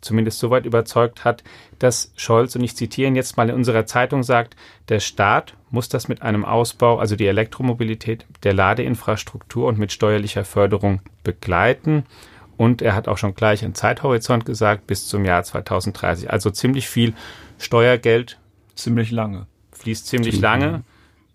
zumindest 0.00 0.38
so 0.38 0.50
weit 0.50 0.64
überzeugt 0.64 1.24
hat, 1.24 1.42
dass 1.80 2.12
Scholz, 2.14 2.54
und 2.54 2.62
ich 2.62 2.76
zitiere 2.76 3.08
ihn 3.08 3.16
jetzt 3.16 3.36
mal 3.36 3.48
in 3.48 3.56
unserer 3.56 3.84
Zeitung, 3.84 4.22
sagt, 4.22 4.54
der 4.88 5.00
Staat 5.00 5.56
muss 5.70 5.88
das 5.88 6.06
mit 6.06 6.22
einem 6.22 6.44
Ausbau, 6.44 7.00
also 7.00 7.16
die 7.16 7.26
Elektromobilität, 7.26 8.26
der 8.44 8.54
Ladeinfrastruktur 8.54 9.66
und 9.66 9.76
mit 9.76 9.90
steuerlicher 9.90 10.44
Förderung 10.44 11.00
begleiten. 11.24 12.04
Und 12.56 12.80
er 12.80 12.94
hat 12.94 13.08
auch 13.08 13.18
schon 13.18 13.34
gleich 13.34 13.64
einen 13.64 13.74
Zeithorizont 13.74 14.44
gesagt, 14.44 14.86
bis 14.86 15.08
zum 15.08 15.24
Jahr 15.24 15.42
2030. 15.42 16.30
Also 16.30 16.50
ziemlich 16.50 16.88
viel 16.88 17.14
Steuergeld. 17.58 18.38
Ziemlich 18.76 19.10
lange. 19.10 19.48
fließt 19.72 20.06
ziemlich 20.06 20.38
lange 20.38 20.84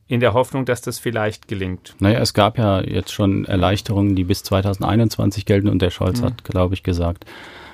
in 0.08 0.20
der 0.20 0.34
Hoffnung, 0.34 0.66
dass 0.66 0.82
das 0.82 1.00
vielleicht 1.00 1.48
gelingt. 1.48 1.96
Naja, 2.00 2.20
es 2.20 2.34
gab 2.34 2.58
ja 2.58 2.82
jetzt 2.82 3.12
schon 3.12 3.46
Erleichterungen, 3.46 4.16
die 4.16 4.24
bis 4.24 4.44
2021 4.44 5.46
gelten 5.46 5.68
und 5.68 5.82
der 5.82 5.90
Scholz 5.90 6.22
mhm. 6.22 6.26
hat, 6.26 6.44
glaube 6.44 6.74
ich, 6.74 6.84
gesagt, 6.84 7.26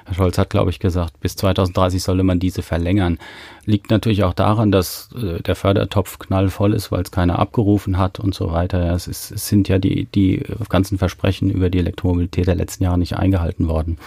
Herr 0.05 0.15
Scholz 0.15 0.37
hat, 0.37 0.49
glaube 0.49 0.69
ich, 0.69 0.79
gesagt, 0.79 1.19
bis 1.21 1.35
2030 1.35 2.03
solle 2.03 2.23
man 2.23 2.39
diese 2.39 2.61
verlängern. 2.61 3.19
Liegt 3.65 3.89
natürlich 3.89 4.23
auch 4.23 4.33
daran, 4.33 4.71
dass 4.71 5.09
äh, 5.15 5.41
der 5.41 5.55
Fördertopf 5.55 6.19
knallvoll 6.19 6.73
ist, 6.73 6.91
weil 6.91 7.03
es 7.03 7.11
keiner 7.11 7.39
abgerufen 7.39 7.97
hat 7.97 8.19
und 8.19 8.35
so 8.35 8.51
weiter. 8.51 8.85
Ja, 8.85 8.93
es, 8.95 9.07
ist, 9.07 9.31
es 9.31 9.47
sind 9.47 9.69
ja 9.69 9.79
die, 9.79 10.05
die 10.05 10.43
ganzen 10.67 10.97
Versprechen 10.97 11.49
über 11.49 11.69
die 11.69 11.79
Elektromobilität 11.79 12.47
der 12.47 12.55
letzten 12.55 12.83
Jahre 12.83 12.97
nicht 12.97 13.15
eingehalten 13.15 13.67
worden. 13.67 13.97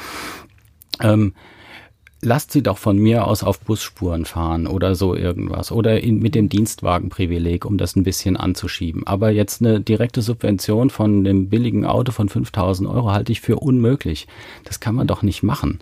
Ähm, 1.00 1.32
lasst 2.22 2.52
sie 2.52 2.62
doch 2.62 2.78
von 2.78 2.98
mir 2.98 3.26
aus 3.26 3.42
auf 3.42 3.60
Busspuren 3.60 4.24
fahren 4.24 4.66
oder 4.66 4.94
so 4.94 5.14
irgendwas 5.14 5.70
oder 5.70 6.00
in, 6.02 6.18
mit 6.18 6.34
dem 6.34 6.48
Dienstwagenprivileg, 6.48 7.64
um 7.64 7.78
das 7.78 7.94
ein 7.96 8.04
bisschen 8.04 8.36
anzuschieben. 8.36 9.06
Aber 9.06 9.30
jetzt 9.30 9.60
eine 9.60 9.80
direkte 9.80 10.22
Subvention 10.22 10.90
von 10.90 11.24
dem 11.24 11.48
billigen 11.48 11.84
Auto 11.84 12.12
von 12.12 12.28
5000 12.28 12.88
Euro 12.88 13.12
halte 13.12 13.32
ich 13.32 13.40
für 13.40 13.56
unmöglich. 13.56 14.26
Das 14.64 14.80
kann 14.80 14.94
man 14.94 15.06
doch 15.06 15.22
nicht 15.22 15.42
machen. 15.42 15.80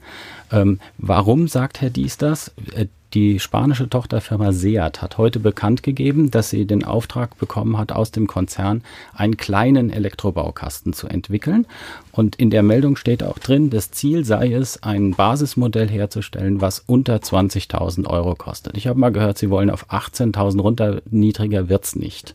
Ähm, 0.50 0.81
warum 0.99 1.49
sagt 1.49 1.81
Herr 1.81 1.91
Dies 1.91 2.19
das? 2.19 2.53
Äh, 2.75 2.87
die 3.14 3.38
spanische 3.38 3.88
Tochterfirma 3.88 4.52
Seat 4.52 5.00
hat 5.00 5.18
heute 5.18 5.38
bekannt 5.38 5.83
gegeben, 5.83 6.30
dass 6.30 6.50
sie 6.50 6.66
den 6.66 6.85
Auftrag 6.85 7.38
bekommen 7.38 7.78
hat, 7.78 7.92
aus 7.92 8.11
dem 8.11 8.26
Konzern 8.26 8.83
einen 9.14 9.37
kleinen 9.37 9.90
Elektrobaukasten 9.90 10.92
zu 10.92 11.06
entwickeln. 11.06 11.66
Und 12.11 12.37
in 12.37 12.50
der 12.50 12.62
Meldung 12.62 12.97
steht 12.97 13.23
auch 13.23 13.38
drin, 13.38 13.71
das 13.71 13.92
Ziel 13.92 14.25
sei 14.25 14.52
es, 14.52 14.83
ein 14.83 15.12
Basismodell 15.12 15.88
herzustellen, 15.88 16.61
was 16.61 16.80
unter 16.87 17.16
20.000 17.16 18.06
Euro 18.06 18.35
kostet. 18.35 18.76
Ich 18.76 18.88
habe 18.88 18.99
mal 18.99 19.12
gehört, 19.12 19.38
sie 19.38 19.50
wollen 19.50 19.71
auf 19.71 19.90
18.000 19.90 20.61
runter, 20.61 21.02
niedriger 21.11 21.68
wird's 21.68 21.94
nicht. 21.94 22.35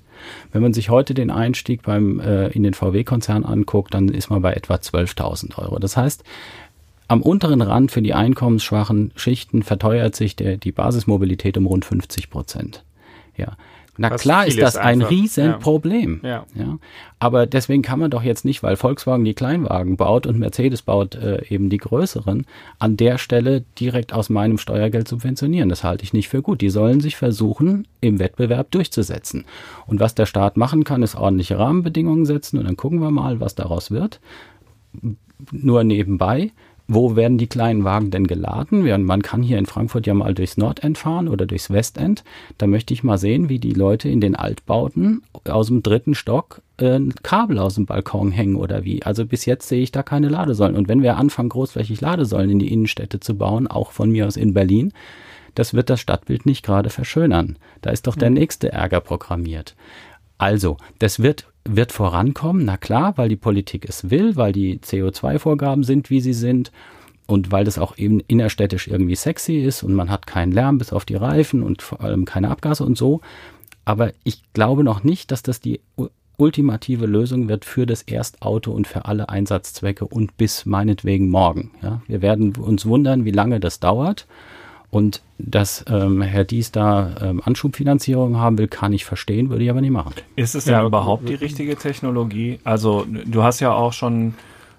Wenn 0.52 0.62
man 0.62 0.74
sich 0.74 0.90
heute 0.90 1.14
den 1.14 1.32
Einstieg 1.32 1.84
beim, 1.84 2.20
äh, 2.20 2.48
in 2.48 2.64
den 2.64 2.74
VW-Konzern 2.74 3.46
anguckt, 3.46 3.94
dann 3.94 4.10
ist 4.10 4.30
man 4.30 4.42
bei 4.42 4.54
etwa 4.54 4.76
12.000 4.76 5.58
Euro. 5.58 5.80
Das 5.80 5.96
heißt, 5.96 6.24
am 7.10 7.22
unteren 7.24 7.62
Rand 7.62 7.92
für 7.92 8.02
die 8.02 8.14
einkommensschwachen 8.14 9.12
Schichten 9.16 9.64
verteuert 9.64 10.16
sich 10.16 10.36
der, 10.36 10.58
die 10.58 10.72
Basismobilität 10.72 11.58
um 11.58 11.66
rund 11.66 11.84
50 11.84 12.30
Prozent. 12.30 12.84
Ja. 13.36 13.58
Na 13.98 14.12
Was 14.12 14.22
klar 14.22 14.48
ist 14.48 14.62
das 14.62 14.78
ein 14.78 15.02
Riesenproblem. 15.02 16.22
Ja. 16.24 16.46
ja. 16.56 16.78
Aber 17.18 17.46
deswegen 17.48 17.82
kann 17.82 18.00
man 18.00 18.10
doch 18.10 18.24
jetzt 18.24 18.46
nicht, 18.46 18.64
weil 18.64 18.78
Volkswagen 18.78 19.26
die 19.26 19.34
Kleinwagen 19.34 19.98
baut 19.98 20.26
und 20.26 20.40
Mercedes 20.40 20.84
baut 20.84 21.16
äh, 21.16 21.44
eben 21.50 21.70
die 21.70 21.80
größeren, 21.80 22.46
an 22.78 22.96
der 22.96 23.18
Stelle 23.18 23.66
direkt 23.78 24.14
aus 24.14 24.30
meinem 24.30 24.58
Steuergeld 24.58 25.10
subventionieren. 25.10 25.68
Das 25.68 25.84
halte 25.84 26.06
ich 26.06 26.14
nicht 26.14 26.30
für 26.30 26.42
gut. 26.42 26.62
Die 26.62 26.70
sollen 26.70 27.02
sich 27.02 27.18
versuchen, 27.18 27.88
im 28.00 28.20
Wettbewerb 28.20 28.72
durchzusetzen. 28.72 29.44
Und 29.86 30.00
was 30.00 30.16
der 30.16 30.28
Staat 30.28 30.56
machen 30.56 30.86
kann, 30.86 31.04
ist 31.04 31.16
ordentliche 31.16 31.60
Rahmenbedingungen 31.60 32.26
setzen 32.26 32.58
und 32.58 32.66
dann 32.66 32.78
gucken 32.78 33.02
wir 33.02 33.12
mal, 33.12 33.42
was 33.42 33.56
daraus 33.56 33.92
wird. 33.92 34.22
Nur 35.52 35.84
nebenbei 35.84 36.52
wo 36.92 37.16
werden 37.16 37.38
die 37.38 37.48
kleinen 37.48 37.84
Wagen 37.84 38.10
denn 38.10 38.26
geladen? 38.26 38.84
Man 39.06 39.22
kann 39.22 39.44
hier 39.44 39.60
in 39.60 39.68
Frankfurt 39.68 40.08
ja 40.08 40.16
mal 40.16 40.34
durchs 40.34 40.58
Nordend 40.58 40.98
fahren 40.98 41.28
oder 41.28 41.46
durchs 41.46 41.70
Westend. 41.70 42.24
Da 42.58 42.66
möchte 42.66 42.96
ich 42.96 43.04
mal 43.04 43.20
sehen, 43.20 43.48
wie 43.48 43.60
die 43.60 43.74
Leute 43.74 44.10
in 44.10 44.22
den 44.22 44.36
Altbauten 44.36 45.22
aus 45.48 45.68
dem 45.68 45.84
dritten 45.84 46.16
Stock 46.16 46.64
äh, 46.80 46.96
ein 46.96 47.14
Kabel 47.22 47.60
aus 47.60 47.76
dem 47.76 47.86
Balkon 47.86 48.32
hängen 48.32 48.56
oder 48.56 48.86
wie. 48.86 49.04
Also 49.04 49.28
bis 49.28 49.46
jetzt 49.46 49.68
sehe 49.68 49.84
ich 49.84 49.92
da 49.92 50.02
keine 50.02 50.30
Ladesäulen. 50.30 50.76
Und 50.76 50.88
wenn 50.88 51.04
wir 51.04 51.18
anfangen, 51.18 51.50
großflächig 51.50 52.02
Ladesäulen 52.02 52.50
in 52.50 52.60
die 52.60 52.74
Innenstädte 52.74 53.20
zu 53.20 53.38
bauen, 53.38 53.68
auch 53.68 53.92
von 53.92 54.10
mir 54.10 54.26
aus 54.26 54.36
in 54.36 54.56
Berlin, 54.56 54.92
das 55.54 55.76
wird 55.76 55.92
das 55.92 56.00
Stadtbild 56.00 56.48
nicht 56.48 56.66
gerade 56.66 56.90
verschönern. 56.90 57.58
Da 57.82 57.92
ist 57.92 58.08
doch 58.08 58.16
der 58.16 58.32
nächste 58.32 58.72
Ärger 58.72 59.00
programmiert. 59.00 59.76
Also, 60.40 60.78
das 60.98 61.22
wird 61.22 61.46
wird 61.66 61.92
vorankommen, 61.92 62.66
na 62.66 62.78
klar, 62.78 63.18
weil 63.18 63.30
die 63.30 63.36
Politik 63.36 63.88
es 63.88 64.10
will, 64.10 64.36
weil 64.36 64.54
die 64.54 64.80
CO2-Vorgaben 64.80 65.84
sind, 65.84 66.10
wie 66.10 66.22
sie 66.22 66.34
sind 66.34 66.72
und 67.28 67.52
weil 67.52 67.64
das 67.64 67.78
auch 67.78 67.98
eben 67.98 68.22
innerstädtisch 68.22 68.88
irgendwie 68.88 69.16
sexy 69.16 69.58
ist 69.58 69.84
und 69.84 69.94
man 69.94 70.10
hat 70.10 70.26
keinen 70.26 70.52
Lärm 70.52 70.80
bis 70.80 70.92
auf 70.92 71.06
die 71.06 71.16
Reifen 71.16 71.62
und 71.62 71.82
vor 71.82 72.02
allem 72.02 72.26
keine 72.26 72.50
Abgase 72.50 72.84
und 72.84 72.98
so. 72.98 73.22
Aber 73.86 74.14
ich 74.24 74.42
glaube 74.54 74.84
noch 74.84 75.04
nicht, 75.04 75.32
dass 75.32 75.44
das 75.44 75.60
die 75.60 75.82
ultimative 76.38 77.06
Lösung 77.06 77.50
wird 77.50 77.66
für 77.66 77.86
das 77.86 78.02
Erstauto 78.02 78.72
und 78.72 78.88
für 78.88 79.06
alle 79.06 79.30
Einsatzzwecke 79.30 80.08
und 80.08 80.38
bis 80.38 80.66
meinetwegen 80.66 81.30
morgen. 81.30 81.72
Ja, 81.84 82.02
wir 82.08 82.22
werden 82.22 82.56
uns 82.56 82.86
wundern, 82.86 83.26
wie 83.26 83.32
lange 83.32 83.60
das 83.60 83.80
dauert. 83.80 84.26
Und 84.92 85.22
dass 85.38 85.86
ähm, 85.88 86.22
Herr 86.22 86.44
Dies 86.44 86.72
da 86.72 87.16
ähm, 87.22 87.42
Anschubfinanzierung 87.44 88.38
haben 88.38 88.58
will, 88.58 88.68
kann 88.68 88.92
ich 88.92 89.06
verstehen, 89.06 89.50
würde 89.50 89.64
ich 89.64 89.70
aber 89.70 89.82
nicht 89.82 89.92
machen. 89.92 90.14
Ist 90.36 90.56
es 90.56 90.66
denn 90.66 90.74
ja, 90.74 90.86
überhaupt 90.86 91.30
die 91.30 91.36
richtige 91.36 91.76
Technologie? 91.76 92.60
Also 92.64 93.06
du 93.08 93.44
hast 93.44 93.60
ja 93.60 93.72
auch 93.72 93.94
schon 93.94 94.34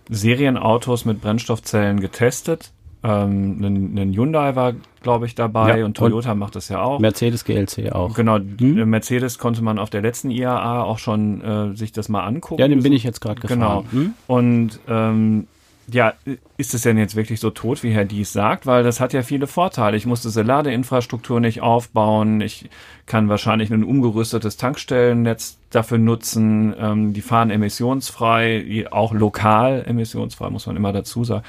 Serienautos 0.08 1.04
mit 1.04 1.20
Brennstoffzellen 1.20 2.00
getestet. 2.00 2.72
Ähm, 3.02 3.61
ein, 3.61 3.98
ein 3.98 4.12
Hyundai 4.12 4.56
war, 4.56 4.74
glaube 5.02 5.24
ich, 5.26 5.34
dabei 5.34 5.78
ja, 5.78 5.84
und 5.87 5.96
Toyota 5.96 6.32
und 6.32 6.38
macht 6.38 6.56
das 6.56 6.68
ja 6.68 6.82
auch. 6.82 6.98
Mercedes 6.98 7.44
GLC 7.44 7.92
auch. 7.92 8.14
Genau, 8.14 8.38
hm? 8.38 8.90
Mercedes 8.90 9.38
konnte 9.38 9.62
man 9.62 9.78
auf 9.78 9.88
der 9.88 10.02
letzten 10.02 10.30
IAA 10.30 10.82
auch 10.82 10.98
schon 10.98 11.40
äh, 11.40 11.76
sich 11.76 11.92
das 11.92 12.08
mal 12.08 12.24
angucken. 12.24 12.61
Ja, 12.61 12.68
den 12.68 12.82
bin 12.82 12.92
ich 12.92 13.04
jetzt 13.04 13.20
gerade 13.20 13.40
gefahren. 13.40 13.58
Genau. 13.58 13.84
Hm? 13.92 14.14
Und 14.26 14.80
ähm, 14.88 15.46
ja, 15.92 16.14
ist 16.57 16.74
es 16.74 16.83
denn 16.83 16.98
jetzt 16.98 17.16
wirklich 17.16 17.40
so 17.40 17.50
tot, 17.50 17.83
wie 17.83 17.90
Herr 17.90 18.05
Dies 18.05 18.33
sagt? 18.33 18.66
Weil 18.66 18.83
das 18.83 19.00
hat 19.00 19.12
ja 19.12 19.22
viele 19.22 19.46
Vorteile. 19.46 19.96
Ich 19.96 20.07
muss 20.07 20.22
diese 20.22 20.42
Ladeinfrastruktur 20.42 21.40
nicht 21.40 21.62
aufbauen. 21.62 22.40
Ich 22.40 22.68
kann 23.07 23.29
wahrscheinlich 23.29 23.72
ein 23.72 23.85
umgerüstetes 23.85 24.57
Tankstellennetz 24.57 25.59
dafür 25.70 25.98
nutzen. 25.98 26.74
Ähm, 26.79 27.12
die 27.12 27.22
fahren 27.22 27.50
emissionsfrei, 27.50 28.87
auch 28.90 29.12
lokal 29.12 29.85
emissionsfrei, 29.87 30.50
muss 30.50 30.66
man 30.66 30.76
immer 30.76 30.92
dazu 30.92 31.24
sagen. 31.24 31.44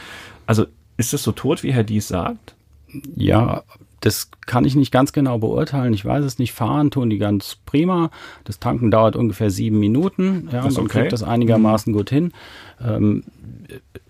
Also 0.46 0.66
ist 0.98 1.14
es 1.14 1.24
so 1.24 1.32
tot, 1.32 1.64
wie 1.64 1.74
Herr 1.74 1.84
Dies 1.84 2.08
sagt? 2.08 2.56
Ja, 3.16 3.64
das 4.02 4.32
kann 4.48 4.66
ich 4.66 4.76
nicht 4.76 4.92
ganz 4.92 5.14
genau 5.14 5.38
beurteilen. 5.38 5.94
Ich 5.94 6.04
weiß 6.04 6.26
es 6.26 6.40
nicht. 6.40 6.54
Fahren 6.54 6.92
tun 6.92 7.10
die 7.10 7.20
ganz 7.20 7.58
prima. 7.66 8.10
Das 8.44 8.60
Tanken 8.60 8.92
dauert 8.92 9.16
ungefähr 9.16 9.52
sieben 9.52 9.80
Minuten. 9.80 10.50
Ja, 10.52 10.64
das 10.64 10.76
man 10.76 10.86
okay. 10.86 11.00
kriegt 11.00 11.14
das 11.14 11.24
einigermaßen 11.24 11.94
mhm. 11.94 11.98
gut 11.98 12.10
hin. 12.10 12.32
Ähm, 12.84 13.24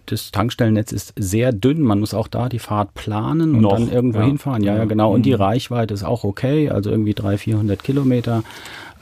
das 0.06 0.32
Tankstellennetz 0.32 0.94
ist 0.94 1.14
sehr 1.18 1.52
dünn. 1.52 1.82
Man 1.82 2.00
muss 2.00 2.14
auch 2.14 2.30
da 2.30 2.50
die 2.50 2.60
Fahrt 2.60 2.94
planen 2.94 3.56
und 3.56 3.62
Noch, 3.62 3.74
dann 3.74 3.92
irgendwo 3.92 4.20
ja. 4.20 4.26
hinfahren. 4.26 4.64
Ja, 4.64 4.78
ja, 4.78 4.86
genau. 4.86 5.14
Und 5.14 5.26
die 5.26 5.34
mhm. 5.34 5.42
Reichweite 5.42 5.94
ist 5.94 6.04
auch 6.04 6.24
okay. 6.24 6.70
Also 6.70 6.90
irgendwie 6.90 7.14
300, 7.14 7.40
400 7.42 7.84
Kilometer. 7.84 8.44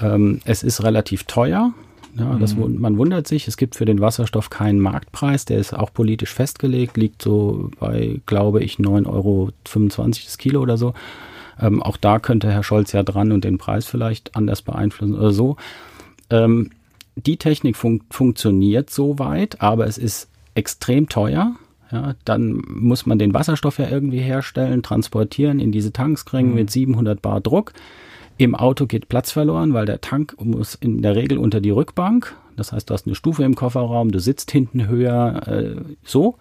Ähm, 0.02 0.42
es 0.46 0.64
ist 0.64 0.84
relativ 0.84 1.26
teuer. 1.26 1.74
Ja, 2.20 2.36
das, 2.38 2.56
mhm. 2.56 2.80
man 2.80 2.98
wundert 2.98 3.28
sich, 3.28 3.48
es 3.48 3.56
gibt 3.56 3.76
für 3.76 3.86
den 3.86 4.02
Wasserstoff 4.02 4.50
keinen 4.50 4.80
Marktpreis, 4.80 5.46
der 5.46 5.58
ist 5.58 5.74
auch 5.74 5.94
politisch 5.94 6.34
festgelegt, 6.34 6.98
liegt 6.98 7.22
so 7.22 7.72
bei, 7.80 8.20
glaube 8.26 8.62
ich, 8.62 8.76
9,25 8.76 9.08
Euro 9.08 9.52
das 9.66 10.38
Kilo 10.38 10.62
oder 10.62 10.78
so. 10.78 10.94
Ähm, 11.62 11.82
auch 11.82 11.98
da 11.98 12.20
könnte 12.20 12.52
Herr 12.52 12.64
Scholz 12.64 12.92
ja 12.92 13.04
dran 13.04 13.32
und 13.32 13.44
den 13.44 13.58
Preis 13.58 13.86
vielleicht 13.86 14.36
anders 14.36 14.62
beeinflussen 14.62 15.16
oder 15.16 15.32
so. 15.32 15.56
Ähm, 16.30 16.72
die 17.16 17.38
Technik 17.38 17.76
fun 17.76 18.02
funktioniert 18.10 18.90
soweit, 18.90 19.62
aber 19.62 19.88
es 19.88 19.98
ist 19.98 20.30
extrem 20.56 21.10
teuer. 21.10 21.56
Ja, 21.92 22.14
dann 22.24 22.62
muss 22.68 23.06
man 23.06 23.18
den 23.18 23.34
Wasserstoff 23.34 23.80
ja 23.80 23.90
irgendwie 23.90 24.20
herstellen, 24.20 24.84
transportieren, 24.84 25.60
in 25.60 25.72
diese 25.72 25.92
Tanks 25.92 26.26
kriegen 26.26 26.50
mhm. 26.50 26.56
mit 26.56 26.70
700 26.70 27.22
Bar 27.22 27.42
Druck. 27.42 27.74
Im 28.40 28.56
Auto 28.56 28.86
geht 28.86 29.10
Platz 29.10 29.32
verloren, 29.32 29.74
weil 29.74 29.86
der 29.86 30.00
Tank 30.00 30.34
muss 30.40 30.74
in 30.74 31.02
der 31.02 31.14
Regel 31.18 31.38
unter 31.38 31.60
die 31.60 31.72
Rückbank. 31.72 32.38
Das 32.56 32.72
heißt, 32.72 32.90
du 32.90 32.94
hast 32.94 33.06
eine 33.06 33.14
Stufe 33.16 33.44
im 33.44 33.54
Kofferraum, 33.54 34.14
du 34.14 34.20
sitzt 34.20 34.50
hinten 34.52 34.88
höher, 34.88 35.46
äh, 35.46 35.76
so. 36.06 36.38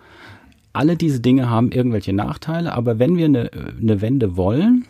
Alle 0.72 0.96
diese 0.96 1.18
Dinge 1.18 1.50
haben 1.50 1.72
irgendwelche 1.72 2.12
Nachteile, 2.12 2.72
aber 2.72 3.00
wenn 3.00 3.16
wir 3.16 3.24
eine, 3.24 3.50
eine 3.80 4.00
Wende 4.00 4.36
wollen, 4.36 4.84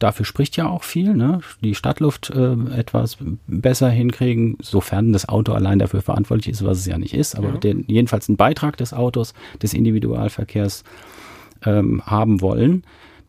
dafür 0.00 0.26
spricht 0.26 0.56
ja 0.56 0.68
auch 0.68 0.82
viel, 0.82 1.14
ne? 1.14 1.42
die 1.62 1.76
Stadtluft 1.76 2.30
äh, 2.30 2.54
etwas 2.76 3.18
besser 3.46 3.88
hinkriegen, 3.88 4.56
sofern 4.60 5.12
das 5.12 5.28
Auto 5.28 5.52
allein 5.52 5.78
dafür 5.78 6.02
verantwortlich 6.02 6.48
ist, 6.48 6.64
was 6.64 6.78
es 6.78 6.86
ja 6.86 6.98
nicht 6.98 7.14
ist, 7.14 7.36
aber 7.36 7.50
ja. 7.50 7.56
den, 7.58 7.84
jedenfalls 7.86 8.28
einen 8.28 8.36
Beitrag 8.36 8.76
des 8.78 8.92
Autos, 8.92 9.32
des 9.62 9.74
Individualverkehrs 9.74 10.82
ähm, 11.64 12.02
haben 12.04 12.40
wollen, 12.40 12.82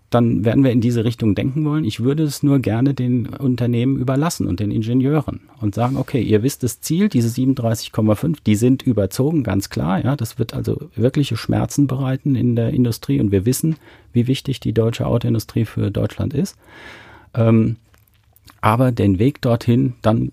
dann 0.10 0.44
werden 0.44 0.64
wir 0.64 0.72
in 0.72 0.82
diese 0.82 1.06
Richtung 1.06 1.36
denken 1.36 1.64
wollen. 1.66 1.84
Ich 1.84 2.00
würde 2.00 2.24
es 2.24 2.42
nur 2.42 2.60
gerne 2.60 2.94
den 2.94 3.28
Unternehmen 3.28 3.98
überlassen 3.98 4.48
und 4.48 4.60
den 4.60 4.72
Ingenieuren 4.72 5.42
und 5.62 5.76
sagen, 5.76 5.98
okay, 5.98 6.22
ihr 6.22 6.42
wisst 6.42 6.64
das 6.64 6.82
Ziel, 6.82 7.10
diese 7.10 7.30
37,5, 7.30 8.38
die 8.46 8.56
sind 8.56 8.82
überzogen, 8.82 9.44
ganz 9.44 9.70
klar. 9.70 10.04
Ja, 10.04 10.16
das 10.16 10.40
wird 10.40 10.54
also 10.54 10.90
wirkliche 10.96 11.38
Schmerzen 11.38 11.88
bereiten 11.88 12.36
in 12.36 12.56
der 12.56 12.72
Industrie 12.72 13.20
und 13.20 13.32
wir 13.32 13.46
wissen, 13.46 13.76
wie 14.12 14.28
wichtig 14.28 14.60
die 14.60 14.74
deutsche 14.74 15.06
Autoindustrie 15.06 15.66
für 15.66 15.92
Deutschland 15.92 16.34
ist. 16.34 16.58
Ähm, 17.36 17.76
Aber 18.62 18.92
den 18.92 19.20
Weg 19.20 19.42
dorthin, 19.42 19.94
dann 20.02 20.32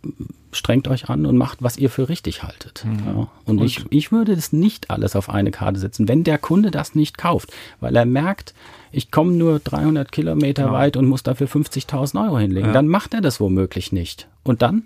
strengt 0.53 0.89
euch 0.89 1.09
an 1.09 1.27
und 1.27 1.37
macht, 1.37 1.63
was 1.63 1.77
ihr 1.77 1.91
für 1.91 2.09
richtig 2.09 2.43
haltet. 2.43 2.85
Mhm. 2.85 2.99
Ja. 3.07 3.13
Und, 3.45 3.59
und, 3.59 3.63
ich, 3.63 3.85
ich 3.91 4.11
würde 4.11 4.35
das 4.35 4.53
nicht 4.53 4.91
alles 4.91 5.15
auf 5.15 5.29
eine 5.29 5.51
Karte 5.51 5.79
setzen, 5.79 6.09
wenn 6.09 6.25
der 6.25 6.39
Kunde 6.39 6.71
das 6.71 6.95
nicht 6.95 7.19
kauft, 7.19 7.53
weil 7.81 7.95
er 7.95 8.07
merkt, 8.07 8.55
ich 8.91 9.11
komme 9.11 9.33
nur 9.33 9.59
300 9.59 10.11
Kilometer 10.11 10.65
genau. 10.65 10.75
weit 10.75 10.97
und 10.97 11.07
muss 11.07 11.23
dafür 11.23 11.49
50.000 11.49 12.25
Euro 12.25 12.39
hinlegen. 12.39 12.69
Ja. 12.69 12.73
Dann 12.73 12.89
macht 12.89 13.15
er 13.15 13.21
das 13.21 13.41
womöglich 13.41 13.93
nicht. 13.93 14.29
Und 14.43 14.63
dann? 14.63 14.85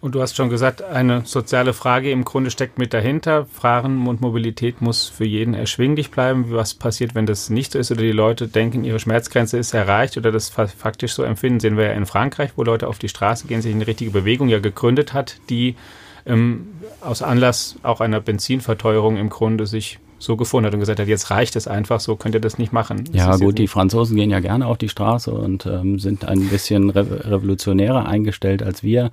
Und 0.00 0.14
du 0.14 0.22
hast 0.22 0.34
schon 0.34 0.48
gesagt, 0.48 0.82
eine 0.82 1.22
soziale 1.26 1.74
Frage 1.74 2.10
im 2.10 2.24
Grunde 2.24 2.50
steckt 2.50 2.78
mit 2.78 2.94
dahinter. 2.94 3.44
Fahren 3.44 4.06
und 4.06 4.22
Mobilität 4.22 4.80
muss 4.80 5.08
für 5.08 5.26
jeden 5.26 5.52
erschwinglich 5.52 6.10
bleiben. 6.10 6.46
Was 6.48 6.72
passiert, 6.72 7.14
wenn 7.14 7.26
das 7.26 7.50
nicht 7.50 7.72
so 7.72 7.78
ist 7.78 7.90
oder 7.90 8.00
die 8.00 8.12
Leute 8.12 8.48
denken, 8.48 8.84
ihre 8.84 8.98
Schmerzgrenze 8.98 9.58
ist 9.58 9.74
erreicht 9.74 10.16
oder 10.16 10.32
das 10.32 10.48
faktisch 10.48 11.12
so 11.12 11.22
empfinden? 11.22 11.60
Sehen 11.60 11.76
wir 11.76 11.84
ja 11.84 11.92
in 11.92 12.06
Frankreich, 12.06 12.52
wo 12.56 12.62
Leute 12.62 12.88
auf 12.88 12.98
die 12.98 13.10
Straße 13.10 13.46
gehen, 13.46 13.60
sich 13.60 13.74
eine 13.74 13.86
richtige 13.86 14.10
Bewegung 14.10 14.48
ja 14.48 14.58
gegründet 14.58 15.12
hat, 15.12 15.36
die 15.50 15.76
ähm, 16.24 16.68
aus 17.02 17.22
Anlass 17.22 17.76
auch 17.82 18.00
einer 18.00 18.20
Benzinverteuerung 18.20 19.18
im 19.18 19.28
Grunde 19.28 19.66
sich 19.66 19.98
so 20.20 20.36
gefunden 20.36 20.66
hat 20.66 20.74
und 20.74 20.80
gesagt 20.80 21.00
hat, 21.00 21.08
jetzt 21.08 21.30
reicht 21.30 21.56
es 21.56 21.66
einfach, 21.66 21.98
so 21.98 22.14
könnt 22.14 22.34
ihr 22.34 22.40
das 22.40 22.58
nicht 22.58 22.72
machen. 22.72 23.04
Das 23.06 23.16
ja 23.16 23.36
gut, 23.36 23.58
die 23.58 23.68
Franzosen 23.68 24.16
gehen 24.16 24.30
ja 24.30 24.40
gerne 24.40 24.66
auf 24.66 24.76
die 24.76 24.90
Straße 24.90 25.32
und 25.32 25.64
ähm, 25.66 25.98
sind 25.98 26.26
ein 26.26 26.48
bisschen 26.48 26.90
revolutionärer 26.90 28.06
eingestellt 28.06 28.62
als 28.62 28.82
wir. 28.82 29.10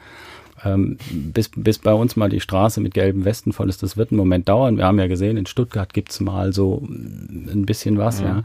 Ähm, 0.65 0.98
bis, 1.12 1.50
bis 1.56 1.78
bei 1.78 1.93
uns 1.93 2.15
mal 2.15 2.30
die 2.30 2.39
Straße 2.39 2.82
mit 2.82 2.93
gelben 2.93 3.26
Westen 3.26 3.54
voll 3.54 3.70
ist, 3.70 3.84
das 3.84 3.96
wird 3.96 4.12
einen 4.12 4.17
Moment 4.17 4.50
dauern. 4.50 4.78
Wir 4.78 4.86
haben 4.86 4.98
ja 4.98 5.08
gesehen, 5.08 5.38
in 5.38 5.46
Stuttgart 5.46 5.93
gibt's 5.93 6.20
mal 6.20 6.52
so 6.52 6.82
ein 6.89 7.65
bisschen 7.65 7.98
was. 7.98 8.22
Ja. 8.22 8.43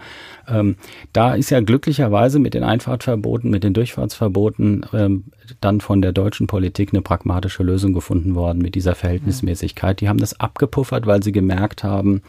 ja. 0.49 0.61
Ähm, 0.61 0.77
da 1.13 1.35
ist 1.35 1.51
ja 1.51 1.61
glücklicherweise 1.61 2.39
mit 2.39 2.55
den 2.55 2.65
Einfahrtverboten, 2.65 3.51
mit 3.51 3.65
den 3.65 3.73
Durchfahrtsverboten 3.73 4.87
ähm, 4.93 5.25
dann 5.61 5.81
von 5.81 6.03
der 6.03 6.13
deutschen 6.13 6.47
Politik 6.47 6.91
eine 6.93 7.03
pragmatische 7.03 7.63
Lösung 7.63 7.95
gefunden 7.95 8.35
worden 8.35 8.61
mit 8.61 8.75
dieser 8.75 8.95
Verhältnismäßigkeit. 8.95 10.01
Die 10.01 10.09
haben 10.09 10.21
das 10.21 10.39
abgepuffert, 10.39 11.07
weil 11.07 11.23
sie 11.23 11.33
gemerkt 11.33 11.83
haben, 11.83 12.23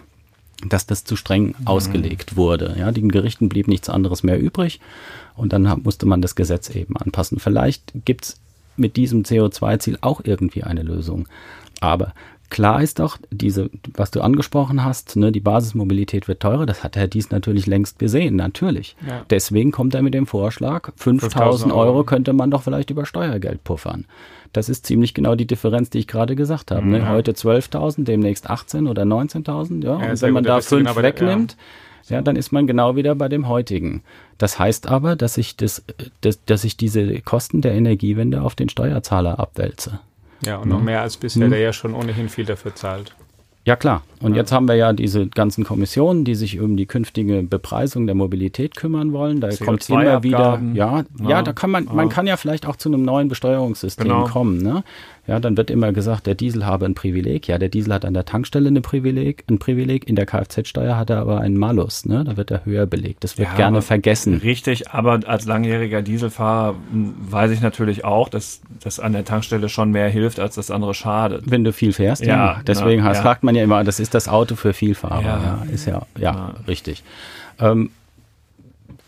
dass 0.69 0.85
das 0.85 1.03
zu 1.03 1.15
streng 1.15 1.47
mhm. 1.47 1.67
ausgelegt 1.67 2.35
wurde. 2.37 2.75
Ja, 2.77 2.91
den 2.91 3.09
Gerichten 3.09 3.49
blieb 3.49 3.67
nichts 3.67 3.89
anderes 3.89 4.23
mehr 4.23 4.39
übrig 4.39 4.79
und 5.35 5.53
dann 5.53 5.81
musste 5.83 6.05
man 6.05 6.21
das 6.21 6.35
Gesetz 6.35 6.69
eben 6.69 6.95
anpassen. 6.97 7.39
Vielleicht 7.39 7.91
gibt's 8.05 8.39
mit 8.75 8.95
diesem 8.95 9.23
CO2-Ziel 9.23 9.97
auch 10.01 10.21
irgendwie 10.23 10.63
eine 10.63 10.83
Lösung. 10.83 11.27
Aber 11.79 12.13
klar 12.49 12.81
ist 12.81 12.99
doch, 12.99 13.17
diese, 13.31 13.69
was 13.95 14.11
du 14.11 14.21
angesprochen 14.21 14.83
hast, 14.83 15.15
ne, 15.15 15.31
die 15.31 15.39
Basismobilität 15.39 16.27
wird 16.27 16.39
teurer, 16.39 16.65
das 16.65 16.83
hat 16.83 16.95
Herr 16.95 17.07
Dies 17.07 17.31
natürlich 17.31 17.65
längst 17.65 17.99
gesehen, 17.99 18.35
natürlich. 18.35 18.95
Ja. 19.07 19.25
Deswegen 19.29 19.71
kommt 19.71 19.95
er 19.95 20.01
mit 20.01 20.13
dem 20.13 20.27
Vorschlag, 20.27 20.91
5000 20.95 21.73
Euro 21.73 22.03
könnte 22.03 22.31
man 22.31 22.51
doch 22.51 22.61
vielleicht 22.61 22.91
über 22.91 23.05
Steuergeld 23.05 23.63
puffern. 23.63 24.05
Das 24.53 24.69
ist 24.69 24.85
ziemlich 24.85 25.15
genau 25.15 25.33
die 25.33 25.47
Differenz, 25.47 25.89
die 25.89 25.97
ich 25.99 26.07
gerade 26.07 26.35
gesagt 26.35 26.69
habe. 26.69 26.87
Ne? 26.87 26.99
Ja. 26.99 27.09
Heute 27.09 27.31
12.000, 27.31 28.03
demnächst 28.03 28.49
18 28.49 28.87
oder 28.87 29.01
19.000. 29.01 29.83
Ja, 29.83 29.99
ja 29.99 30.11
und 30.11 30.21
wenn 30.21 30.33
man 30.33 30.43
da 30.43 30.61
fünf 30.61 30.87
genau 30.87 31.01
wegnimmt, 31.01 31.53
ja. 31.53 31.57
Ja, 32.09 32.21
dann 32.21 32.35
ist 32.35 32.51
man 32.51 32.67
genau 32.67 32.95
wieder 32.95 33.15
bei 33.15 33.29
dem 33.29 33.47
heutigen. 33.47 34.01
Das 34.37 34.59
heißt 34.59 34.87
aber, 34.87 35.15
dass 35.15 35.37
ich, 35.37 35.55
das, 35.55 35.83
das, 36.21 36.43
dass 36.45 36.63
ich 36.63 36.77
diese 36.77 37.21
Kosten 37.21 37.61
der 37.61 37.73
Energiewende 37.73 38.41
auf 38.41 38.55
den 38.55 38.69
Steuerzahler 38.69 39.39
abwälze. 39.39 39.99
Ja, 40.45 40.57
und 40.57 40.69
noch 40.69 40.81
mehr 40.81 41.01
als 41.01 41.17
bisher, 41.17 41.45
hm. 41.45 41.51
der 41.51 41.59
ja 41.59 41.73
schon 41.73 41.93
ohnehin 41.93 42.27
viel 42.27 42.45
dafür 42.45 42.75
zahlt. 42.75 43.13
Ja 43.65 43.77
klar. 43.77 44.03
Und 44.19 44.33
ja. 44.33 44.39
jetzt 44.39 44.51
haben 44.51 44.67
wir 44.67 44.75
ja 44.75 44.91
diese 44.91 45.27
ganzen 45.27 45.63
Kommissionen, 45.63 46.25
die 46.25 46.35
sich 46.35 46.59
um 46.59 46.75
die 46.75 46.85
künftige 46.85 47.43
Bepreisung 47.43 48.07
der 48.07 48.15
Mobilität 48.15 48.75
kümmern 48.75 49.13
wollen. 49.13 49.39
Da 49.39 49.55
kommt 49.55 49.89
immer 49.89 50.21
wieder, 50.21 50.61
ja, 50.73 51.05
ja, 51.19 51.29
ja, 51.29 51.41
da 51.41 51.53
kann 51.53 51.71
man, 51.71 51.85
man 51.85 52.09
kann 52.09 52.27
ja 52.27 52.35
vielleicht 52.35 52.65
auch 52.65 52.75
zu 52.75 52.89
einem 52.89 53.03
neuen 53.03 53.29
Besteuerungssystem 53.29 54.07
genau. 54.07 54.25
kommen. 54.25 54.57
Ne? 54.61 54.83
Ja, 55.25 55.39
dann 55.39 55.55
wird 55.55 55.71
immer 55.71 55.93
gesagt, 55.93 56.27
der 56.27 56.35
Diesel 56.35 56.65
habe 56.65 56.85
ein 56.85 56.95
Privileg. 56.95 57.47
Ja, 57.47 57.57
der 57.57 57.69
Diesel 57.69 57.93
hat 57.93 58.03
an 58.03 58.13
der 58.13 58.25
Tankstelle 58.25 58.69
ein 58.69 58.81
Privileg, 58.81 59.45
ein 59.49 59.57
Privileg. 59.57 60.05
In 60.07 60.17
der 60.17 60.25
Kfz-Steuer 60.25 60.97
hat 60.97 61.09
er 61.09 61.19
aber 61.19 61.39
einen 61.39 61.55
Malus. 61.55 62.05
Ne? 62.05 62.25
Da 62.25 62.35
wird 62.35 62.51
er 62.51 62.65
höher 62.65 62.85
belegt. 62.85 63.23
Das 63.23 63.37
wird 63.37 63.47
ja, 63.49 63.55
gerne 63.55 63.81
vergessen. 63.81 64.39
Richtig, 64.43 64.91
aber 64.91 65.21
als 65.25 65.45
langjähriger 65.45 66.01
Dieselfahrer 66.01 66.75
weiß 66.91 67.51
ich 67.51 67.61
natürlich 67.61 68.03
auch, 68.03 68.27
dass 68.27 68.59
das 68.83 68.99
an 68.99 69.13
der 69.13 69.23
Tankstelle 69.23 69.69
schon 69.69 69.91
mehr 69.91 70.09
hilft, 70.09 70.41
als 70.41 70.55
das 70.55 70.69
andere 70.69 70.93
schadet. 70.93 71.49
Wenn 71.49 71.63
du 71.63 71.71
viel 71.71 71.93
fährst, 71.93 72.25
ja. 72.25 72.55
ja. 72.55 72.61
Deswegen 72.67 73.03
na, 73.03 73.13
ja. 73.13 73.21
fragt 73.21 73.43
man 73.43 73.55
ja 73.55 73.63
immer, 73.63 73.85
das 73.85 74.01
ist 74.01 74.13
das 74.13 74.27
Auto 74.27 74.55
für 74.55 74.73
Vielfahrer. 74.73 75.21
Ja, 75.23 75.63
ja 75.67 75.73
ist 75.73 75.85
ja, 75.85 76.05
ja, 76.17 76.53
richtig. 76.67 77.01
Ähm, 77.59 77.91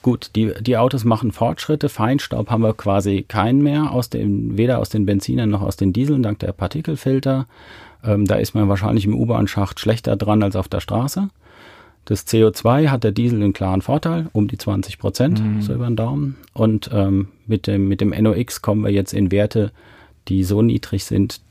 Gut, 0.05 0.29
die, 0.35 0.53
die 0.61 0.77
Autos 0.77 1.03
machen 1.03 1.31
Fortschritte. 1.31 1.89
Feinstaub 1.89 2.51
haben 2.51 2.61
wir 2.61 2.75
quasi 2.75 3.25
keinen 3.27 3.63
mehr, 3.63 3.89
aus 3.91 4.07
dem, 4.11 4.55
weder 4.55 4.77
aus 4.77 4.89
den 4.89 5.07
Benzinern 5.07 5.49
noch 5.49 5.63
aus 5.63 5.77
den 5.77 5.93
Dieseln, 5.93 6.21
dank 6.21 6.37
der 6.37 6.51
Partikelfilter. 6.51 7.47
Ähm, 8.03 8.25
da 8.25 8.35
ist 8.35 8.53
man 8.53 8.69
wahrscheinlich 8.69 9.05
im 9.05 9.15
U-Bahn-Schacht 9.15 9.79
schlechter 9.79 10.15
dran 10.15 10.43
als 10.43 10.55
auf 10.55 10.67
der 10.67 10.79
Straße. 10.79 11.29
Das 12.05 12.27
CO2 12.27 12.89
hat 12.89 13.03
der 13.03 13.13
Diesel 13.13 13.41
einen 13.41 13.53
klaren 13.53 13.81
Vorteil, 13.81 14.29
um 14.31 14.47
die 14.47 14.59
20 14.59 14.99
Prozent, 14.99 15.43
mhm. 15.43 15.63
so 15.63 15.73
über 15.73 15.87
den 15.87 15.95
Daumen. 15.95 16.35
Und 16.53 16.91
ähm, 16.93 17.29
mit, 17.47 17.65
dem, 17.65 17.87
mit 17.87 17.99
dem 17.99 18.11
NOx 18.11 18.61
kommen 18.61 18.83
wir 18.83 18.91
jetzt 18.91 19.11
in 19.11 19.31
Werte, 19.31 19.71
die 20.27 20.43
so 20.43 20.61
niedrig 20.61 21.03
sind, 21.03 21.41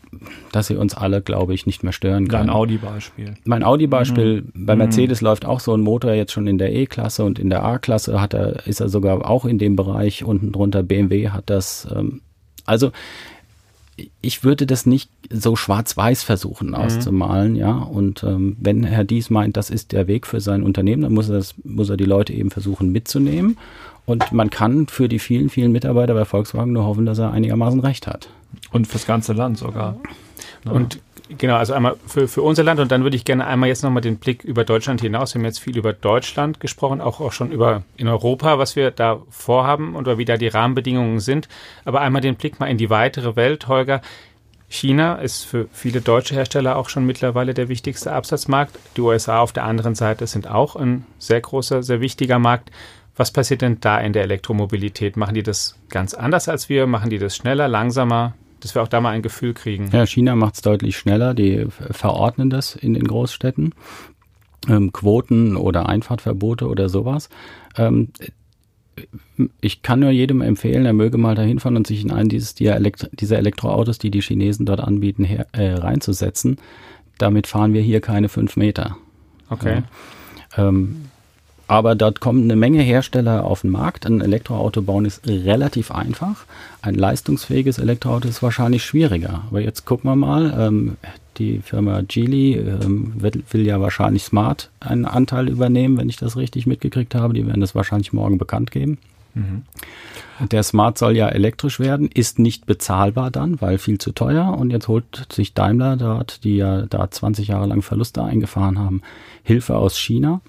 dass 0.53 0.67
sie 0.69 0.77
uns 0.77 0.95
alle, 0.95 1.23
glaube 1.23 1.55
ich, 1.55 1.67
nicht 1.67 1.83
mehr 1.83 1.93
stören 1.93 2.29
kann. 2.29 2.47
Dein 2.47 2.51
Audi-Beispiel. 2.51 3.35
Mein 3.45 3.63
Audi-Beispiel, 3.63 4.43
mhm. 4.43 4.67
bei 4.67 4.77
Mercedes 4.77 5.21
mhm. 5.21 5.27
läuft 5.27 5.45
auch 5.45 5.61
so 5.61 5.75
ein 5.75 5.81
Motor 5.81 6.13
jetzt 6.13 6.33
schon 6.33 6.47
in 6.47 6.59
der 6.59 6.73
E-Klasse 6.73 7.25
und 7.25 7.39
in 7.39 7.51
der 7.51 7.65
A-Klasse 7.65 8.21
hat 8.21 8.35
er, 8.35 8.67
ist 8.67 8.81
er 8.81 8.89
sogar 8.89 9.29
auch 9.29 9.45
in 9.45 9.59
dem 9.59 9.77
Bereich 9.77 10.25
unten 10.25 10.53
drunter. 10.53 10.83
BMW 10.83 11.31
hat 11.31 11.51
das. 11.51 11.87
Ähm, 11.95 12.21
also 12.67 12.93
ich 14.21 14.43
würde 14.43 14.67
das 14.67 14.87
nicht 14.87 15.11
so 15.31 15.55
schwarz-weiß 15.55 16.25
versuchen 16.25 16.69
mhm. 16.69 16.75
auszumalen, 16.75 17.55
ja. 17.55 17.79
Und 17.79 18.25
ähm, 18.25 18.57
wenn 18.61 18.85
Herr 18.85 19.05
Dies 19.05 19.31
meint, 19.31 19.57
das 19.57 19.71
ist 19.71 19.93
der 19.93 20.07
Weg 20.09 20.27
für 20.27 20.41
sein 20.41 20.63
Unternehmen, 20.63 21.03
dann 21.03 21.15
muss 21.15 21.29
er, 21.29 21.37
das, 21.37 21.55
muss 21.63 21.91
er 21.91 21.97
die 21.97 22.05
Leute 22.05 22.33
eben 22.33 22.51
versuchen 22.51 22.91
mitzunehmen. 22.91 23.57
Und 24.07 24.33
man 24.33 24.51
kann 24.51 24.87
für 24.87 25.09
die 25.09 25.19
vielen, 25.19 25.49
vielen 25.49 25.73
Mitarbeiter 25.73 26.15
bei 26.15 26.25
Volkswagen 26.25 26.73
nur 26.73 26.85
hoffen, 26.85 27.07
dass 27.07 27.19
er 27.19 27.31
einigermaßen 27.31 27.81
recht 27.81 28.07
hat. 28.07 28.29
Und 28.71 28.87
fürs 28.87 29.07
ganze 29.07 29.33
Land 29.33 29.59
sogar. 29.59 29.97
Ja. 30.65 30.73
Und 30.73 31.01
genau, 31.39 31.57
also 31.57 31.73
einmal 31.73 31.97
für, 32.07 32.29
für 32.29 32.43
unser 32.43 32.63
Land 32.63 32.81
und 32.81 32.93
dann 32.93 33.03
würde 33.03 33.17
ich 33.17 33.25
gerne 33.25 33.47
einmal 33.47 33.69
jetzt 33.69 33.83
nochmal 33.83 34.03
den 34.03 34.19
Blick 34.19 34.45
über 34.45 34.65
Deutschland 34.65 35.01
hinaus. 35.01 35.35
Wir 35.35 35.41
haben 35.41 35.47
jetzt 35.47 35.61
viel 35.61 35.77
über 35.77 35.93
Deutschland 35.93 36.61
gesprochen, 36.61 37.01
auch, 37.01 37.21
auch 37.21 37.33
schon 37.33 37.51
über 37.51 37.83
in 37.97 38.09
Europa, 38.09 38.59
was 38.59 38.77
wir 38.77 38.91
da 38.91 39.21
vorhaben 39.31 39.97
und 39.97 40.07
wie 40.19 40.25
da 40.25 40.37
die 40.37 40.49
Rahmenbedingungen 40.49 41.21
sind. 41.21 41.49
Aber 41.85 42.01
einmal 42.01 42.23
den 42.23 42.37
Blick 42.37 42.61
mal 42.61 42.67
in 42.67 42.79
die 42.79 42.91
weitere 42.91 43.37
Welt, 43.37 43.69
Holger. 43.69 44.03
China 44.69 45.17
ist 45.17 45.45
für 45.45 45.69
viele 45.73 46.01
deutsche 46.01 46.35
Hersteller 46.35 46.77
auch 46.77 46.89
schon 46.89 47.07
mittlerweile 47.07 47.55
der 47.55 47.69
wichtigste 47.69 48.13
Absatzmarkt. 48.13 48.77
Die 48.97 49.03
USA 49.03 49.39
auf 49.39 49.53
der 49.53 49.65
anderen 49.65 49.95
Seite 49.95 50.27
sind 50.27 50.49
auch 50.49 50.75
ein 50.75 51.07
sehr 51.19 51.41
großer, 51.41 51.83
sehr 51.83 52.01
wichtiger 52.01 52.39
Markt. 52.39 52.71
Was 53.17 53.31
passiert 53.31 53.63
denn 53.63 53.79
da 53.81 54.01
in 54.01 54.13
der 54.13 54.23
Elektromobilität? 54.23 55.17
Machen 55.17 55.35
die 55.35 55.43
das 55.43 55.79
ganz 55.89 56.15
anders 56.15 56.49
als 56.49 56.69
wir? 56.69 56.87
Machen 56.87 57.11
die 57.11 57.19
das 57.19 57.37
schneller, 57.37 57.69
langsamer? 57.69 58.35
Dass 58.61 58.75
wir 58.75 58.83
auch 58.83 58.89
da 58.89 59.01
mal 59.01 59.11
ein 59.11 59.23
Gefühl 59.23 59.55
kriegen. 59.55 59.91
Ja, 59.93 60.07
China 60.07 60.35
macht 60.35 60.55
es 60.55 60.63
deutlich 60.63 60.97
schneller. 60.97 61.35
Die 61.35 61.67
verordnen 61.69 62.51
das 62.51 62.75
in 62.75 62.95
den 62.95 63.05
Großstädten. 63.05 63.75
Ähm, 64.69 64.93
Quoten 64.93 65.57
oder 65.57 65.89
Einfahrtverbote 65.89 66.67
oder 66.67 66.89
sowas. 66.89 67.29
Ähm, 67.77 68.09
ich 69.61 69.83
kann 69.83 70.01
nur 70.01 70.11
jedem 70.11 70.41
empfehlen, 70.41 70.87
er 70.87 70.93
möge 70.93 71.19
mal 71.19 71.35
dahin 71.35 71.59
fahren 71.59 71.77
und 71.77 71.87
sich 71.87 72.03
in 72.03 72.11
einen 72.11 72.29
dieses, 72.29 72.55
dieser, 72.55 72.77
Elektro 72.77 73.09
dieser 73.13 73.39
Elektroautos, 73.39 73.99
die 73.99 74.11
die 74.11 74.23
Chinesen 74.23 74.67
dort 74.67 74.81
anbieten, 74.81 75.25
her, 75.25 75.47
äh, 75.53 75.75
reinzusetzen. 75.75 76.57
Damit 77.19 77.47
fahren 77.47 77.75
wir 77.75 77.83
hier 77.83 78.01
keine 78.01 78.29
fünf 78.29 78.57
Meter. 78.57 78.97
Okay. 79.51 79.83
Ja. 80.57 80.69
Ähm, 80.69 81.07
aber 81.67 81.95
dort 81.95 82.21
kommen 82.21 82.45
eine 82.45 82.57
Menge 82.57 82.83
Hersteller 82.83 83.45
auf 83.45 83.63
den 83.63 83.71
Markt. 83.71 84.07
Ein 84.07 84.21
Elektroauto 84.21 84.83
bauen 84.83 85.07
ist 85.07 85.27
relativ 85.27 85.91
einfach. 85.91 86.45
Ein 86.83 86.95
leistungsfähiges 86.95 87.79
Elektroauto 87.79 88.29
ist 88.29 88.43
wahrscheinlich 88.43 88.85
schwieriger. 88.85 89.45
Aber 89.49 89.61
jetzt 89.61 89.87
gucken 89.87 90.11
wir 90.11 90.17
mal. 90.17 90.55
Ähm, 90.59 90.97
die 91.39 91.61
Firma 91.61 92.03
Geely 92.03 92.55
ähm, 92.55 93.15
will, 93.17 93.43
will, 93.51 93.67
ja 93.67 93.81
wahrscheinlich 93.81 94.25
Smart 94.25 94.71
einen 94.79 95.05
Anteil 95.05 95.49
übernehmen, 95.49 95.97
wenn 95.97 96.09
ich 96.09 96.17
das 96.17 96.37
richtig 96.37 96.67
mitgekriegt 96.67 97.15
habe. 97.15 97.35
Die 97.35 97.47
werden 97.47 97.61
das 97.61 97.75
wahrscheinlich 97.75 98.13
morgen 98.13 98.39
bekannt 98.39 98.71
geben. 98.71 98.99
Mhm. 99.35 99.63
Der 100.51 100.63
Smart 100.63 100.99
soll 100.99 101.17
ja 101.17 101.29
elektrisch 101.29 101.81
werden, 101.81 102.09
ist 102.13 102.39
nicht 102.39 102.67
bezahlbar 102.67 103.31
dann, 103.31 103.61
weil 103.61 103.79
viel 103.79 103.99
zu 103.99 104.13
teuer. 104.13 104.57
Und 104.57 104.71
jetzt 104.71 104.89
holt 104.89 105.27
sich 105.33 105.55
Daimler 105.55 105.97
dort, 105.97 106.45
die 106.45 106.57
ja 106.57 106.83
da 106.83 107.11
20 107.11 107.49
Jahre 107.49 107.67
lang 107.67 107.83
Verluste 107.83 108.23
eingefahren 108.23 108.79
haben, 108.79 109.03
Hilfe 109.43 109.77
aus 109.77 109.99
China 109.99 110.41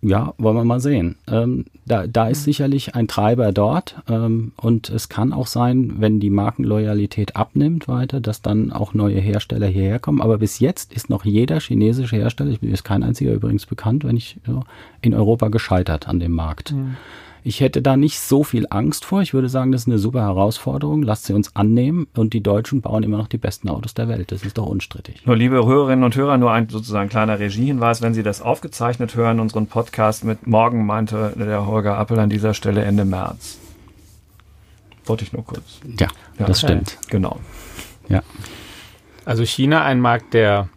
ja, 0.00 0.34
wollen 0.38 0.56
wir 0.56 0.64
mal 0.64 0.80
sehen. 0.80 1.16
Ähm, 1.26 1.64
da, 1.84 2.06
da 2.06 2.28
ist 2.28 2.44
sicherlich 2.44 2.94
ein 2.94 3.08
Treiber 3.08 3.52
dort 3.52 3.96
ähm, 4.08 4.52
und 4.56 4.90
es 4.90 5.08
kann 5.08 5.32
auch 5.32 5.46
sein, 5.46 5.94
wenn 5.98 6.20
die 6.20 6.30
Markenloyalität 6.30 7.34
abnimmt 7.34 7.88
weiter, 7.88 8.20
dass 8.20 8.40
dann 8.40 8.70
auch 8.72 8.94
neue 8.94 9.18
Hersteller 9.18 9.66
hierher 9.66 9.98
kommen. 9.98 10.20
Aber 10.20 10.38
bis 10.38 10.60
jetzt 10.60 10.92
ist 10.92 11.10
noch 11.10 11.24
jeder 11.24 11.58
chinesische 11.60 12.16
Hersteller, 12.16 12.50
ich 12.50 12.60
bin 12.60 12.70
jetzt 12.70 12.84
kein 12.84 13.02
einziger 13.02 13.32
übrigens 13.32 13.66
bekannt, 13.66 14.04
wenn 14.04 14.16
ich 14.16 14.38
so, 14.46 14.62
in 15.00 15.14
Europa 15.14 15.48
gescheitert 15.48 16.08
an 16.08 16.20
dem 16.20 16.32
Markt. 16.32 16.72
Mhm. 16.72 16.96
Ich 17.44 17.60
hätte 17.60 17.82
da 17.82 17.96
nicht 17.96 18.18
so 18.20 18.44
viel 18.44 18.66
Angst 18.70 19.04
vor. 19.04 19.22
Ich 19.22 19.32
würde 19.32 19.48
sagen, 19.48 19.72
das 19.72 19.82
ist 19.82 19.88
eine 19.88 19.98
super 19.98 20.22
Herausforderung. 20.22 21.02
Lasst 21.02 21.24
sie 21.24 21.32
uns 21.32 21.54
annehmen. 21.54 22.08
Und 22.16 22.32
die 22.34 22.42
Deutschen 22.42 22.80
bauen 22.80 23.02
immer 23.02 23.18
noch 23.18 23.28
die 23.28 23.38
besten 23.38 23.68
Autos 23.68 23.94
der 23.94 24.08
Welt. 24.08 24.32
Das 24.32 24.42
ist 24.42 24.58
doch 24.58 24.66
unstrittig. 24.66 25.24
Nur 25.24 25.36
liebe 25.36 25.64
Hörerinnen 25.64 26.04
und 26.04 26.16
Hörer, 26.16 26.36
nur 26.36 26.52
ein 26.52 26.68
sozusagen 26.68 27.08
kleiner 27.08 27.38
Regiehinweis. 27.38 28.02
Wenn 28.02 28.14
Sie 28.14 28.22
das 28.22 28.42
aufgezeichnet 28.42 29.14
hören, 29.14 29.40
unseren 29.40 29.66
Podcast 29.66 30.24
mit 30.24 30.46
morgen 30.46 30.84
meinte 30.84 31.32
der 31.36 31.66
Holger 31.66 31.96
Appel 31.96 32.18
an 32.18 32.30
dieser 32.30 32.54
Stelle 32.54 32.84
Ende 32.84 33.04
März. 33.04 33.58
Wollte 35.04 35.24
ich 35.24 35.32
nur 35.32 35.44
kurz. 35.44 35.80
Ja, 35.98 36.08
ja 36.38 36.46
das 36.46 36.60
stimmt. 36.60 36.98
Genau. 37.08 37.38
Ja. 38.08 38.22
Also 39.24 39.44
China, 39.44 39.84
ein 39.84 40.00
Markt, 40.00 40.34
der, 40.34 40.68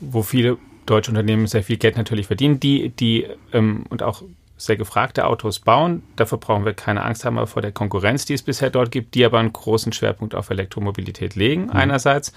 wo 0.00 0.22
viele 0.22 0.58
deutsche 0.86 1.10
Unternehmen 1.10 1.46
sehr 1.46 1.62
viel 1.62 1.76
Geld 1.76 1.96
natürlich 1.96 2.26
verdienen, 2.26 2.60
die, 2.60 2.90
die 2.90 3.26
ähm, 3.52 3.84
und 3.88 4.02
auch 4.02 4.22
sehr 4.56 4.76
gefragte 4.76 5.26
Autos 5.26 5.58
bauen. 5.58 6.02
Dafür 6.16 6.38
brauchen 6.38 6.64
wir 6.64 6.74
keine 6.74 7.02
Angst 7.02 7.24
haben 7.24 7.44
vor 7.46 7.62
der 7.62 7.72
Konkurrenz, 7.72 8.24
die 8.24 8.34
es 8.34 8.42
bisher 8.42 8.70
dort 8.70 8.90
gibt, 8.90 9.14
die 9.14 9.24
aber 9.24 9.38
einen 9.38 9.52
großen 9.52 9.92
Schwerpunkt 9.92 10.34
auf 10.34 10.50
Elektromobilität 10.50 11.34
legen, 11.34 11.64
mhm. 11.64 11.70
einerseits. 11.70 12.32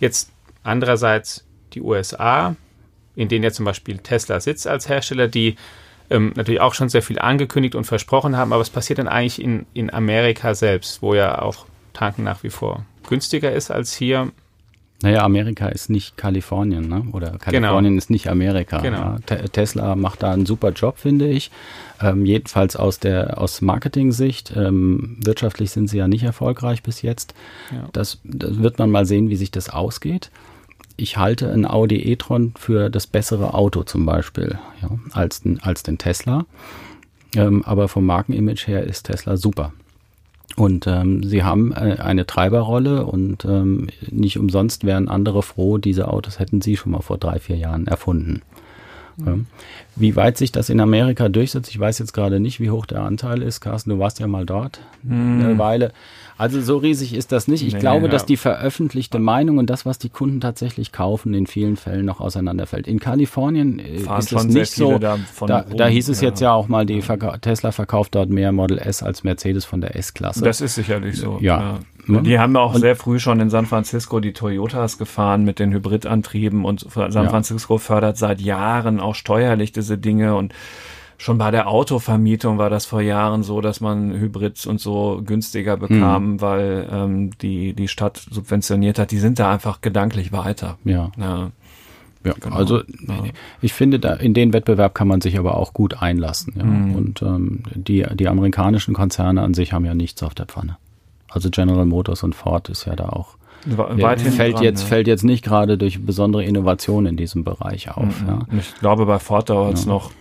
Jetzt 0.00 0.32
andererseits 0.62 1.44
die 1.74 1.82
USA, 1.82 2.56
in 3.16 3.28
denen 3.28 3.44
ja 3.44 3.50
zum 3.50 3.64
Beispiel 3.64 3.98
Tesla 3.98 4.40
sitzt 4.40 4.66
als 4.66 4.88
Hersteller, 4.88 5.28
die 5.28 5.56
ähm, 6.10 6.32
natürlich 6.36 6.60
auch 6.60 6.74
schon 6.74 6.88
sehr 6.88 7.02
viel 7.02 7.18
angekündigt 7.18 7.74
und 7.74 7.84
versprochen 7.84 8.36
haben, 8.36 8.52
aber 8.52 8.60
was 8.60 8.70
passiert 8.70 8.98
denn 8.98 9.08
eigentlich 9.08 9.42
in, 9.42 9.66
in 9.74 9.92
Amerika 9.92 10.54
selbst, 10.54 11.02
wo 11.02 11.14
ja 11.14 11.42
auch 11.42 11.66
Tanken 11.92 12.22
nach 12.22 12.42
wie 12.42 12.50
vor 12.50 12.86
günstiger 13.06 13.52
ist 13.52 13.70
als 13.70 13.94
hier? 13.94 14.32
Naja, 15.00 15.22
Amerika 15.22 15.68
ist 15.68 15.90
nicht 15.90 16.16
Kalifornien, 16.16 16.88
ne? 16.88 17.04
oder 17.12 17.28
genau. 17.28 17.38
Kalifornien 17.38 17.92
genau. 17.92 17.98
ist 17.98 18.10
nicht 18.10 18.28
Amerika. 18.28 18.78
Genau. 18.78 19.16
Ja. 19.30 19.36
Tesla 19.52 19.94
macht 19.94 20.24
da 20.24 20.32
einen 20.32 20.44
super 20.44 20.70
Job, 20.70 20.98
finde 20.98 21.28
ich. 21.28 21.52
Ähm, 22.02 22.26
jedenfalls 22.26 22.74
aus 22.74 22.98
der 22.98 23.40
aus 23.40 23.60
Marketing-Sicht. 23.60 24.54
Ähm, 24.56 25.16
wirtschaftlich 25.20 25.70
sind 25.70 25.86
sie 25.86 25.98
ja 25.98 26.08
nicht 26.08 26.24
erfolgreich 26.24 26.82
bis 26.82 27.02
jetzt. 27.02 27.34
Ja. 27.70 27.88
Das, 27.92 28.18
das 28.24 28.60
wird 28.60 28.80
man 28.80 28.90
mal 28.90 29.06
sehen, 29.06 29.28
wie 29.28 29.36
sich 29.36 29.52
das 29.52 29.70
ausgeht. 29.70 30.32
Ich 30.96 31.16
halte 31.16 31.52
ein 31.52 31.64
Audi 31.64 32.02
e-tron 32.10 32.54
für 32.58 32.90
das 32.90 33.06
bessere 33.06 33.54
Auto 33.54 33.84
zum 33.84 34.04
Beispiel 34.04 34.58
ja, 34.82 34.90
als, 35.12 35.42
als 35.60 35.84
den 35.84 35.98
Tesla. 35.98 36.44
Ähm, 37.36 37.62
aber 37.64 37.86
vom 37.86 38.04
Markenimage 38.04 38.66
her 38.66 38.82
ist 38.82 39.04
Tesla 39.04 39.36
super. 39.36 39.72
Und 40.58 40.88
ähm, 40.88 41.22
sie 41.22 41.44
haben 41.44 41.72
äh, 41.72 41.98
eine 42.00 42.26
Treiberrolle 42.26 43.06
und 43.06 43.44
ähm, 43.44 43.86
nicht 44.10 44.38
umsonst 44.38 44.82
wären 44.84 45.08
andere 45.08 45.44
froh, 45.44 45.78
diese 45.78 46.08
Autos 46.08 46.40
hätten 46.40 46.60
sie 46.60 46.76
schon 46.76 46.90
mal 46.92 47.00
vor 47.00 47.16
drei, 47.16 47.38
vier 47.38 47.56
Jahren 47.56 47.86
erfunden. 47.86 48.42
Mhm. 49.18 49.46
Wie 49.96 50.16
weit 50.16 50.38
sich 50.38 50.52
das 50.52 50.70
in 50.70 50.80
Amerika 50.80 51.28
durchsetzt, 51.28 51.70
ich 51.70 51.78
weiß 51.78 51.98
jetzt 51.98 52.12
gerade 52.12 52.40
nicht, 52.40 52.60
wie 52.60 52.70
hoch 52.70 52.86
der 52.86 53.02
Anteil 53.02 53.42
ist. 53.42 53.60
Carsten, 53.60 53.90
du 53.90 53.98
warst 53.98 54.20
ja 54.20 54.26
mal 54.26 54.46
dort 54.46 54.80
mhm. 55.02 55.40
eine 55.40 55.58
Weile. 55.58 55.92
Also 56.38 56.60
so 56.60 56.76
riesig 56.76 57.14
ist 57.14 57.32
das 57.32 57.48
nicht. 57.48 57.66
Ich 57.66 57.74
nee, 57.74 57.80
glaube, 57.80 58.06
ja. 58.06 58.12
dass 58.12 58.24
die 58.24 58.36
veröffentlichte 58.36 59.18
Meinung 59.18 59.58
und 59.58 59.68
das, 59.68 59.84
was 59.84 59.98
die 59.98 60.08
Kunden 60.08 60.40
tatsächlich 60.40 60.92
kaufen, 60.92 61.34
in 61.34 61.48
vielen 61.48 61.76
Fällen 61.76 62.06
noch 62.06 62.20
auseinanderfällt. 62.20 62.86
In 62.86 63.00
Kalifornien 63.00 63.80
äh, 63.80 63.98
Fahren 63.98 64.20
ist 64.20 64.32
es 64.32 64.44
nicht 64.44 64.72
so. 64.72 64.98
Da, 64.98 65.18
da, 65.46 65.62
da, 65.62 65.86
hieß 65.88 66.08
es 66.08 66.20
ja. 66.20 66.28
jetzt 66.28 66.40
ja 66.40 66.52
auch 66.52 66.68
mal, 66.68 66.86
die 66.86 67.02
Verka 67.02 67.38
Tesla 67.38 67.72
verkauft 67.72 68.14
dort 68.14 68.30
mehr 68.30 68.52
Model 68.52 68.78
S 68.78 69.02
als 69.02 69.24
Mercedes 69.24 69.64
von 69.64 69.80
der 69.80 69.96
S-Klasse. 69.96 70.44
Das 70.44 70.60
ist 70.60 70.76
sicherlich 70.76 71.16
so. 71.16 71.38
Ja. 71.40 71.60
ja. 71.60 71.78
Die 72.08 72.38
haben 72.38 72.56
auch 72.56 72.74
und 72.74 72.80
sehr 72.80 72.96
früh 72.96 73.18
schon 73.18 73.40
in 73.40 73.50
San 73.50 73.66
Francisco 73.66 74.20
die 74.20 74.32
Toyotas 74.32 74.98
gefahren 74.98 75.44
mit 75.44 75.58
den 75.58 75.72
Hybridantrieben 75.72 76.64
und 76.64 76.86
San 76.90 77.28
Francisco 77.28 77.78
fördert 77.78 78.16
seit 78.16 78.40
Jahren 78.40 79.00
auch 79.00 79.14
steuerlich 79.14 79.72
diese 79.72 79.98
Dinge 79.98 80.34
und 80.34 80.54
schon 81.18 81.36
bei 81.36 81.50
der 81.50 81.68
Autovermietung 81.68 82.58
war 82.58 82.70
das 82.70 82.86
vor 82.86 83.02
Jahren 83.02 83.42
so, 83.42 83.60
dass 83.60 83.80
man 83.80 84.12
Hybrids 84.12 84.66
und 84.66 84.80
so 84.80 85.20
günstiger 85.24 85.76
bekam, 85.76 86.32
mhm. 86.32 86.40
weil 86.40 86.88
ähm, 86.90 87.30
die, 87.42 87.74
die 87.74 87.88
Stadt 87.88 88.16
subventioniert 88.30 88.98
hat. 88.98 89.10
Die 89.10 89.18
sind 89.18 89.38
da 89.38 89.52
einfach 89.52 89.80
gedanklich 89.80 90.32
weiter. 90.32 90.78
Ja. 90.84 91.10
ja. 91.18 91.50
Ja, 92.24 92.34
genau. 92.40 92.56
also 92.56 92.78
ja. 92.78 93.22
ich 93.60 93.72
finde, 93.72 94.00
da 94.00 94.14
in 94.14 94.34
den 94.34 94.52
Wettbewerb 94.52 94.92
kann 94.94 95.06
man 95.06 95.20
sich 95.20 95.38
aber 95.38 95.56
auch 95.56 95.72
gut 95.72 96.02
einlassen. 96.02 96.54
Ja. 96.56 96.64
Mhm. 96.64 96.94
Und 96.94 97.22
ähm, 97.22 97.62
die, 97.74 98.04
die 98.14 98.28
amerikanischen 98.28 98.92
Konzerne 98.92 99.42
an 99.42 99.54
sich 99.54 99.72
haben 99.72 99.84
ja 99.84 99.94
nichts 99.94 100.22
auf 100.22 100.34
der 100.34 100.46
Pfanne. 100.46 100.78
Also 101.30 101.50
General 101.50 101.84
Motors 101.86 102.22
und 102.22 102.34
Ford 102.34 102.68
ist 102.68 102.86
ja 102.86 102.96
da 102.96 103.10
auch 103.10 103.38
Weit 103.66 104.20
fällt 104.20 104.56
dran, 104.56 104.62
jetzt 104.62 104.82
ja. 104.82 104.86
fällt 104.86 105.06
jetzt 105.08 105.24
nicht 105.24 105.44
gerade 105.44 105.76
durch 105.76 106.04
besondere 106.04 106.44
Innovation 106.44 107.06
in 107.06 107.16
diesem 107.16 107.44
Bereich 107.44 107.90
auf. 107.90 108.20
Mhm. 108.20 108.28
Ja. 108.28 108.38
Ich 108.58 108.74
glaube, 108.76 109.06
bei 109.06 109.18
Ford 109.18 109.50
dauert 109.50 109.74
es 109.74 109.84
ja. 109.84 109.92
noch 109.92 110.12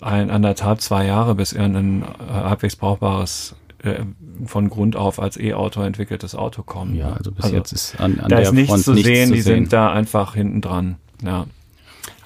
ein, 0.00 0.30
anderthalb, 0.30 0.80
zwei 0.80 1.06
Jahre, 1.06 1.34
bis 1.34 1.52
er 1.52 1.64
ein 1.64 2.02
äh, 2.02 2.06
halbwegs 2.32 2.76
brauchbares 2.76 3.54
äh, 3.82 4.00
von 4.46 4.70
Grund 4.70 4.96
auf 4.96 5.20
als 5.20 5.36
E-Auto 5.36 5.82
entwickeltes 5.82 6.34
Auto 6.34 6.62
kommt. 6.62 6.96
Ja, 6.96 7.12
also 7.12 7.32
bis 7.32 7.44
also, 7.44 7.56
jetzt 7.56 7.72
ist 7.72 8.00
an, 8.00 8.18
an 8.18 8.28
da 8.28 8.36
der 8.36 8.40
ist 8.40 8.52
nichts 8.52 8.70
Front 8.70 8.84
zu 8.84 8.92
nichts 8.94 9.08
sehen, 9.08 9.28
zu 9.28 9.34
die 9.34 9.40
sehen. 9.42 9.54
sind 9.54 9.72
da 9.72 9.92
einfach 9.92 10.34
hinten 10.34 10.62
dran. 10.62 10.96
Ja. 11.22 11.46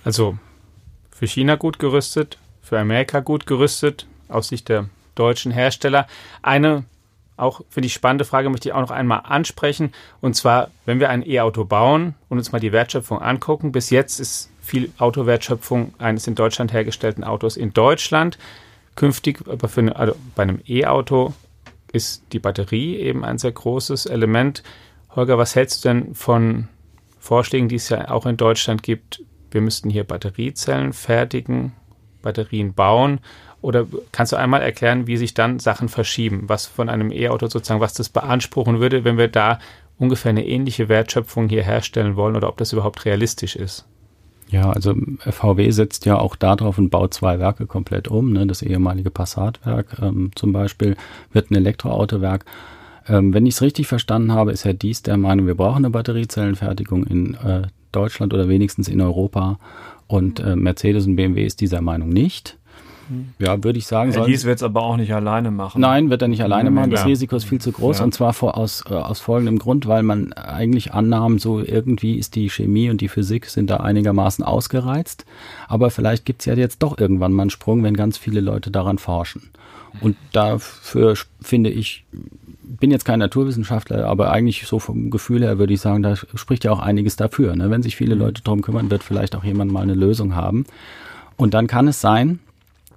Also 0.04 0.38
für 1.10 1.26
China 1.26 1.56
gut 1.56 1.78
gerüstet, 1.78 2.38
für 2.62 2.78
Amerika 2.78 3.20
gut 3.20 3.46
gerüstet, 3.46 4.06
aus 4.28 4.48
Sicht 4.48 4.68
der 4.68 4.86
deutschen 5.16 5.52
Hersteller. 5.52 6.06
Eine 6.42 6.84
auch 7.40 7.62
finde 7.68 7.86
ich 7.86 7.92
spannende 7.92 8.24
Frage, 8.24 8.50
möchte 8.50 8.68
ich 8.68 8.74
auch 8.74 8.80
noch 8.80 8.90
einmal 8.90 9.22
ansprechen. 9.24 9.92
Und 10.20 10.34
zwar, 10.34 10.70
wenn 10.84 11.00
wir 11.00 11.10
ein 11.10 11.26
E-Auto 11.26 11.64
bauen 11.64 12.14
und 12.28 12.38
uns 12.38 12.52
mal 12.52 12.60
die 12.60 12.72
Wertschöpfung 12.72 13.20
angucken, 13.20 13.72
bis 13.72 13.90
jetzt 13.90 14.20
ist 14.20 14.50
viel 14.60 14.92
Autowertschöpfung 14.98 15.94
eines 15.98 16.26
in 16.26 16.34
Deutschland 16.34 16.72
hergestellten 16.72 17.24
Autos 17.24 17.56
in 17.56 17.72
Deutschland. 17.72 18.38
Künftig, 18.94 19.40
aber 19.48 19.68
für 19.68 19.80
eine, 19.80 19.96
also 19.96 20.14
bei 20.34 20.42
einem 20.42 20.60
E-Auto 20.66 21.32
ist 21.92 22.22
die 22.32 22.38
Batterie 22.38 22.96
eben 22.96 23.24
ein 23.24 23.38
sehr 23.38 23.52
großes 23.52 24.06
Element. 24.06 24.62
Holger, 25.16 25.38
was 25.38 25.56
hältst 25.56 25.84
du 25.84 25.88
denn 25.88 26.14
von 26.14 26.68
Vorschlägen, 27.18 27.68
die 27.68 27.76
es 27.76 27.88
ja 27.88 28.10
auch 28.10 28.26
in 28.26 28.36
Deutschland 28.36 28.82
gibt? 28.82 29.22
Wir 29.50 29.60
müssten 29.60 29.90
hier 29.90 30.04
Batteriezellen 30.04 30.92
fertigen, 30.92 31.72
Batterien 32.22 32.74
bauen 32.74 33.20
oder 33.62 33.86
kannst 34.12 34.32
du 34.32 34.36
einmal 34.36 34.62
erklären, 34.62 35.06
wie 35.06 35.16
sich 35.16 35.34
dann 35.34 35.58
Sachen 35.58 35.88
verschieben, 35.88 36.44
was 36.46 36.66
von 36.66 36.88
einem 36.88 37.12
E-Auto 37.12 37.48
sozusagen, 37.48 37.80
was 37.80 37.94
das 37.94 38.08
beanspruchen 38.08 38.80
würde, 38.80 39.04
wenn 39.04 39.18
wir 39.18 39.28
da 39.28 39.58
ungefähr 39.98 40.30
eine 40.30 40.46
ähnliche 40.46 40.88
Wertschöpfung 40.88 41.48
hier 41.48 41.62
herstellen 41.62 42.16
wollen 42.16 42.36
oder 42.36 42.48
ob 42.48 42.56
das 42.56 42.72
überhaupt 42.72 43.04
realistisch 43.04 43.56
ist? 43.56 43.86
Ja, 44.48 44.70
also 44.70 44.96
VW 45.20 45.70
setzt 45.70 46.06
ja 46.06 46.18
auch 46.18 46.34
darauf 46.34 46.78
und 46.78 46.90
baut 46.90 47.14
zwei 47.14 47.38
Werke 47.38 47.66
komplett 47.66 48.08
um. 48.08 48.32
Ne? 48.32 48.46
Das 48.46 48.62
ehemalige 48.62 49.10
Passatwerk 49.10 49.98
ähm, 50.02 50.32
zum 50.34 50.52
Beispiel 50.52 50.96
wird 51.32 51.50
ein 51.50 51.56
Elektroautowerk. 51.56 52.44
Ähm, 53.06 53.32
wenn 53.32 53.46
ich 53.46 53.54
es 53.54 53.62
richtig 53.62 53.86
verstanden 53.86 54.32
habe, 54.32 54.50
ist 54.50 54.64
Herr 54.64 54.74
Dies 54.74 55.02
der 55.02 55.16
Meinung, 55.16 55.46
wir 55.46 55.54
brauchen 55.54 55.84
eine 55.84 55.90
Batteriezellenfertigung 55.90 57.04
in 57.06 57.34
äh, 57.34 57.62
Deutschland 57.92 58.34
oder 58.34 58.48
wenigstens 58.48 58.88
in 58.88 59.00
Europa. 59.00 59.58
Und 60.10 60.40
äh, 60.40 60.56
Mercedes 60.56 61.06
und 61.06 61.14
BMW 61.14 61.46
ist 61.46 61.60
dieser 61.60 61.80
Meinung 61.80 62.08
nicht. 62.08 62.56
Ja, 63.38 63.62
würde 63.62 63.78
ich 63.78 63.86
sagen. 63.86 64.12
Herr 64.12 64.24
Dies 64.24 64.44
wird 64.44 64.56
es 64.56 64.62
aber 64.64 64.82
auch 64.82 64.96
nicht 64.96 65.12
alleine 65.12 65.52
machen. 65.52 65.80
Nein, 65.80 66.10
wird 66.10 66.22
er 66.22 66.28
nicht 66.28 66.42
alleine 66.42 66.70
machen. 66.70 66.90
Das 66.90 67.00
ja. 67.00 67.06
Risiko 67.06 67.36
ist 67.36 67.44
viel 67.44 67.60
zu 67.60 67.70
groß. 67.70 67.98
Ja. 67.98 68.04
Und 68.04 68.12
zwar 68.12 68.32
vor, 68.32 68.56
aus, 68.56 68.84
äh, 68.88 68.94
aus 68.94 69.20
folgendem 69.20 69.58
Grund, 69.58 69.86
weil 69.86 70.02
man 70.02 70.32
eigentlich 70.32 70.94
annahm, 70.94 71.38
so 71.38 71.60
irgendwie 71.60 72.16
ist 72.16 72.34
die 72.34 72.50
Chemie 72.50 72.90
und 72.90 73.00
die 73.00 73.08
Physik 73.08 73.46
sind 73.46 73.70
da 73.70 73.78
einigermaßen 73.78 74.44
ausgereizt. 74.44 75.24
Aber 75.68 75.90
vielleicht 75.90 76.24
gibt 76.24 76.42
es 76.42 76.46
ja 76.46 76.54
jetzt 76.54 76.82
doch 76.82 76.98
irgendwann 76.98 77.32
mal 77.32 77.44
einen 77.44 77.50
Sprung, 77.50 77.84
wenn 77.84 77.94
ganz 77.94 78.18
viele 78.18 78.40
Leute 78.40 78.72
daran 78.72 78.98
forschen. 78.98 79.50
Und 80.00 80.16
dafür 80.32 81.14
finde 81.40 81.70
ich, 81.70 82.04
bin 82.80 82.90
jetzt 82.90 83.04
kein 83.04 83.18
Naturwissenschaftler, 83.18 84.06
aber 84.06 84.32
eigentlich 84.32 84.66
so 84.66 84.78
vom 84.78 85.10
Gefühl 85.10 85.42
her 85.42 85.58
würde 85.58 85.74
ich 85.74 85.80
sagen, 85.80 86.02
da 86.02 86.16
spricht 86.16 86.64
ja 86.64 86.72
auch 86.72 86.80
einiges 86.80 87.16
dafür. 87.16 87.54
Ne? 87.54 87.70
Wenn 87.70 87.82
sich 87.82 87.96
viele 87.96 88.14
mhm. 88.14 88.22
Leute 88.22 88.42
darum 88.42 88.62
kümmern, 88.62 88.90
wird 88.90 89.04
vielleicht 89.04 89.36
auch 89.36 89.44
jemand 89.44 89.70
mal 89.70 89.82
eine 89.82 89.94
Lösung 89.94 90.34
haben. 90.34 90.64
Und 91.36 91.54
dann 91.54 91.66
kann 91.66 91.88
es 91.88 92.00
sein, 92.00 92.40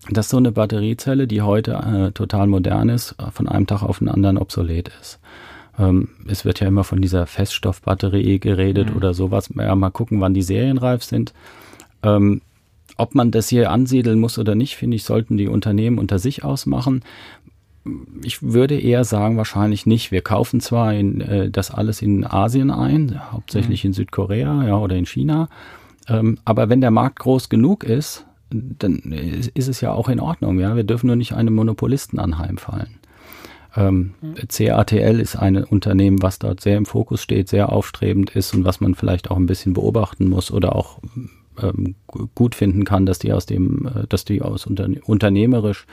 dass 0.09 0.29
so 0.29 0.37
eine 0.37 0.51
Batteriezelle, 0.51 1.27
die 1.27 1.41
heute 1.41 1.73
äh, 1.73 2.11
total 2.11 2.47
modern 2.47 2.89
ist, 2.89 3.15
von 3.31 3.47
einem 3.47 3.67
Tag 3.67 3.83
auf 3.83 3.99
den 3.99 4.09
anderen 4.09 4.37
obsolet 4.37 4.91
ist. 4.99 5.19
Ähm, 5.79 6.09
es 6.27 6.45
wird 6.45 6.59
ja 6.59 6.67
immer 6.67 6.83
von 6.83 7.01
dieser 7.01 7.25
Feststoffbatterie 7.25 8.39
geredet 8.39 8.91
mhm. 8.91 8.97
oder 8.97 9.13
sowas. 9.13 9.49
Ja, 9.55 9.75
mal 9.75 9.91
gucken, 9.91 10.19
wann 10.21 10.33
die 10.33 10.41
serienreif 10.41 11.03
sind. 11.03 11.33
Ähm, 12.03 12.41
ob 12.97 13.15
man 13.15 13.31
das 13.31 13.49
hier 13.49 13.71
ansiedeln 13.71 14.19
muss 14.19 14.37
oder 14.37 14.55
nicht, 14.55 14.75
finde 14.75 14.95
ich, 14.95 15.03
sollten 15.03 15.37
die 15.37 15.47
Unternehmen 15.47 15.97
unter 15.97 16.19
sich 16.19 16.43
ausmachen. 16.43 17.01
Ich 18.23 18.41
würde 18.41 18.79
eher 18.79 19.03
sagen, 19.03 19.37
wahrscheinlich 19.37 19.85
nicht. 19.85 20.11
Wir 20.11 20.21
kaufen 20.21 20.61
zwar 20.61 20.93
in, 20.93 21.21
äh, 21.21 21.49
das 21.49 21.71
alles 21.71 22.01
in 22.01 22.25
Asien 22.25 22.71
ein, 22.71 23.19
hauptsächlich 23.31 23.83
mhm. 23.83 23.89
in 23.89 23.93
Südkorea 23.93 24.65
ja, 24.65 24.77
oder 24.77 24.95
in 24.95 25.05
China, 25.05 25.49
ähm, 26.07 26.37
aber 26.45 26.69
wenn 26.69 26.81
der 26.81 26.91
Markt 26.91 27.19
groß 27.19 27.49
genug 27.49 27.83
ist, 27.83 28.25
dann 28.49 28.99
ist 29.53 29.67
es 29.67 29.81
ja 29.81 29.91
auch 29.93 30.09
in 30.09 30.19
Ordnung. 30.19 30.59
Ja, 30.59 30.75
wir 30.75 30.83
dürfen 30.83 31.07
nur 31.07 31.15
nicht 31.15 31.33
einem 31.33 31.55
Monopolisten 31.55 32.19
anheimfallen. 32.19 32.99
Ähm, 33.75 34.13
mhm. 34.21 34.35
CATL 34.47 35.19
ist 35.19 35.35
ein 35.35 35.63
Unternehmen, 35.63 36.21
was 36.21 36.37
dort 36.39 36.61
sehr 36.61 36.77
im 36.77 36.85
Fokus 36.85 37.23
steht, 37.23 37.49
sehr 37.49 37.71
aufstrebend 37.71 38.35
ist 38.35 38.53
und 38.53 38.65
was 38.65 38.81
man 38.81 38.93
vielleicht 38.93 39.31
auch 39.31 39.37
ein 39.37 39.47
bisschen 39.47 39.73
beobachten 39.73 40.29
muss 40.29 40.51
oder 40.51 40.75
auch 40.75 40.99
ähm, 41.61 41.95
gut 42.35 42.53
finden 42.53 42.83
kann, 42.83 43.07
dass 43.07 43.17
die 43.17 43.33
aus 43.33 43.47
dem, 43.47 43.87
äh, 43.87 44.07
dass 44.07 44.25
die 44.25 44.43
aus 44.43 44.67
unter, 44.67 44.87
unternehmerisch 45.05 45.87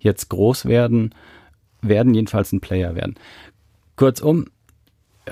jetzt 0.00 0.28
groß 0.28 0.66
werden, 0.66 1.14
werden 1.82 2.14
jedenfalls 2.14 2.52
ein 2.52 2.60
Player 2.60 2.94
werden. 2.94 3.14
Kurzum, 3.96 4.46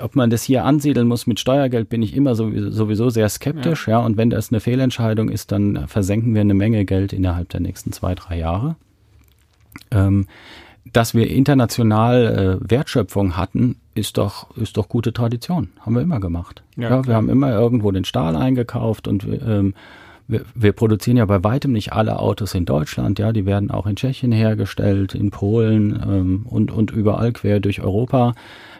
ob 0.00 0.14
man 0.14 0.30
das 0.30 0.42
hier 0.42 0.64
ansiedeln 0.64 1.08
muss 1.08 1.26
mit 1.26 1.40
Steuergeld, 1.40 1.88
bin 1.88 2.02
ich 2.02 2.14
immer 2.14 2.34
sowieso, 2.34 3.10
sehr 3.10 3.28
skeptisch. 3.28 3.88
Ja. 3.88 3.98
ja. 3.98 4.06
und 4.06 4.16
wenn 4.16 4.30
das 4.30 4.52
eine 4.52 4.60
Fehlentscheidung 4.60 5.28
ist, 5.28 5.52
dann 5.52 5.88
versenken 5.88 6.34
wir 6.34 6.42
eine 6.42 6.54
Menge 6.54 6.84
Geld 6.84 7.12
innerhalb 7.12 7.48
der 7.48 7.60
nächsten 7.60 7.92
zwei, 7.92 8.14
drei 8.14 8.38
Jahre. 8.38 8.76
Ähm, 9.90 10.26
dass 10.92 11.14
wir 11.14 11.30
international 11.30 12.60
äh, 12.62 12.70
Wertschöpfung 12.70 13.36
hatten, 13.36 13.76
ist 13.94 14.16
doch, 14.16 14.56
ist 14.56 14.76
doch 14.76 14.88
gute 14.88 15.12
Tradition. 15.12 15.70
Haben 15.80 15.94
wir 15.94 16.02
immer 16.02 16.20
gemacht. 16.20 16.62
Ja, 16.76 16.90
ja 16.90 17.06
wir 17.06 17.14
haben 17.14 17.28
immer 17.28 17.52
irgendwo 17.52 17.90
den 17.90 18.04
Stahl 18.04 18.36
eingekauft 18.36 19.08
und 19.08 19.24
ähm, 19.24 19.74
wir, 20.28 20.42
wir, 20.54 20.72
produzieren 20.72 21.16
ja 21.16 21.24
bei 21.24 21.42
weitem 21.42 21.72
nicht 21.72 21.92
alle 21.92 22.18
Autos 22.18 22.54
in 22.54 22.66
Deutschland. 22.66 23.18
Ja, 23.18 23.32
die 23.32 23.46
werden 23.46 23.70
auch 23.70 23.86
in 23.86 23.96
Tschechien 23.96 24.30
hergestellt, 24.30 25.14
in 25.14 25.30
Polen 25.30 26.00
ähm, 26.06 26.46
und, 26.48 26.70
und 26.70 26.90
überall 26.90 27.32
quer 27.32 27.60
durch 27.60 27.80
Europa. 27.80 28.34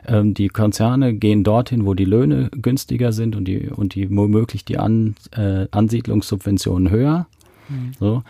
Ähm, 0.06 0.34
die 0.34 0.48
Konzerne 0.48 1.14
gehen 1.14 1.44
dorthin, 1.44 1.86
wo 1.86 1.94
die 1.94 2.04
Löhne 2.04 2.50
günstiger 2.50 3.12
sind 3.12 3.34
und 3.34 3.46
die, 3.46 3.68
und 3.68 3.94
die 3.94 4.14
womöglich 4.14 4.64
die 4.64 4.78
An, 4.78 5.16
äh, 5.32 5.66
Ansiedlungssubventionen 5.70 6.90
höher. 6.90 7.26
Mhm. 7.68 7.92
So. 7.98 8.22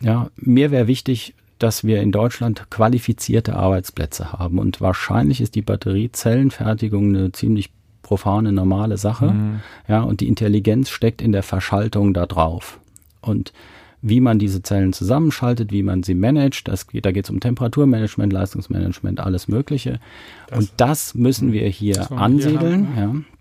Ja, 0.00 0.30
mir 0.36 0.70
wäre 0.70 0.86
wichtig, 0.86 1.34
dass 1.58 1.84
wir 1.84 2.00
in 2.00 2.10
Deutschland 2.10 2.70
qualifizierte 2.70 3.54
Arbeitsplätze 3.54 4.32
haben. 4.32 4.58
Und 4.58 4.80
wahrscheinlich 4.80 5.40
ist 5.40 5.54
die 5.54 5.62
Batteriezellenfertigung 5.62 7.14
eine 7.14 7.32
ziemlich 7.32 7.70
profane, 8.12 8.52
normale 8.52 8.98
Sache. 8.98 9.30
Mhm. 9.30 9.60
Ja, 9.88 10.02
und 10.02 10.20
die 10.20 10.28
Intelligenz 10.28 10.90
steckt 10.90 11.22
in 11.22 11.32
der 11.32 11.42
Verschaltung 11.42 12.12
da 12.12 12.26
drauf. 12.26 12.78
Und 13.22 13.54
wie 14.02 14.20
man 14.20 14.38
diese 14.38 14.62
Zellen 14.62 14.92
zusammenschaltet, 14.92 15.72
wie 15.72 15.82
man 15.82 16.02
sie 16.02 16.14
managt, 16.14 16.68
das, 16.68 16.86
da 16.92 17.10
geht 17.10 17.24
es 17.24 17.30
um 17.30 17.40
Temperaturmanagement, 17.40 18.30
Leistungsmanagement, 18.30 19.18
alles 19.18 19.48
Mögliche. 19.48 19.98
Das, 20.48 20.58
und 20.58 20.70
das 20.76 21.14
müssen 21.14 21.52
wir 21.52 21.66
hier 21.68 22.12
ansiedeln. 22.12 22.88
Hier 22.94 23.02
haben, 23.02 23.26
ja 23.26 23.32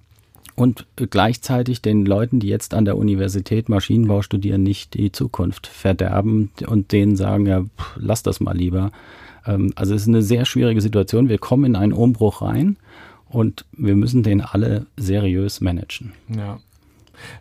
und 0.53 0.85
gleichzeitig 0.95 1.81
den 1.81 2.05
Leuten, 2.05 2.39
die 2.39 2.47
jetzt 2.47 2.73
an 2.75 2.85
der 2.85 2.97
Universität 2.97 3.67
Maschinenbau 3.67 4.21
studieren, 4.21 4.61
nicht 4.61 4.93
die 4.93 5.11
Zukunft 5.11 5.65
verderben 5.65 6.51
und 6.67 6.91
denen 6.91 7.15
sagen, 7.15 7.47
ja, 7.47 7.63
pff, 7.63 7.97
lass 7.97 8.21
das 8.21 8.41
mal 8.41 8.55
lieber. 8.55 8.91
Ähm, 9.47 9.71
also 9.75 9.95
es 9.95 10.03
ist 10.03 10.07
eine 10.09 10.21
sehr 10.21 10.45
schwierige 10.45 10.81
Situation. 10.81 11.29
Wir 11.29 11.39
kommen 11.39 11.65
in 11.65 11.75
einen 11.75 11.93
Umbruch 11.93 12.41
rein 12.43 12.77
und 13.31 13.65
wir 13.71 13.95
müssen 13.95 14.23
den 14.23 14.41
alle 14.41 14.85
seriös 14.97 15.61
managen. 15.61 16.13
Ja. 16.27 16.59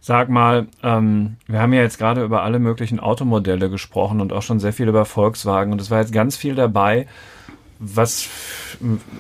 Sag 0.01 0.29
mal, 0.29 0.69
ähm, 0.83 1.37
wir 1.47 1.61
haben 1.61 1.73
ja 1.73 1.81
jetzt 1.81 1.99
gerade 1.99 2.23
über 2.23 2.43
alle 2.43 2.59
möglichen 2.59 3.01
Automodelle 3.01 3.71
gesprochen 3.71 4.21
und 4.21 4.33
auch 4.33 4.43
schon 4.43 4.61
sehr 4.61 4.73
viel 4.73 4.89
über 4.89 5.05
Volkswagen 5.05 5.73
und 5.73 5.81
es 5.81 5.91
war 5.91 6.01
jetzt 6.01 6.13
ganz 6.13 6.37
viel 6.37 6.55
dabei, 6.55 7.07
was 7.79 8.29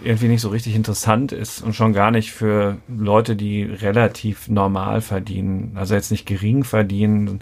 irgendwie 0.04 0.28
nicht 0.28 0.42
so 0.42 0.50
richtig 0.50 0.74
interessant 0.74 1.32
ist 1.32 1.62
und 1.62 1.74
schon 1.74 1.94
gar 1.94 2.10
nicht 2.10 2.30
für 2.30 2.76
Leute, 2.88 3.34
die 3.34 3.62
relativ 3.62 4.48
normal 4.48 5.00
verdienen, 5.00 5.72
also 5.76 5.94
jetzt 5.94 6.10
nicht 6.10 6.26
gering 6.26 6.64
verdienen, 6.64 7.40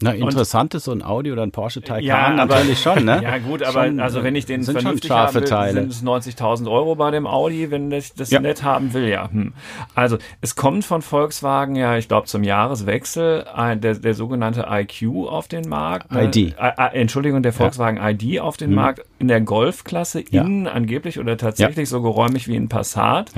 na, 0.00 0.12
interessant 0.12 0.74
ist 0.74 0.84
so 0.84 0.92
ein 0.92 1.02
Audi 1.02 1.32
oder 1.32 1.42
ein 1.42 1.50
Porsche 1.50 1.82
Taycan 1.82 2.04
ja, 2.04 2.30
natürlich 2.30 2.80
schon, 2.80 3.04
ne? 3.04 3.20
Ja, 3.28 3.38
gut, 3.38 3.62
aber 3.62 3.86
schon, 3.86 4.00
also 4.00 4.22
wenn 4.22 4.36
ich 4.36 4.46
den 4.46 4.62
sind 4.62 4.80
vernünftig 4.80 5.10
haben 5.10 5.34
will, 5.34 5.46
sind 5.46 5.90
es 5.90 6.02
90.000 6.02 6.70
Euro 6.70 6.94
bei 6.94 7.10
dem 7.10 7.26
Audi, 7.26 7.70
wenn 7.70 7.90
ich 7.90 8.14
das 8.14 8.30
ja. 8.30 8.40
nett 8.40 8.62
haben 8.62 8.92
will, 8.94 9.08
ja. 9.08 9.30
Hm. 9.30 9.52
Also, 9.94 10.18
es 10.40 10.54
kommt 10.56 10.84
von 10.84 11.02
Volkswagen 11.02 11.74
ja, 11.74 11.96
ich 11.96 12.08
glaube, 12.08 12.26
zum 12.26 12.44
Jahreswechsel 12.44 13.44
ein, 13.52 13.80
der, 13.80 13.94
der 13.94 14.14
sogenannte 14.14 14.66
IQ 14.70 15.26
auf 15.28 15.48
den 15.48 15.68
Markt. 15.68 16.12
Ne? 16.12 16.24
ID. 16.24 16.36
Äh, 16.36 16.72
äh, 16.76 17.00
Entschuldigung, 17.00 17.42
der 17.42 17.52
Volkswagen 17.52 17.96
ja. 17.96 18.10
ID 18.10 18.40
auf 18.40 18.56
den 18.56 18.70
hm. 18.70 18.76
Markt 18.76 19.02
in 19.18 19.28
der 19.28 19.40
Golfklasse, 19.40 20.20
innen 20.20 20.66
angeblich 20.66 21.18
oder 21.18 21.36
tatsächlich 21.36 21.88
so 21.88 22.02
geräumig 22.02 22.46
wie 22.48 22.56
ein 22.56 22.68
Passat. 22.68 23.32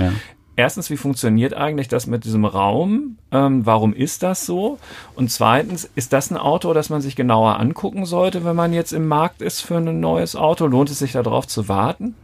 Erstens, 0.61 0.90
wie 0.90 0.99
funktioniert 0.99 1.55
eigentlich 1.55 1.88
das 1.88 2.07
mit 2.07 2.27
diesem 2.27 2.44
Raum? 2.44 3.16
Ähm, 3.33 3.64
warum 3.64 3.94
ist 3.94 4.23
das 4.23 4.44
so? 4.44 4.79
Und 5.16 5.31
zweitens, 5.31 5.88
ist 5.94 6.12
das 6.12 6.31
ein 6.31 6.37
Auto, 6.37 6.75
das 6.75 6.90
man 6.90 7.01
sich 7.01 7.16
genauer 7.16 7.59
angucken 7.59 8.05
sollte, 8.05 8.44
wenn 8.44 8.57
man 8.57 8.75
jetzt 8.75 8.92
im 8.92 9.09
Markt 9.09 9.40
ist 9.40 9.62
für 9.62 9.79
ein 9.79 10.01
neues 10.01 10.37
Auto? 10.37 10.66
Lohnt 10.66 10.90
es 10.90 10.99
sich 10.99 11.12
darauf 11.12 11.46
zu 11.49 11.68
warten? 11.68 12.14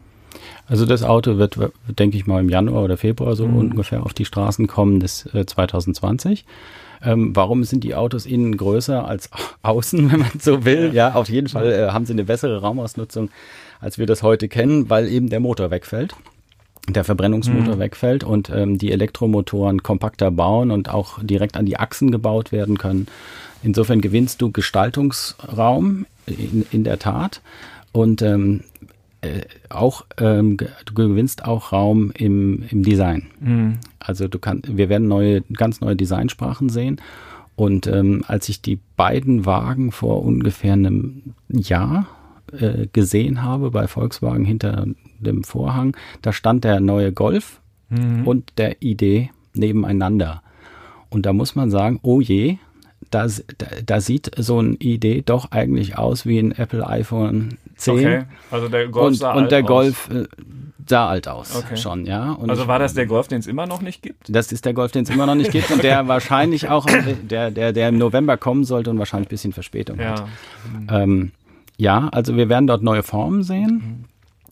Also 0.66 0.84
das 0.84 1.02
Auto 1.02 1.38
wird, 1.38 1.58
denke 1.88 2.18
ich 2.18 2.26
mal, 2.26 2.40
im 2.40 2.50
Januar 2.50 2.84
oder 2.84 2.98
Februar 2.98 3.36
so 3.36 3.48
mhm. 3.48 3.70
ungefähr 3.70 4.02
auf 4.02 4.12
die 4.12 4.26
Straßen 4.26 4.66
kommen, 4.66 5.00
das 5.00 5.24
äh, 5.32 5.46
2020. 5.46 6.44
Ähm, 7.02 7.34
warum 7.34 7.64
sind 7.64 7.84
die 7.84 7.94
Autos 7.94 8.26
innen 8.26 8.58
größer 8.58 9.08
als 9.08 9.30
außen, 9.62 10.12
wenn 10.12 10.20
man 10.20 10.32
so 10.38 10.66
will? 10.66 10.92
Ja, 10.92 11.14
auf 11.14 11.30
jeden 11.30 11.48
Fall 11.48 11.72
äh, 11.72 11.88
haben 11.88 12.04
sie 12.04 12.12
eine 12.12 12.24
bessere 12.24 12.60
Raumausnutzung, 12.60 13.30
als 13.80 13.96
wir 13.96 14.04
das 14.04 14.22
heute 14.22 14.46
kennen, 14.48 14.90
weil 14.90 15.08
eben 15.08 15.30
der 15.30 15.40
Motor 15.40 15.70
wegfällt 15.70 16.14
der 16.88 17.04
Verbrennungsmotor 17.04 17.76
mhm. 17.76 17.80
wegfällt 17.80 18.24
und 18.24 18.50
ähm, 18.50 18.78
die 18.78 18.92
Elektromotoren 18.92 19.82
kompakter 19.82 20.30
bauen 20.30 20.70
und 20.70 20.88
auch 20.88 21.22
direkt 21.22 21.56
an 21.56 21.66
die 21.66 21.78
Achsen 21.78 22.10
gebaut 22.10 22.52
werden 22.52 22.78
können. 22.78 23.06
Insofern 23.62 24.00
gewinnst 24.00 24.42
du 24.42 24.50
Gestaltungsraum 24.50 26.06
in, 26.26 26.66
in 26.70 26.84
der 26.84 26.98
Tat 26.98 27.40
und 27.92 28.22
ähm, 28.22 28.62
äh, 29.22 29.42
auch 29.70 30.04
ähm, 30.18 30.56
du 30.56 30.94
gewinnst 30.94 31.44
auch 31.44 31.72
Raum 31.72 32.12
im, 32.12 32.64
im 32.70 32.82
Design. 32.82 33.28
Mhm. 33.40 33.78
Also 33.98 34.28
du 34.28 34.38
kannst, 34.38 34.76
wir 34.76 34.88
werden 34.88 35.08
neue, 35.08 35.42
ganz 35.52 35.80
neue 35.80 35.96
Designsprachen 35.96 36.68
sehen. 36.68 37.00
Und 37.56 37.86
ähm, 37.86 38.22
als 38.26 38.50
ich 38.50 38.60
die 38.60 38.78
beiden 38.96 39.46
Wagen 39.46 39.90
vor 39.90 40.22
ungefähr 40.22 40.74
einem 40.74 41.22
Jahr 41.48 42.06
äh, 42.52 42.86
gesehen 42.92 43.42
habe 43.42 43.70
bei 43.70 43.86
Volkswagen 43.86 44.44
hinter 44.44 44.86
dem 45.18 45.44
Vorhang, 45.44 45.96
da 46.22 46.32
stand 46.32 46.64
der 46.64 46.80
neue 46.80 47.12
Golf 47.12 47.60
mhm. 47.88 48.26
und 48.26 48.52
der 48.58 48.82
ID 48.82 49.30
nebeneinander. 49.54 50.42
Und 51.08 51.26
da 51.26 51.32
muss 51.32 51.54
man 51.54 51.70
sagen, 51.70 51.98
oh 52.02 52.20
je, 52.20 52.58
da, 53.10 53.26
da, 53.58 53.66
da, 53.84 54.00
sieht 54.00 54.30
so 54.36 54.60
ein 54.60 54.76
ID 54.80 55.28
doch 55.28 55.50
eigentlich 55.52 55.96
aus 55.96 56.26
wie 56.26 56.38
ein 56.38 56.52
Apple 56.52 56.86
iPhone 56.86 57.58
10. 57.76 57.94
Okay, 57.94 58.22
also 58.50 58.68
der 58.68 58.88
Golf 58.88 59.06
und, 59.06 59.14
sah 59.14 59.32
und 59.32 59.42
alt 59.44 59.52
der 59.52 59.62
Golf 59.62 60.10
äh, 60.10 60.24
sah 60.88 61.08
alt 61.08 61.28
aus 61.28 61.54
okay. 61.56 61.76
schon, 61.76 62.06
ja. 62.06 62.32
Und 62.32 62.50
also 62.50 62.66
war 62.68 62.78
das 62.78 62.94
der 62.94 63.06
Golf, 63.06 63.28
den 63.28 63.38
es 63.38 63.46
immer 63.46 63.66
noch 63.66 63.80
nicht 63.80 64.02
gibt? 64.02 64.24
Das 64.28 64.52
ist 64.52 64.64
der 64.64 64.74
Golf, 64.74 64.92
den 64.92 65.04
es 65.04 65.10
immer 65.10 65.26
noch 65.26 65.34
nicht 65.34 65.52
gibt 65.52 65.70
und 65.70 65.82
der 65.82 66.08
wahrscheinlich 66.08 66.68
auch, 66.68 66.86
der, 67.30 67.50
der, 67.50 67.72
der 67.72 67.88
im 67.88 67.98
November 67.98 68.36
kommen 68.36 68.64
sollte 68.64 68.90
und 68.90 68.98
wahrscheinlich 68.98 69.28
ein 69.28 69.30
bisschen 69.30 69.52
Verspätung 69.52 69.98
ja. 69.98 70.10
hat. 70.10 70.24
Ähm, 70.90 71.32
ja, 71.76 72.08
also 72.08 72.36
wir 72.36 72.48
werden 72.48 72.66
dort 72.66 72.82
neue 72.82 73.02
Formen 73.02 73.42
sehen. 73.42 73.70
Mhm. 73.70 74.04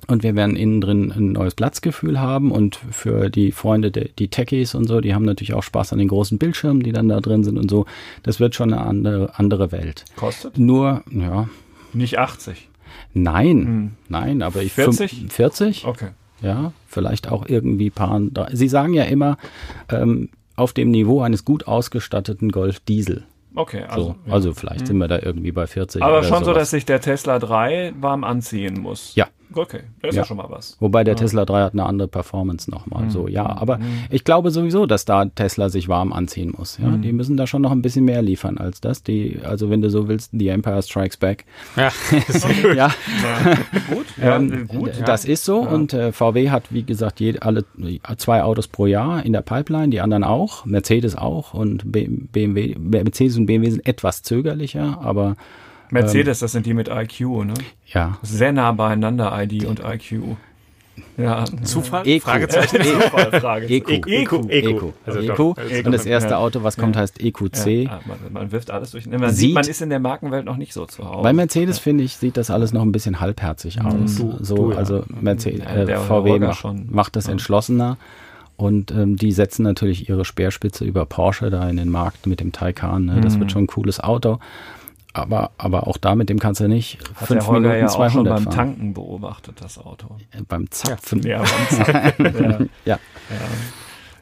Und 0.06 0.22
wir 0.22 0.36
werden 0.36 0.54
innen 0.54 0.82
drin 0.82 1.12
ein 1.16 1.32
neues 1.32 1.54
Platzgefühl 1.54 2.20
haben. 2.20 2.52
Und 2.52 2.76
für 2.90 3.30
die 3.30 3.52
Freunde, 3.52 3.90
die 3.90 4.28
Techies 4.28 4.74
und 4.74 4.86
so, 4.86 5.00
die 5.00 5.14
haben 5.14 5.24
natürlich 5.24 5.54
auch 5.54 5.62
Spaß 5.62 5.94
an 5.94 5.98
den 5.98 6.08
großen 6.08 6.36
Bildschirmen, 6.36 6.82
die 6.82 6.92
dann 6.92 7.08
da 7.08 7.20
drin 7.20 7.42
sind 7.42 7.58
und 7.58 7.70
so. 7.70 7.86
Das 8.22 8.38
wird 8.38 8.54
schon 8.54 8.72
eine 8.72 8.82
andere, 8.82 9.38
andere 9.38 9.72
Welt. 9.72 10.04
Kostet? 10.16 10.58
Nur, 10.58 11.02
ja. 11.10 11.48
Nicht 11.94 12.18
80. 12.18 12.68
Nein, 13.14 13.58
hm. 13.64 13.90
nein, 14.08 14.42
aber 14.42 14.62
ich 14.62 14.72
40? 14.72 15.26
40? 15.30 15.86
Okay. 15.86 16.08
Ja, 16.42 16.72
vielleicht 16.86 17.30
auch 17.30 17.46
irgendwie 17.48 17.88
paar. 17.88 18.20
Sie 18.52 18.68
sagen 18.68 18.92
ja 18.92 19.04
immer, 19.04 19.38
ähm, 19.88 20.28
auf 20.56 20.72
dem 20.72 20.90
Niveau 20.90 21.22
eines 21.22 21.44
gut 21.44 21.66
ausgestatteten 21.66 22.50
Golf 22.50 22.80
Diesel. 22.80 23.24
Okay, 23.56 23.84
also, 23.84 24.02
so, 24.02 24.16
ja. 24.26 24.32
also 24.32 24.52
vielleicht 24.52 24.80
hm. 24.80 24.86
sind 24.86 24.98
wir 24.98 25.08
da 25.08 25.18
irgendwie 25.20 25.52
bei 25.52 25.66
40. 25.66 26.02
Aber 26.02 26.22
schon 26.24 26.44
so, 26.44 26.52
dass 26.52 26.70
sich 26.70 26.84
der 26.84 27.00
Tesla 27.00 27.38
3 27.38 27.94
warm 28.00 28.24
anziehen 28.24 28.80
muss. 28.80 29.14
Ja, 29.14 29.28
Okay, 29.56 29.80
das 30.00 30.10
ist 30.10 30.16
ja. 30.16 30.22
ja, 30.22 30.26
schon 30.26 30.36
mal 30.36 30.48
was. 30.48 30.76
Wobei 30.80 31.04
der 31.04 31.14
ja. 31.14 31.18
Tesla 31.18 31.44
3 31.44 31.62
hat 31.62 31.72
eine 31.72 31.84
andere 31.84 32.08
Performance 32.08 32.70
nochmal. 32.70 33.04
Mhm. 33.04 33.10
So, 33.10 33.28
ja, 33.28 33.44
aber 33.44 33.78
mhm. 33.78 34.04
ich 34.10 34.24
glaube 34.24 34.50
sowieso, 34.50 34.86
dass 34.86 35.04
da 35.04 35.24
Tesla 35.24 35.68
sich 35.68 35.88
warm 35.88 36.12
anziehen 36.12 36.52
muss. 36.56 36.78
Ja, 36.78 36.88
mhm. 36.88 37.02
die 37.02 37.12
müssen 37.12 37.36
da 37.36 37.46
schon 37.46 37.62
noch 37.62 37.72
ein 37.72 37.82
bisschen 37.82 38.04
mehr 38.04 38.22
liefern 38.22 38.58
als 38.58 38.80
das. 38.80 39.02
Die, 39.02 39.40
also 39.44 39.70
wenn 39.70 39.82
du 39.82 39.90
so 39.90 40.08
willst, 40.08 40.30
The 40.32 40.48
Empire 40.48 40.82
Strikes 40.82 41.16
Back. 41.16 41.44
Ja, 41.76 41.90
gut. 42.62 42.74
ja. 42.74 42.90
gut. 43.90 44.06
Ähm, 44.20 44.68
gut. 44.68 44.92
Das 45.06 45.24
ist 45.24 45.44
so 45.44 45.60
und 45.60 45.92
äh, 45.92 46.12
VW 46.12 46.50
hat, 46.50 46.64
wie 46.70 46.82
gesagt, 46.82 47.20
jede, 47.20 47.42
alle 47.42 47.64
zwei 48.16 48.42
Autos 48.42 48.68
pro 48.68 48.86
Jahr 48.86 49.24
in 49.24 49.32
der 49.32 49.42
Pipeline, 49.42 49.88
die 49.88 50.00
anderen 50.00 50.24
auch, 50.24 50.64
Mercedes 50.64 51.16
auch 51.16 51.54
und 51.54 51.92
BMW, 51.92 52.76
Mercedes 52.78 53.36
und 53.36 53.46
BMW 53.46 53.70
sind 53.70 53.86
etwas 53.86 54.22
zögerlicher, 54.22 54.98
aber 55.02 55.36
Mercedes, 55.94 56.40
ähm, 56.40 56.44
das 56.44 56.52
sind 56.52 56.66
die 56.66 56.74
mit 56.74 56.88
IQ, 56.88 57.20
ne? 57.44 57.54
Ja. 57.86 58.18
Sehr 58.22 58.52
nah 58.52 58.72
beieinander, 58.72 59.32
ID 59.42 59.64
und 59.64 59.80
IQ. 59.80 60.36
Ja. 61.16 61.44
Zufall? 61.62 62.06
EQ. 62.06 62.22
Fragezeichen. 62.22 62.82
Zufall, 62.82 63.40
Frage. 63.40 63.66
EQ. 63.66 64.06
EQ. 64.06 64.32
EQ. 64.48 64.82
Also 65.06 65.20
EQ. 65.20 65.38
Und 65.86 65.92
das 65.92 66.04
erste 66.04 66.36
Auto, 66.36 66.62
was 66.62 66.76
kommt, 66.76 66.96
heißt 66.96 67.20
EQC. 67.20 67.66
Ja, 67.66 68.00
man, 68.06 68.18
man, 68.32 68.52
wirft 68.52 68.70
alles 68.70 68.90
durch. 68.90 69.06
Man 69.06 69.30
sieht, 69.30 69.36
sieht, 69.36 69.54
man 69.54 69.66
ist 69.66 69.82
in 69.82 69.90
der 69.90 70.00
Markenwelt 70.00 70.44
noch 70.44 70.56
nicht 70.56 70.72
so 70.72 70.84
zu 70.86 71.08
Hause. 71.08 71.22
Bei 71.22 71.32
Mercedes, 71.32 71.78
finde 71.78 72.04
ich, 72.04 72.16
sieht 72.16 72.36
das 72.36 72.50
alles 72.50 72.72
noch 72.72 72.82
ein 72.82 72.92
bisschen 72.92 73.20
halbherzig 73.20 73.78
mhm. 73.78 73.86
aus. 73.86 74.16
Du, 74.16 74.36
so, 74.40 74.56
du, 74.56 74.72
ja. 74.72 74.78
Also 74.78 75.04
Mercedes, 75.20 75.60
äh, 75.60 75.96
VW 75.96 76.40
macht, 76.40 76.64
macht 76.90 77.16
das 77.16 77.28
entschlossener. 77.28 77.96
Und 78.56 78.92
ähm, 78.92 79.16
die 79.16 79.32
setzen 79.32 79.64
natürlich 79.64 80.08
ihre 80.08 80.24
Speerspitze 80.24 80.84
über 80.84 81.06
Porsche 81.06 81.50
da 81.50 81.68
in 81.68 81.76
den 81.76 81.88
Markt 81.88 82.26
mit 82.26 82.40
dem 82.40 82.52
Taycan. 82.52 83.04
Ne? 83.04 83.20
Das 83.20 83.34
mhm. 83.34 83.40
wird 83.40 83.52
schon 83.52 83.64
ein 83.64 83.68
cooles 83.68 83.98
Auto. 83.98 84.38
Aber, 85.14 85.52
aber 85.58 85.86
auch 85.86 85.96
da 85.96 86.14
mit 86.14 86.28
dem 86.28 86.38
kannst 86.38 86.60
du 86.60 86.68
nicht 86.68 86.98
Hat 87.14 87.28
fünf 87.28 87.40
der 87.40 87.46
Holger 87.46 87.60
Minuten 87.70 87.80
ja 87.80 87.86
auch 87.88 88.10
schon 88.10 88.24
200 88.26 88.34
beim 88.34 88.44
fahren. 88.44 88.54
Tanken 88.54 88.94
beobachtet, 88.94 89.56
das 89.60 89.78
Auto. 89.78 90.16
Äh, 90.32 90.42
Beim 90.46 90.70
Zapfen. 90.70 91.22
Ja, 91.22 91.38
beim 91.42 91.86
Tanken, 92.16 92.24
ja. 92.44 92.50
ja. 92.84 92.98
Ja. 93.30 93.38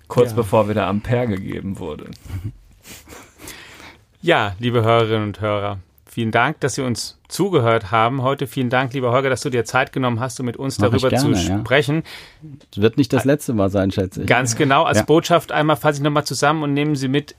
Kurz 0.08 0.30
Ja. 0.30 0.36
bevor 0.36 0.68
wieder 0.68 0.86
Ampere 0.86 1.26
gegeben 1.28 1.78
wurde. 1.78 2.10
Ja, 4.20 4.54
liebe 4.58 4.82
Hörerinnen 4.84 5.24
und 5.28 5.40
Hörer, 5.40 5.78
vielen 6.06 6.30
Dank, 6.30 6.60
dass 6.60 6.74
Sie 6.74 6.82
uns 6.82 7.18
zugehört 7.28 7.90
haben 7.90 8.22
heute. 8.22 8.46
Vielen 8.46 8.70
Dank, 8.70 8.92
lieber 8.92 9.10
Holger, 9.12 9.30
dass 9.30 9.40
du 9.40 9.50
dir 9.50 9.64
Zeit 9.64 9.92
genommen 9.92 10.20
hast, 10.20 10.38
um 10.38 10.46
mit 10.46 10.56
uns 10.56 10.78
Mach 10.78 10.90
darüber 10.90 11.08
gerne, 11.08 11.32
zu 11.34 11.48
ja. 11.50 11.58
sprechen. 11.58 12.02
Das 12.70 12.80
wird 12.82 12.98
nicht 12.98 13.12
das 13.12 13.24
letzte 13.24 13.54
Mal 13.54 13.70
sein, 13.70 13.90
schätze 13.90 14.20
ich. 14.22 14.26
Ganz 14.28 14.54
genau, 14.56 14.84
als 14.84 14.98
Ja. 14.98 15.04
Botschaft 15.04 15.50
einmal 15.50 15.76
fasse 15.76 15.98
ich 15.98 16.02
nochmal 16.04 16.24
zusammen 16.24 16.62
und 16.62 16.74
nehmen 16.74 16.94
Sie 16.94 17.08
mit, 17.08 17.34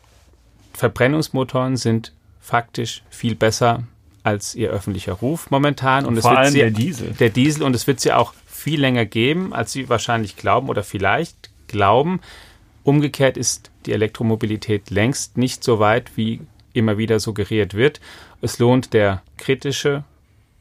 Verbrennungsmotoren 0.73 1.77
sind 1.77 2.11
faktisch 2.43 3.01
viel 3.09 3.35
besser 3.35 3.83
als 4.21 4.53
ihr 4.53 4.69
öffentlicher 4.69 5.13
Ruf 5.13 5.49
momentan. 5.49 6.05
Und 6.05 6.17
es 6.17 6.23
Vor 6.23 6.37
allem 6.37 6.51
sie, 6.51 6.59
der 6.59 6.71
Diesel. 6.71 7.11
der 7.19 7.29
Diesel 7.29 7.63
und 7.63 7.75
es 7.75 7.87
wird 7.87 7.99
sie 7.99 8.11
auch 8.11 8.33
viel 8.45 8.79
länger 8.79 9.05
geben, 9.05 9.53
als 9.53 9.71
Sie 9.73 9.89
wahrscheinlich 9.89 10.35
glauben 10.37 10.69
oder 10.69 10.83
vielleicht 10.83 11.49
glauben. 11.67 12.21
Umgekehrt 12.83 13.37
ist 13.37 13.71
die 13.85 13.93
Elektromobilität 13.93 14.89
längst 14.89 15.37
nicht 15.37 15.63
so 15.63 15.79
weit, 15.79 16.11
wie 16.15 16.41
immer 16.73 16.97
wieder 16.97 17.19
suggeriert 17.19 17.73
wird. 17.73 17.99
Es 18.41 18.59
lohnt 18.59 18.93
der 18.93 19.21
kritische 19.37 20.03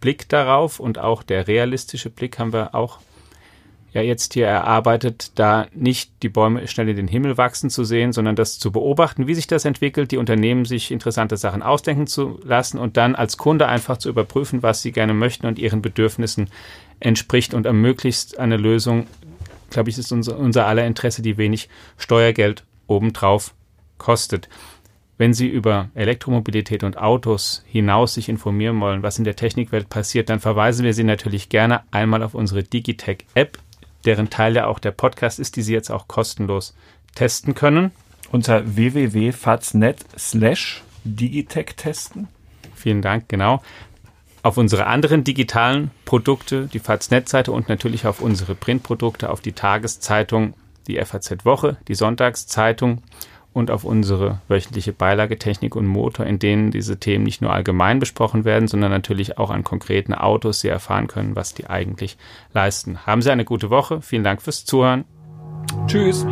Blick 0.00 0.28
darauf 0.28 0.80
und 0.80 0.98
auch 0.98 1.22
der 1.22 1.46
realistische 1.46 2.10
Blick 2.10 2.38
haben 2.38 2.52
wir 2.52 2.74
auch 2.74 2.98
ja 3.92 4.00
jetzt 4.00 4.34
hier 4.34 4.46
erarbeitet, 4.46 5.32
da 5.34 5.66
nicht 5.74 6.12
die 6.22 6.28
Bäume 6.28 6.66
schnell 6.66 6.88
in 6.88 6.96
den 6.96 7.08
Himmel 7.08 7.36
wachsen 7.36 7.68
zu 7.68 7.84
sehen, 7.84 8.12
sondern 8.12 8.36
das 8.36 8.58
zu 8.58 8.72
beobachten, 8.72 9.26
wie 9.26 9.34
sich 9.34 9.46
das 9.46 9.64
entwickelt, 9.64 10.12
die 10.12 10.16
Unternehmen 10.16 10.64
sich 10.64 10.90
interessante 10.90 11.36
Sachen 11.36 11.62
ausdenken 11.62 12.06
zu 12.06 12.40
lassen 12.42 12.78
und 12.78 12.96
dann 12.96 13.14
als 13.14 13.36
Kunde 13.36 13.68
einfach 13.68 13.98
zu 13.98 14.08
überprüfen, 14.08 14.62
was 14.62 14.82
sie 14.82 14.92
gerne 14.92 15.14
möchten 15.14 15.46
und 15.46 15.58
ihren 15.58 15.82
Bedürfnissen 15.82 16.48
entspricht 17.00 17.52
und 17.52 17.66
ermöglicht 17.66 18.38
eine 18.38 18.56
Lösung, 18.56 19.06
glaube 19.70 19.90
ich, 19.90 19.98
ist 19.98 20.12
unser, 20.12 20.38
unser 20.38 20.66
aller 20.66 20.86
Interesse, 20.86 21.20
die 21.20 21.36
wenig 21.36 21.68
Steuergeld 21.98 22.64
obendrauf 22.86 23.54
kostet. 23.98 24.48
Wenn 25.18 25.34
Sie 25.34 25.46
über 25.46 25.90
Elektromobilität 25.94 26.82
und 26.82 26.98
Autos 26.98 27.62
hinaus 27.66 28.14
sich 28.14 28.28
informieren 28.28 28.80
wollen, 28.80 29.02
was 29.02 29.18
in 29.18 29.24
der 29.24 29.36
Technikwelt 29.36 29.88
passiert, 29.88 30.30
dann 30.30 30.40
verweisen 30.40 30.84
wir 30.84 30.94
Sie 30.94 31.04
natürlich 31.04 31.48
gerne 31.48 31.82
einmal 31.92 32.22
auf 32.22 32.34
unsere 32.34 32.62
Digitech-App, 32.64 33.58
deren 34.04 34.30
Teil 34.30 34.56
ja 34.56 34.66
auch 34.66 34.78
der 34.78 34.90
Podcast 34.90 35.38
ist, 35.38 35.56
die 35.56 35.62
Sie 35.62 35.72
jetzt 35.72 35.90
auch 35.90 36.08
kostenlos 36.08 36.74
testen 37.14 37.54
können. 37.54 37.92
Unter 38.30 38.76
www.faz.net 38.76 40.04
slash 40.18 40.82
Digitech 41.04 41.74
testen. 41.76 42.28
Vielen 42.74 43.02
Dank, 43.02 43.28
genau. 43.28 43.62
Auf 44.42 44.56
unsere 44.56 44.86
anderen 44.86 45.22
digitalen 45.22 45.90
Produkte, 46.04 46.66
die 46.72 46.80
FAZ-Net-Seite 46.80 47.52
und 47.52 47.68
natürlich 47.68 48.06
auf 48.06 48.20
unsere 48.20 48.54
Printprodukte, 48.54 49.30
auf 49.30 49.40
die 49.40 49.52
Tageszeitung, 49.52 50.54
die 50.88 50.96
FAZ-Woche, 51.02 51.76
die 51.86 51.94
Sonntagszeitung 51.94 53.02
und 53.52 53.70
auf 53.70 53.84
unsere 53.84 54.40
wöchentliche 54.48 54.92
Beilage 54.92 55.38
Technik 55.38 55.76
und 55.76 55.86
Motor, 55.86 56.26
in 56.26 56.38
denen 56.38 56.70
diese 56.70 56.98
Themen 56.98 57.24
nicht 57.24 57.42
nur 57.42 57.52
allgemein 57.52 57.98
besprochen 57.98 58.44
werden, 58.44 58.68
sondern 58.68 58.90
natürlich 58.90 59.38
auch 59.38 59.50
an 59.50 59.64
konkreten 59.64 60.14
Autos 60.14 60.60
Sie 60.60 60.68
erfahren 60.68 61.06
können, 61.06 61.36
was 61.36 61.54
die 61.54 61.68
eigentlich 61.68 62.16
leisten. 62.52 63.06
Haben 63.06 63.22
Sie 63.22 63.30
eine 63.30 63.44
gute 63.44 63.70
Woche. 63.70 64.00
Vielen 64.00 64.24
Dank 64.24 64.42
fürs 64.42 64.64
Zuhören. 64.64 65.04
Tschüss. 65.86 66.26